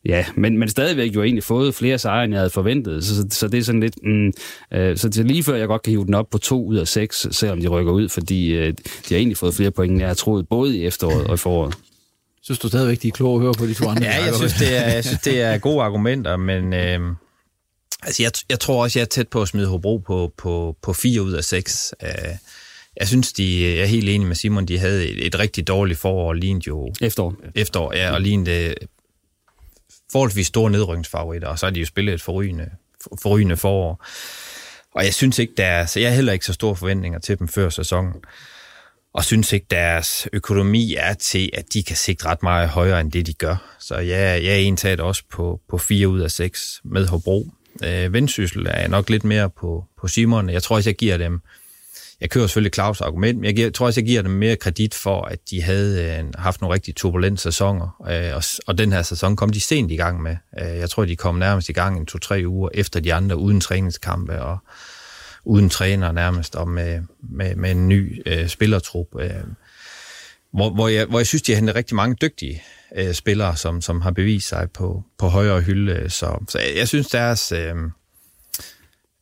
[0.05, 3.05] Ja, men, men stadigvæk jo egentlig fået flere sejre, end jeg havde forventet.
[3.05, 3.95] Så, så, så det er sådan lidt...
[4.03, 4.33] Mm,
[4.73, 6.89] øh, så er lige før, jeg godt kan hive den op på to ud af
[6.89, 10.09] seks, selvom de rykker ud, fordi øh, de har egentlig fået flere point, end jeg
[10.09, 11.75] har troet, både i efteråret og i foråret.
[12.43, 14.03] Synes du stadigvæk, de er kloge at høre på de to andre?
[14.03, 17.01] ja, jeg synes, det er, jeg synes, det er gode argumenter, men øh,
[18.03, 20.93] altså, jeg, jeg tror også, jeg er tæt på at smide Hobro på, på, på
[20.93, 21.95] fire ud af seks.
[22.03, 22.09] Øh,
[23.01, 25.99] jeg synes, de, jeg er helt enig med Simon, de havde et, et rigtig dårligt
[25.99, 26.93] forår, lignede jo...
[27.01, 27.35] Efterår.
[27.55, 28.75] Efterår, ja, og lignede
[30.15, 32.71] forholdsvis store nedrykningsfavoritter, og så har de jo spillet et forrygende,
[33.23, 34.05] forrygende forår.
[34.95, 37.49] Og jeg synes ikke, der så jeg har heller ikke så store forventninger til dem
[37.49, 38.12] før sæsonen.
[39.15, 43.12] Og synes ikke, deres økonomi er til, at de kan sigte ret meget højere end
[43.12, 43.77] det, de gør.
[43.81, 47.51] Så jeg, jeg er entaget også på, på 4 ud af 6 med Hobro.
[47.85, 50.51] Øh, Vendsyssel er nok lidt mere på, på Simon.
[50.51, 51.41] Jeg tror også, jeg giver dem
[52.21, 54.95] jeg kører selvfølgelig Claus' argument, men jeg giver, tror også, jeg giver dem mere kredit
[54.95, 59.03] for, at de havde øh, haft nogle rigtig turbulente sæsoner, øh, og, og den her
[59.03, 60.37] sæson kom de sent i gang med.
[60.61, 63.61] Øh, jeg tror, de kom nærmest i gang en to-tre uger efter de andre, uden
[63.61, 64.59] træningskampe og
[65.45, 69.07] uden træner nærmest, og med, med, med en ny øh, spillertrup.
[69.21, 69.31] Øh,
[70.53, 72.62] hvor, hvor, jeg, hvor jeg synes, de har hentet rigtig mange dygtige
[72.97, 75.93] øh, spillere, som, som har bevist sig på, på højere hylde.
[75.93, 77.53] Øh, så, så jeg, jeg synes, deres...
[77.53, 77.75] Øh,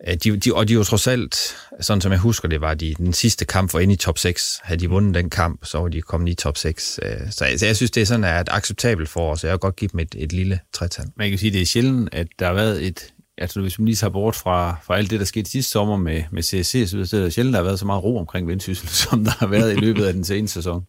[0.09, 2.94] Øh, de, de, og de jo trods alt, sådan som jeg husker det, var de
[2.94, 4.61] den sidste kamp for ind i top 6.
[4.62, 6.84] Havde de vundet den kamp, så var de kommet i top 6.
[6.84, 9.44] Så øh, så, så jeg synes, det er sådan at acceptabelt for os.
[9.44, 11.05] Jeg vil godt give dem et, et lille tretal.
[11.16, 13.96] Man kan sige, det er sjældent, at der har været et, altså hvis man lige
[13.96, 17.20] tager bort fra, fra alt det, der skete sidste sommer med, med CSC, så er
[17.20, 19.76] det sjældent, der har været så meget ro omkring Vendsyssel, som der har været i
[19.76, 20.86] løbet af den seneste sæson.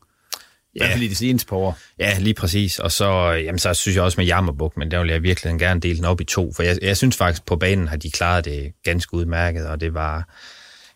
[0.76, 1.78] I hvert fald i det seneste par år.
[2.00, 2.80] Ja, lige præcis.
[2.80, 5.80] Og så, jamen, så synes jeg også med Jammerbuk, men der vil jeg virkelig gerne
[5.80, 6.54] dele den op i to.
[6.54, 9.94] For jeg, jeg synes faktisk, på banen har de klaret det ganske udmærket, og det
[9.94, 10.30] var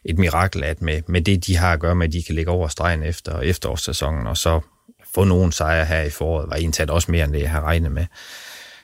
[0.06, 2.52] et mirakel, at med, med det, de har at gøre med, at de kan ligge
[2.52, 4.60] over stregen efter efterårssæsonen, og så
[5.16, 7.92] få nogen sejre her i foråret, var egentlig også mere, end det, jeg har regnet
[7.92, 8.06] med.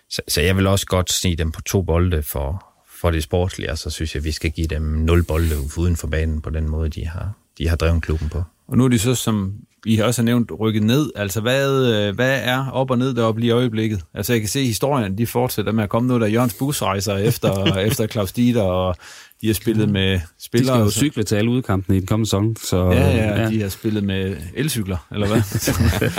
[0.09, 2.65] Så, så jeg vil også godt snige dem på to bolde for,
[2.99, 6.07] for det sportslige, og så synes jeg, vi skal give dem nul bolde uden for
[6.07, 8.43] banen på den måde, de har, de har drevet klubben på.
[8.67, 9.53] Og nu er de så, som
[9.85, 11.11] I har også nævnt, rykket ned.
[11.15, 14.01] Altså, hvad, øh, hvad er op og ned deroppe lige i øjeblikket?
[14.13, 17.17] Altså, jeg kan se, at historien de fortsætter med at komme nu, der Jørgens busrejser
[17.17, 18.95] efter, efter Claus Dieter, og
[19.41, 20.75] de har spillet med spillere...
[20.75, 22.55] De skal jo cykle til alle udkampene i den kommende sæson.
[22.55, 25.41] Så, ja, ja, ja, de har spillet med elcykler, eller hvad?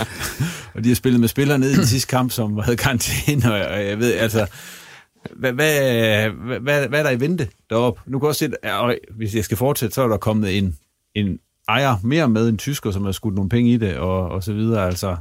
[0.75, 3.85] og de har spillet med spillere ned i den sidste kamp, som havde karantæne, og
[3.85, 4.47] jeg ved, altså...
[5.35, 8.01] Hvad, hvad, hvad, hvad er der i vente deroppe?
[8.05, 10.77] Nu kan jeg også se, at hvis jeg skal fortsætte, så er der kommet en,
[11.15, 14.43] en ejer mere med en tysker, som har skudt nogle penge i det, og, og
[14.43, 14.85] så videre.
[14.85, 15.17] Altså,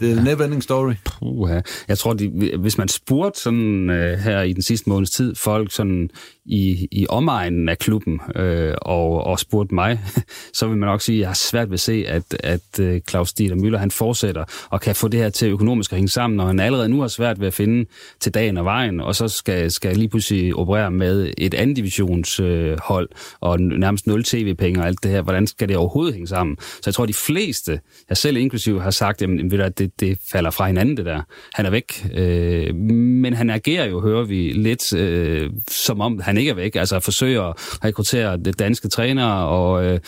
[0.00, 0.92] det er en never-ending story.
[1.04, 1.50] Puh,
[1.88, 5.72] jeg tror, de, hvis man spurgte sådan uh, her i den sidste måneds tid, folk
[5.72, 6.10] sådan
[6.44, 10.00] i, i omegnen af klubben øh, og, og spurgte mig,
[10.58, 12.96] så vil man nok sige, at jeg har svært ved at se, at, at uh,
[13.08, 16.36] Claus Dieter Møller han fortsætter og kan få det her til økonomisk at hænge sammen,
[16.36, 17.90] når han allerede nu har svært ved at finde
[18.20, 23.08] til dagen og vejen, og så skal, skal lige pludselig operere med et anden divisionshold
[23.10, 25.22] øh, og nærmest nul tv-penge og alt det her.
[25.22, 26.56] Hvordan skal det overhovedet hænge sammen?
[26.60, 30.66] Så jeg tror, de fleste, jeg selv inklusive, har sagt, at det, det falder fra
[30.66, 31.22] hinanden, det der.
[31.54, 32.06] Han er væk.
[32.14, 36.76] Øh, men han agerer jo, hører vi, lidt øh, som om han ikke er væk.
[36.76, 40.00] Altså forsøger at rekruttere det danske trænere, og øh,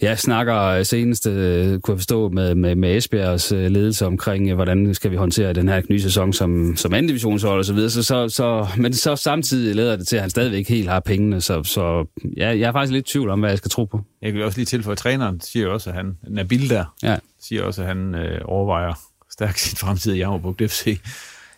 [0.00, 4.54] jeg snakker senest, øh, kunne jeg forstå, med, med, med Esbjergs øh, ledelse omkring, øh,
[4.54, 7.90] hvordan skal vi håndtere den her nye sæson som, som anden divisionshold og så videre.
[7.90, 11.00] Så, så, så, men så samtidig leder det til, at han stadigvæk ikke helt har
[11.00, 13.84] pengene, så, så ja, jeg er faktisk lidt i tvivl om, hvad jeg skal tro
[13.84, 14.00] på.
[14.22, 17.16] Jeg kan også lige tilføje, at træneren siger også, at han, Nabil der, ja.
[17.48, 18.94] Siger også, at han øh, overvejer
[19.30, 21.00] stærkt sit fremtid i Jammerbuk FC.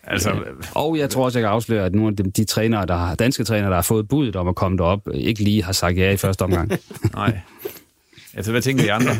[0.03, 0.43] Altså,
[0.75, 3.15] og jeg tror også, jeg kan afsløre, at nogle af de, de trænere, der har,
[3.15, 6.11] danske trænere, der har fået budet om at komme derop, ikke lige har sagt ja
[6.11, 6.71] i første omgang.
[7.13, 7.39] Nej.
[8.33, 9.11] Altså, hvad tænker de andre?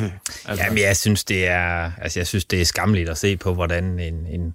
[0.45, 0.63] Altså...
[0.63, 3.99] Jamen, jeg synes, det er, altså, jeg synes, det er skamligt at se på, hvordan
[3.99, 4.53] en, en,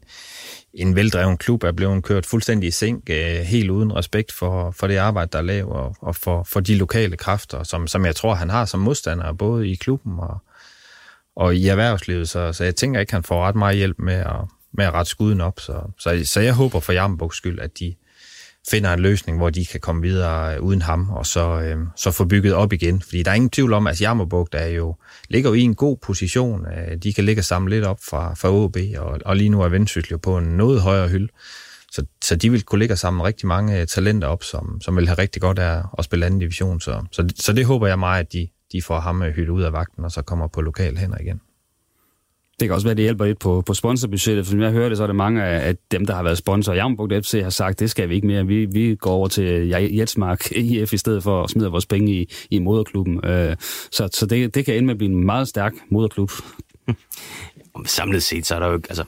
[0.74, 4.86] en veldreven klub er blevet kørt fuldstændig i sink, øh, helt uden respekt for, for
[4.86, 8.16] det arbejde, der er lavet, og, og for, for de lokale kræfter, som, som jeg
[8.16, 10.38] tror, han har som modstander, både i klubben og,
[11.36, 12.28] og i erhvervslivet.
[12.28, 14.40] Så, så jeg tænker ikke, han får ret meget hjælp med at,
[14.72, 15.60] med at rette skuden op.
[15.60, 17.94] Så, så, så jeg håber for Jammerbuks skyld, at de
[18.70, 22.10] finder en løsning, hvor de kan komme videre øh, uden ham, og så, øh, så
[22.10, 23.02] få bygget op igen.
[23.02, 24.96] Fordi der er ingen tvivl om, at Jammerbugt er jo,
[25.28, 26.66] ligger jo i en god position.
[26.66, 29.68] Øh, de kan ligge sammen lidt op fra, fra OB, og, og lige nu er
[29.68, 31.28] Vendsyssel jo på en noget højere hylde.
[31.92, 35.08] Så, så de vil kunne ligge sammen rigtig mange øh, talenter op, som, som vil
[35.08, 36.80] have rigtig godt af at spille anden division.
[36.80, 39.72] Så, så, så det håber jeg meget, at de, de får ham hyldet ud af
[39.72, 41.40] vagten, og så kommer på lokal hænder igen.
[42.60, 44.88] Det kan også være, at det hjælper lidt på, på sponsorbudgettet, for som jeg hører
[44.88, 47.50] det, så er det mange af dem, der har været sponsor af Jammerbugt FC, har
[47.50, 48.46] sagt, det skal vi ikke mere.
[48.46, 52.32] Vi, vi går over til Jetsmark IF i stedet for at smide vores penge i,
[52.50, 53.24] i moderklubben.
[53.24, 53.56] Øh,
[53.90, 56.30] så så det, det kan ende med at blive en meget stærk moderklub.
[57.84, 59.04] Samlet set, så er der jo altså,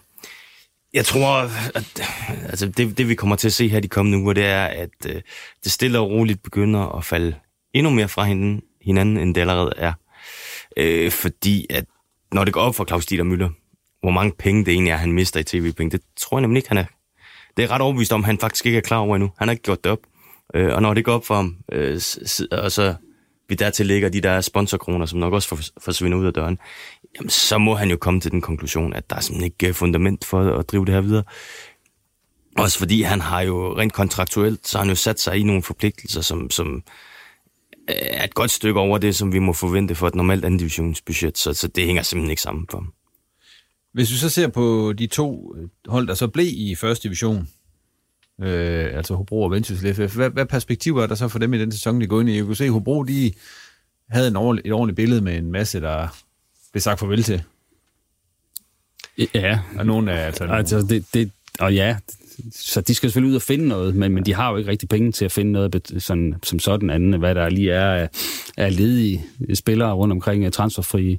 [0.92, 1.34] Jeg tror,
[1.74, 2.00] at
[2.48, 4.90] altså det, det, vi kommer til at se her de kommende uger, det er, at
[5.06, 5.22] øh,
[5.64, 7.34] det stille og roligt begynder at falde
[7.74, 9.92] endnu mere fra hinanden, hinanden end det allerede er.
[10.76, 11.84] Øh, fordi at
[12.32, 13.50] når det går op for Claus Dieter Møller,
[14.00, 16.68] hvor mange penge det egentlig er, han mister i tv-penge, det tror jeg nemlig ikke,
[16.68, 16.84] han er.
[17.56, 19.30] Det er ret overbevist om, han faktisk ikke er klar over endnu.
[19.38, 19.98] Han har ikke gjort det op.
[20.54, 22.00] Øh, og når det går op for ham, øh,
[22.52, 22.94] og så
[23.48, 26.58] vi dertil ligger de der sponsorkroner, som nok også forsvinder ud af døren,
[27.16, 29.74] jamen, så må han jo komme til den konklusion, at der er simpelthen ikke øh,
[29.74, 31.24] fundament for at drive det her videre.
[32.56, 35.62] Også fordi han har jo rent kontraktuelt, så har han jo sat sig i nogle
[35.62, 36.82] forpligtelser, som, som
[37.88, 41.38] er et godt stykke over det, som vi må forvente for et normalt anden divisionsbudget,
[41.38, 42.92] så, så det hænger simpelthen ikke sammen for ham.
[43.92, 47.48] Hvis vi så ser på de to hold, der så blev i første division,
[48.40, 50.14] øh, altså Hobro og Vendsyssel FF.
[50.14, 52.36] Hvad, hvad perspektiver er der så for dem i den sæson, de går ind i?
[52.36, 53.32] Jeg kunne se, at Hobro de
[54.08, 56.08] havde en ordentlig, et ordentligt billede med en masse, der
[56.72, 57.42] blev sagt farvel til.
[59.34, 59.60] Ja.
[59.76, 60.26] Og nogen af...
[60.26, 61.30] Altså, altså det, det,
[61.60, 61.96] og ja,
[62.52, 64.88] så de skal selvfølgelig ud og finde noget, men, men de har jo ikke rigtig
[64.88, 68.08] penge til at finde noget sådan, som sådan andet, hvad der lige er af,
[68.56, 69.24] af ledige
[69.54, 71.18] spillere rundt omkring transferfri.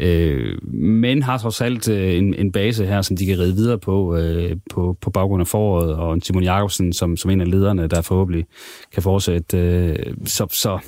[0.00, 3.78] Øh, men har trods alt øh, en, en base her, som de kan ride videre
[3.78, 7.86] på, øh, på, på baggrund af foråret, og Simon Jakobsen som, som en af lederne,
[7.86, 8.44] der forhåbentlig
[8.92, 9.58] kan fortsætte.
[9.58, 10.78] Øh, så, så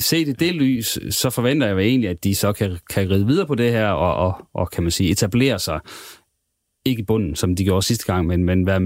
[0.00, 3.46] set i det lys, så forventer jeg egentlig, at de så kan, kan ride videre
[3.46, 5.80] på det her, og, og, og kan man sige, etablere sig
[6.84, 8.80] ikke i bunden, som de gjorde sidste gang, men, men være,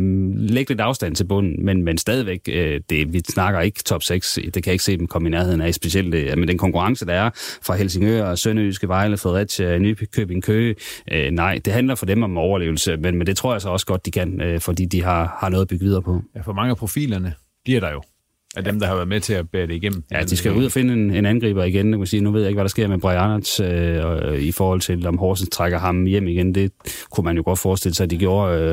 [0.49, 4.39] lægge lidt afstand til bunden, men, men stadigvæk, øh, det, vi snakker ikke top 6,
[4.45, 6.59] det kan jeg ikke se dem komme i nærheden af, specielt øh, det, men den
[6.59, 10.75] konkurrence, der er fra Helsingør, Sønderjyske, Vejle, Fredericia, Nykøbing, Køge.
[11.13, 13.87] Øh, nej, det handler for dem om overlevelse, men, men det tror jeg så også
[13.87, 16.23] godt, de kan, øh, fordi de har, har noget at bygge videre på.
[16.37, 17.35] Ja, for mange af profilerne
[17.65, 18.03] bliver der jo
[18.57, 20.05] af dem, der har været med til at bære det igennem.
[20.13, 22.01] Ja, de skal ud og finde en, en angriber igen.
[22.01, 25.07] Jeg sige, nu ved jeg ikke, hvad der sker med Brianats øh, i forhold til,
[25.07, 26.55] om Horsens trækker ham hjem igen.
[26.55, 26.73] Det
[27.11, 28.59] kunne man jo godt forestille sig, at de gjorde.
[28.59, 28.73] Øh,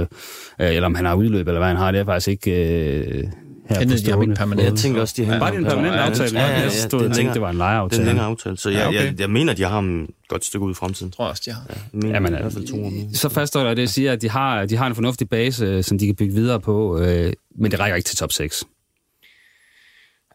[0.59, 1.91] øh, eller om han har udløb, eller hvad han har.
[1.91, 2.51] Det er faktisk ikke...
[2.51, 3.23] Øh,
[3.69, 4.69] her Hentede de ham ikke permanent?
[4.69, 5.33] Jeg tænker også, de har...
[5.33, 6.39] Ja, Bare det en permanent aftale?
[6.39, 7.89] Ja, ja, ja, jeg stod og tænkte, det var en lejeaftale.
[7.89, 9.05] Det er en længere aftale, så jeg, ja, okay.
[9.05, 11.11] jeg, jeg mener, de har ham godt stykke ud i fremtiden.
[11.11, 11.61] Tror jeg også, de har.
[11.69, 14.11] Ja, mener, ja, men, i hvert fald to år Så fastholder jeg det, at sige,
[14.11, 17.33] at de har, de har en fornuftig base, som de kan bygge videre på, øh,
[17.55, 18.63] men det rækker ikke til top 6.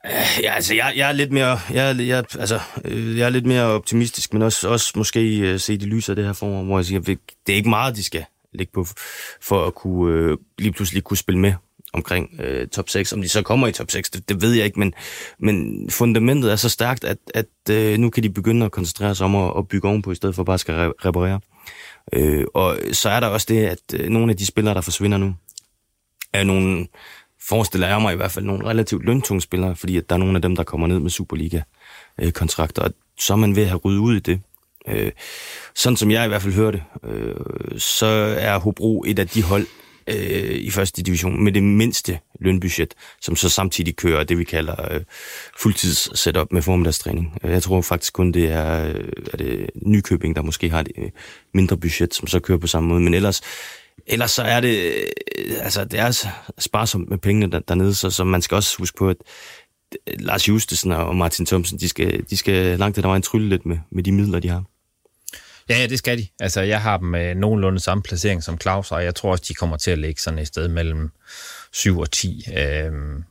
[0.06, 3.46] Øh, ja, altså, jeg, jeg er lidt mere, jeg, jeg, altså, øh, jeg er lidt
[3.46, 6.62] mere optimistisk, men også, også måske øh, uh, se de lyser af det her forår,
[6.62, 8.86] hvor jeg siger, det er ikke meget, de skal ligge på,
[9.40, 11.52] for at kunne, uh, lige pludselig kunne spille med
[11.92, 13.12] omkring øh, top 6.
[13.12, 14.94] Om de så kommer i top 6, det, det ved jeg ikke, men,
[15.38, 19.24] men fundamentet er så stærkt, at, at øh, nu kan de begynde at koncentrere sig
[19.24, 21.40] om at, at bygge ovenpå, i stedet for bare at skal reparere.
[22.12, 25.18] Øh, og så er der også det, at øh, nogle af de spillere, der forsvinder
[25.18, 25.34] nu,
[26.32, 26.86] er nogle
[27.48, 30.36] forestiller jeg mig i hvert fald nogle relativt løntunge spillere, fordi at der er nogle
[30.36, 34.00] af dem, der kommer ned med Superliga-kontrakter, og så er man ved at have ryddet
[34.00, 34.40] ud i det.
[34.88, 35.12] Øh,
[35.74, 37.34] sådan som jeg i hvert fald hørte, øh,
[37.78, 38.06] så
[38.38, 39.66] er Hobro et af de hold
[40.06, 44.92] øh, i første division med det mindste lønbudget, som så samtidig kører det, vi kalder
[44.94, 45.00] øh,
[45.58, 47.38] fuldtids setup med formiddagstræning.
[47.44, 50.88] Øh, jeg tror faktisk kun, det er, øh, er det Nykøbing, der måske har et
[50.98, 51.10] øh,
[51.54, 53.42] mindre budget, som så kører på samme måde, men ellers
[54.06, 54.94] Ellers så er det,
[55.38, 56.28] øh, altså det er
[56.58, 59.16] sparsomt med pengene der, dernede, så, så man skal også huske på, at
[60.06, 63.66] øh, Lars Justesen og Martin Thomsen, de skal, de skal langt der en trylle lidt
[63.66, 64.64] med, med de midler, de har.
[65.68, 66.26] Ja, ja, det skal de.
[66.40, 69.54] Altså, jeg har dem med nogenlunde samme placering som Claus, og jeg tror også, de
[69.54, 71.10] kommer til at ligge sådan et sted mellem
[71.72, 72.44] 7 og 10.
[72.56, 73.24] Øhm,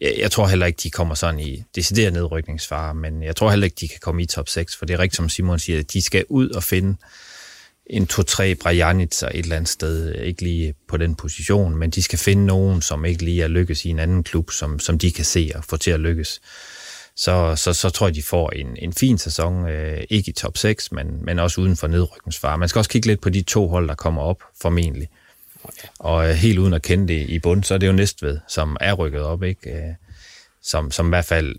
[0.00, 3.76] jeg tror heller ikke, de kommer sådan i decideret nedrykningsfare, men jeg tror heller ikke,
[3.80, 6.02] de kan komme i top 6, for det er rigtigt, som Simon siger, at de
[6.02, 6.96] skal ud og finde
[7.86, 12.18] en to-tre Brajanitser et eller andet sted, ikke lige på den position, men de skal
[12.18, 15.24] finde nogen, som ikke lige er lykkes i en anden klub, som, som de kan
[15.24, 16.40] se og få til at lykkes.
[17.16, 20.56] Så, så, så tror jeg, de får en, en fin sæson, øh, ikke i top
[20.56, 22.58] 6, men, men også uden for nedrykningsfare.
[22.58, 25.08] Man skal også kigge lidt på de to hold, der kommer op, formentlig.
[25.98, 28.76] Og øh, helt uden at kende det i bund, så er det jo Næstved, som
[28.80, 29.70] er rykket op, ikke?
[29.70, 29.94] Øh,
[30.62, 31.56] som, som i hvert fald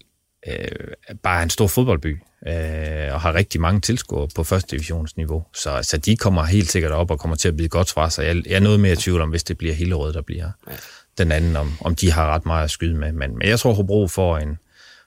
[0.48, 2.18] øh, bare er en stor fodboldby
[2.48, 5.46] øh, og har rigtig mange tilskuere på første divisionsniveau.
[5.54, 8.26] Så, så de kommer helt sikkert op og kommer til at blive godt fra sig.
[8.26, 10.50] Jeg, jeg er noget mere i tvivl om, hvis det bliver hele rød, der bliver
[10.68, 10.74] ja.
[11.18, 13.12] den anden, om, om de har ret meget at skyde med.
[13.12, 14.58] Men, men jeg tror, Hobro får en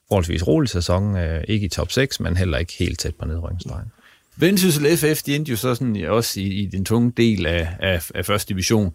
[0.09, 1.17] forholdsvis rolig sæson.
[1.17, 3.93] Øh, ikke i top 6, men heller ikke helt tæt på nedrykningsstregen.
[4.39, 8.11] Vendsyssel FF, de endte jo så sådan også i, i den tunge del af, af,
[8.15, 8.95] af første division.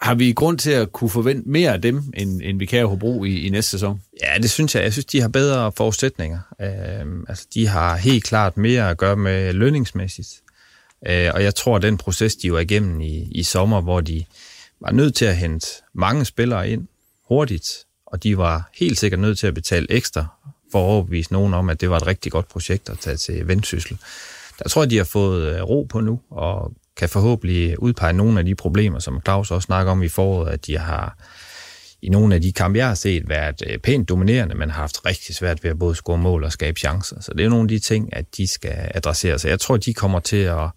[0.00, 2.88] Har vi grund til at kunne forvente mere af dem, end, end vi kan have
[2.88, 4.02] Hobro i, i næste sæson?
[4.22, 4.82] Ja, det synes jeg.
[4.82, 6.38] Jeg synes, de har bedre forudsætninger.
[6.60, 10.28] Øh, altså, de har helt klart mere at gøre med lønningsmæssigt.
[11.06, 14.24] Øh, og jeg tror, at den proces, de var igennem i, i sommer, hvor de
[14.80, 16.86] var nødt til at hente mange spillere ind
[17.28, 17.66] hurtigt,
[18.06, 20.26] og de var helt sikkert nødt til at betale ekstra
[20.72, 23.48] for at overbevise nogen om, at det var et rigtig godt projekt at tage til
[23.48, 23.98] Vendsyssel.
[24.62, 28.38] Der tror jeg, de har fået øh, ro på nu, og kan forhåbentlig udpege nogle
[28.38, 31.16] af de problemer, som Claus også snakker om i foråret, at de har
[32.02, 35.06] i nogle af de kampe, jeg har set, været øh, pænt dominerende, men har haft
[35.06, 37.20] rigtig svært ved at både score mål og skabe chancer.
[37.20, 39.38] Så det er nogle af de ting, at de skal adressere.
[39.38, 39.48] sig.
[39.48, 40.70] jeg tror, de kommer til at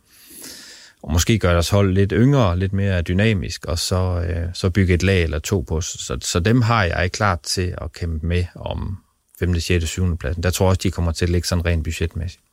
[1.04, 4.94] og måske gøre deres hold lidt yngre, lidt mere dynamisk, og så, øh, så bygge
[4.94, 5.82] et lag eller to på.
[5.82, 8.98] Så, så dem har jeg klar til at kæmpe med om
[9.40, 10.18] 5., 6., 7.
[10.18, 10.44] pladsen.
[10.44, 12.44] Der tror jeg også, de kommer til at ligge sådan rent budgetmæssigt.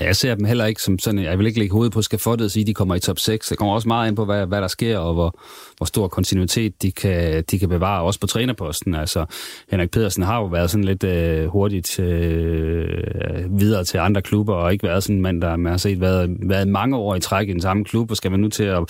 [0.00, 2.50] Jeg ser dem heller ikke som sådan, jeg vil ikke lægge hovedet på skafottet og
[2.50, 3.48] sige, at de kommer i top 6.
[3.48, 5.38] Det kommer også meget ind på, hvad, hvad der sker, og hvor,
[5.76, 8.94] hvor stor kontinuitet de kan, de kan bevare, også på trænerposten.
[8.94, 9.24] Altså,
[9.70, 14.72] Henrik Pedersen har jo været sådan lidt øh, hurtigt øh, videre til andre klubber, og
[14.72, 17.48] ikke været sådan en mand, der man har set været, været mange år i træk
[17.48, 18.84] i den samme klub, og skal man nu til at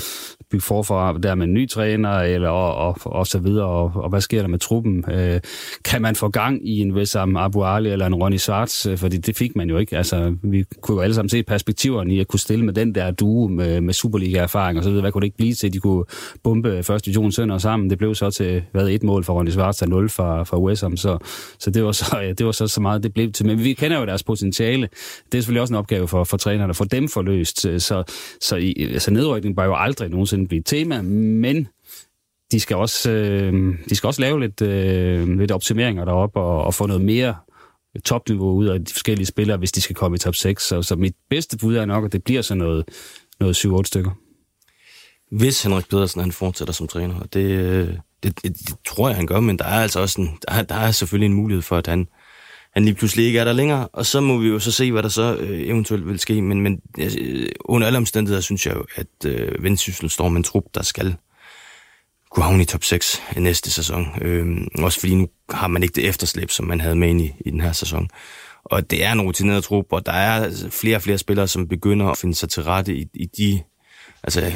[0.51, 4.09] bygge forfra der med en ny træner, eller og, og, og så videre, og, og
[4.09, 5.05] hvad sker der med truppen?
[5.13, 5.41] Øh,
[5.85, 8.87] kan man få gang i en Wessam Abu Ali eller en Ronny Schwarz?
[8.87, 9.97] Øh, fordi det fik man jo ikke.
[9.97, 13.11] Altså, vi kunne jo alle sammen se perspektiverne i at kunne stille med den der
[13.11, 15.03] duo med, med Superliga-erfaring og så videre.
[15.03, 15.73] Hvad kunne det ikke blive til?
[15.73, 16.05] De kunne
[16.43, 17.91] bombe første division sønder sammen.
[17.91, 20.83] Det blev så til, hvad, et mål for Ronny Svarts og 0 for, for West
[20.83, 20.97] Ham.
[20.97, 21.19] Så,
[21.59, 23.47] så, det var så, ja, det var så, så meget, det blev til.
[23.47, 24.89] Men vi kender jo deres potentiale.
[25.33, 27.61] Det er selvfølgelig også en opgave for, for trænerne at få dem forløst.
[27.61, 28.05] Så,
[28.41, 31.69] så i, altså nedrykning bør jo aldrig nogensinde blive et tema, men
[32.53, 36.75] de skal også, øh, de skal også lave lidt, øh, lidt optimeringer deroppe og, og
[36.75, 37.35] få noget mere
[38.05, 40.67] topniveau ud af de forskellige spillere, hvis de skal komme i top 6.
[40.67, 42.85] Så, så mit bedste bud er nok, at det bliver sådan noget,
[43.41, 44.11] noget 7-8 stykker.
[45.31, 47.89] Hvis Henrik Pedersen han fortsætter som træner, og det, øh,
[48.23, 50.63] det, det, det tror jeg, han gør, men der er altså også en, der, er,
[50.63, 52.09] der er selvfølgelig en mulighed for, at han,
[52.73, 55.03] han lige pludselig ikke er der længere, og så må vi jo så se, hvad
[55.03, 56.43] der så øh, eventuelt vil ske.
[56.43, 60.45] Men, men øh, under alle omstændigheder synes jeg jo, at øh, Vendsyssel står med en
[60.45, 61.17] trup, der skal
[62.31, 64.07] kunne havne i top 6 i næste sæson.
[64.21, 67.51] Øhm, også fordi nu har man ikke det efterslæb, som man havde med i, i
[67.51, 68.09] den her sæson.
[68.65, 72.07] Og det er en rutineret trup, og der er flere og flere spillere, som begynder
[72.07, 73.63] at finde sig til rette i, i de...
[74.23, 74.53] Altså,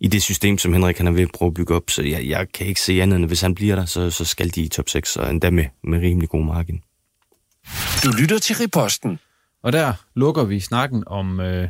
[0.00, 1.90] i det system, som Henrik han er ved at prøve at bygge op.
[1.90, 4.54] Så jeg, jeg kan ikke se andet end, hvis han bliver der, så, så skal
[4.54, 6.82] de i top 6, og endda med, med rimelig god margin.
[8.04, 9.18] Du lytter til Riposten.
[9.62, 11.68] Og der lukker vi snakken om øh,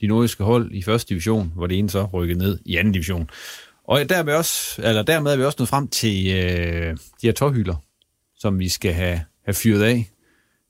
[0.00, 3.30] de nordiske hold i første division, hvor det ene så rykkede ned i anden division.
[3.88, 7.74] Og dermed, også, eller dermed er vi også nået frem til øh, de her tårhylder,
[8.36, 10.10] som vi skal have, have fyret af.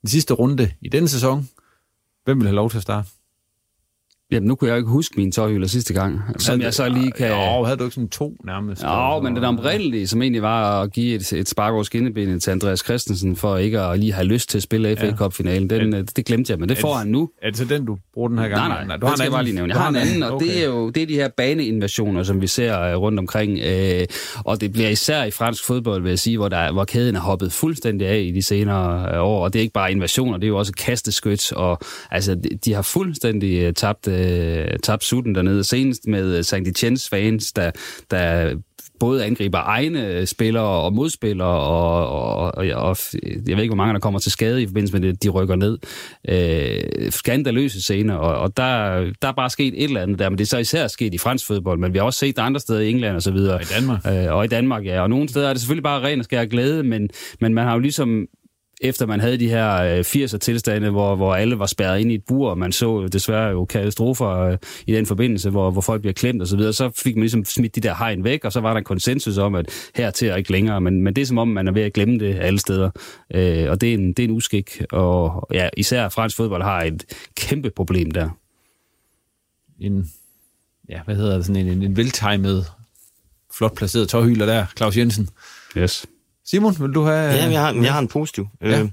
[0.00, 1.48] Den sidste runde i denne sæson.
[2.24, 3.08] Hvem vil have lov til at starte?
[4.32, 7.28] Jamen, nu kunne jeg ikke huske min tøjhylder sidste gang, som jeg så lige kan...
[7.28, 8.82] Jo, havde du ikke sådan to nærmest?
[8.82, 12.50] Jo, men den oprindelige, som egentlig var at give et, et spark over skinnebenet til
[12.50, 16.02] Andreas Christensen, for ikke at lige have lyst til at spille FA Cup-finalen, den, er,
[16.02, 17.30] det glemte jeg, men det får han nu.
[17.42, 18.68] Er det så den, du bruger den her gang?
[18.68, 19.74] Nej, nej, nej du har den skal jeg bare lige nævne.
[19.74, 20.46] Jeg har en anden, og okay.
[20.46, 24.06] det er jo det er de her baneinvasioner, som vi ser øh, rundt omkring, øh,
[24.44, 27.20] og det bliver især i fransk fodbold, vil jeg sige, hvor, der, hvor kæden er
[27.20, 30.44] hoppet fuldstændig af i de senere øh, år, og det er ikke bare invasioner, det
[30.44, 31.78] er jo også kasteskyt, og
[32.10, 35.64] altså, de, de har fuldstændig tabt øh, tabt sutten dernede.
[35.64, 36.54] Senest med St.
[36.54, 37.70] Etienne's fans, der,
[38.10, 38.54] der
[39.00, 42.96] både angriber egne spillere og modspillere, og, og, og, og
[43.46, 45.56] jeg ved ikke, hvor mange der kommer til skade i forbindelse med det, de rykker
[45.56, 45.78] ned.
[46.28, 50.38] Øh, skandaløse scener, og, og der, der er bare sket et eller andet der, men
[50.38, 52.60] det er så især sket i fransk fodbold, men vi har også set det andre
[52.60, 53.54] steder i England og så videre.
[53.54, 54.06] Og i Danmark.
[54.06, 55.00] Øh, og i Danmark, ja.
[55.00, 57.08] Og nogle steder er det selvfølgelig bare ren og skær glæde, men,
[57.40, 58.26] men man har jo ligesom
[58.80, 62.24] efter man havde de her 80'er tilstande, hvor, hvor alle var spærret ind i et
[62.24, 66.12] bur, og man så desværre jo katastrofer øh, i den forbindelse, hvor, hvor folk bliver
[66.12, 68.60] klemt og så videre, så fik man ligesom smidt de der hegn væk, og så
[68.60, 71.26] var der en konsensus om, at her til er ikke længere, men, men det er
[71.26, 72.90] som om, man er ved at glemme det alle steder,
[73.34, 76.82] øh, og det er, en, det er en uskik, og ja, især fransk fodbold har
[76.82, 77.04] et
[77.34, 78.28] kæmpe problem der.
[79.80, 80.10] En,
[80.88, 82.66] ja, hvad hedder det, sådan en, en, en veltimet,
[83.58, 85.28] flot placeret tårhyler der, Claus Jensen.
[85.76, 86.06] Yes.
[86.46, 87.34] Simon, vil du have...
[87.34, 88.48] Ja, jeg har, jeg har en positiv.
[88.60, 88.80] Ja.
[88.80, 88.88] Øh,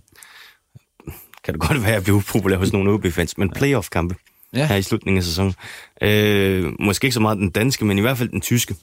[1.44, 4.16] kan det godt være, at jeg bliver upopulær hos nogle OB-fans, men playoff-kampe
[4.54, 4.68] ja.
[4.68, 5.54] her i slutningen af sæsonen.
[6.02, 8.76] Øh, måske ikke så meget den danske, men i hvert fald den tyske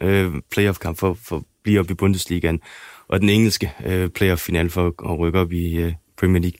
[0.00, 2.60] øh, playoff-kamp for, for at blive op i Bundesligaen,
[3.08, 6.58] og den engelske øh, playoff-final for at rykke op i øh, Premier League.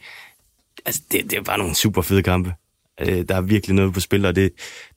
[0.87, 2.55] Altså, det, det er bare nogle super fede kampe.
[3.01, 4.52] Øh, der er virkelig noget på spil, og det,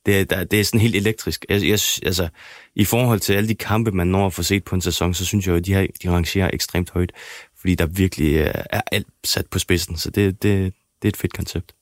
[0.06, 1.46] det, der, det er sådan helt elektrisk.
[1.50, 2.28] Jeg, jeg, altså,
[2.76, 5.26] I forhold til alle de kampe, man når at få set på en sæson, så
[5.26, 7.12] synes jeg jo, at de, her, de rangerer ekstremt højt,
[7.60, 8.38] fordi der virkelig
[8.70, 11.74] er alt sat på spidsen, så det, det, det er et fedt koncept.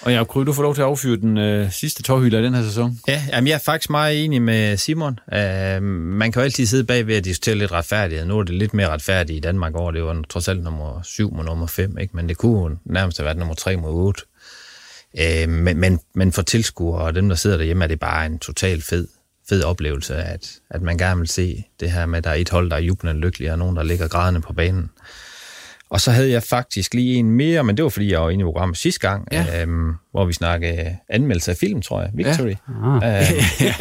[0.00, 2.54] Og jeg Kry, du får lov til at affyre den øh, sidste tårhylder i den
[2.54, 2.98] her sæson.
[3.08, 5.18] Ja, jamen jeg er faktisk meget enig med Simon.
[5.26, 8.26] Uh, man kan jo altid sidde bag ved at diskutere lidt retfærdighed.
[8.26, 9.90] Nu er det lidt mere retfærdigt i Danmark over.
[9.90, 12.16] Det var trods alt nummer 7 mod nummer 5, ikke?
[12.16, 14.22] men det kunne nærmest have været nummer 3 mod 8.
[15.20, 18.38] Øh, men, men, men for tilskuere og dem, der sidder derhjemme, er det bare en
[18.38, 19.08] total fed,
[19.48, 22.50] fed oplevelse, at, at man gerne vil se det her med, at der er et
[22.50, 24.90] hold, der er jublende lykkelig, og nogen, der ligger grædende på banen.
[25.90, 28.42] Og så havde jeg faktisk lige en mere, men det var fordi, jeg var inde
[28.42, 29.62] i programmet sidste gang, Ja.
[29.62, 32.54] øhm, hvor vi snakkede anmeldelse af film, tror jeg, Victory,
[33.02, 33.20] Ja.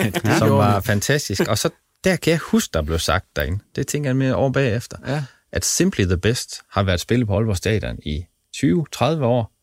[0.06, 1.42] øhm, det som var fantastisk.
[1.48, 1.70] Og så
[2.04, 5.24] der kan jeg huske, der blev sagt derinde, det tænker jeg mere over bagefter, Ja.
[5.52, 8.26] at Simply the Best har været spillet på Aalborg Stadion i
[8.58, 8.64] 20-30
[9.24, 9.54] år.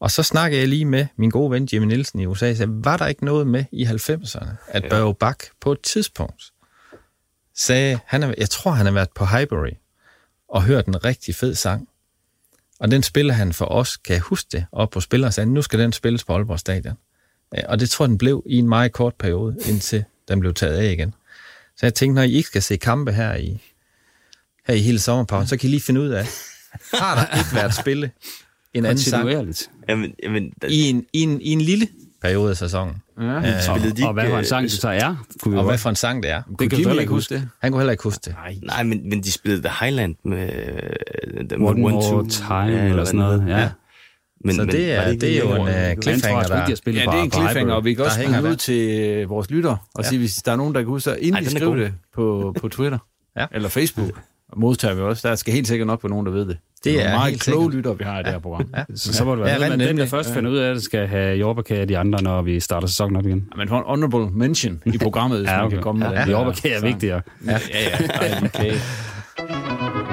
[0.00, 2.84] Og så snakkede jeg lige med min gode ven Jimmy Nielsen i USA, og sagde,
[2.84, 6.42] var der ikke noget med i 90'erne, at Børge Bak på et tidspunkt
[7.56, 9.72] sagde, han er, jeg tror, han har været på Highbury
[10.48, 11.88] og hørt en rigtig fed sang.
[12.80, 15.50] Og den spiller han for os, kan jeg huske det, op på spiller og sagde,
[15.50, 16.96] nu skal den spilles på Aalborg Stadion.
[17.68, 20.76] Og det tror jeg, den blev i en meget kort periode, indtil den blev taget
[20.76, 21.14] af igen.
[21.76, 23.62] Så jeg tænkte, når I ikke skal se kampe her i,
[24.66, 26.26] her i hele sommerpausen, så kan I lige finde ud af,
[26.94, 28.10] har der ikke været spille
[28.74, 29.28] en anden sang
[29.88, 31.88] Jamen, jamen, i en, i en, i en lille
[32.22, 32.94] periode af sæsonen?
[33.20, 33.24] Ja.
[33.24, 35.58] Øh, spillede de Og hvad for en ikke, sang øh, det så er, kunne vi
[35.58, 36.42] og hvad for en sang det er?
[36.42, 37.48] Det kan du Jimmy heller ikke huske det?
[37.62, 38.34] Han kunne heller ikke huske det.
[38.62, 40.50] Nej, men, men de spillede The Highland med...
[41.36, 42.26] øh, The One One More Two.
[42.28, 43.40] Time, Ja, eller sådan noget.
[43.48, 43.54] Ja.
[43.54, 43.70] hedder.
[44.44, 46.56] Men, Så men det er- ikke det er jo en, øh, tror cliffhanger, de der-
[46.86, 48.54] Ja, det er en cliffhanger, og vi kan Der også skrive ud der.
[48.56, 50.08] til øh, vores lytter og Ja.
[50.08, 52.68] sige, hvis der er nogen, der kan huske det, inden er skriver det på, på
[52.68, 52.98] Twitter
[53.36, 53.46] Ja.
[53.52, 54.20] eller Facebook,
[54.56, 55.28] modtager vi også.
[55.28, 56.56] Der skal helt sikkert nok være nogen, der ved det.
[56.84, 58.66] Det er er nogle meget kloge lytter, vi har i det her program.
[58.76, 58.82] Ja.
[58.94, 60.08] Så, så må det være Ja, ja, men dem, der nemlig.
[60.08, 63.16] først finder ud af det, skal have jordbærkage af de andre, når vi starter sæsonen
[63.16, 63.48] op igen.
[63.56, 65.76] Men for en honorable mention i programmet, hvis Ja, man okay.
[65.76, 67.20] kan komme med Ja, der jordbærkage er vigtigere.
[67.46, 68.74] Ja, ja, ja.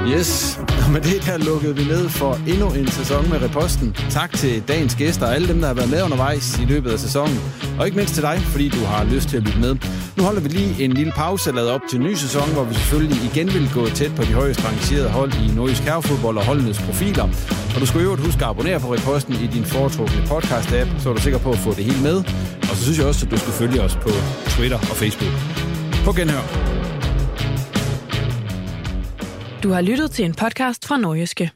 [0.07, 3.95] Yes, og med det der lukkede vi ned for endnu en sæson med Reposten.
[4.09, 6.99] Tak til dagens gæster og alle dem, der har været med undervejs i løbet af
[6.99, 7.39] sæsonen.
[7.79, 9.75] Og ikke mindst til dig, fordi du har lyst til at lytte med.
[10.17, 12.63] Nu holder vi lige en lille pause og lader op til en ny sæson, hvor
[12.63, 16.45] vi selvfølgelig igen vil gå tæt på de højest rangerede hold i nordisk herrefodbold og
[16.45, 17.23] holdenes profiler.
[17.75, 21.09] Og du skal jo øvrigt huske at abonnere på Reposten i din foretrukne podcast-app, så
[21.09, 22.17] er du sikker på at få det hele med.
[22.61, 24.09] Og så synes jeg også, at du skal følge os på
[24.45, 25.33] Twitter og Facebook.
[26.05, 26.80] På genhør.
[29.63, 31.51] Du har lyttet til en podcast fra Nordjyske.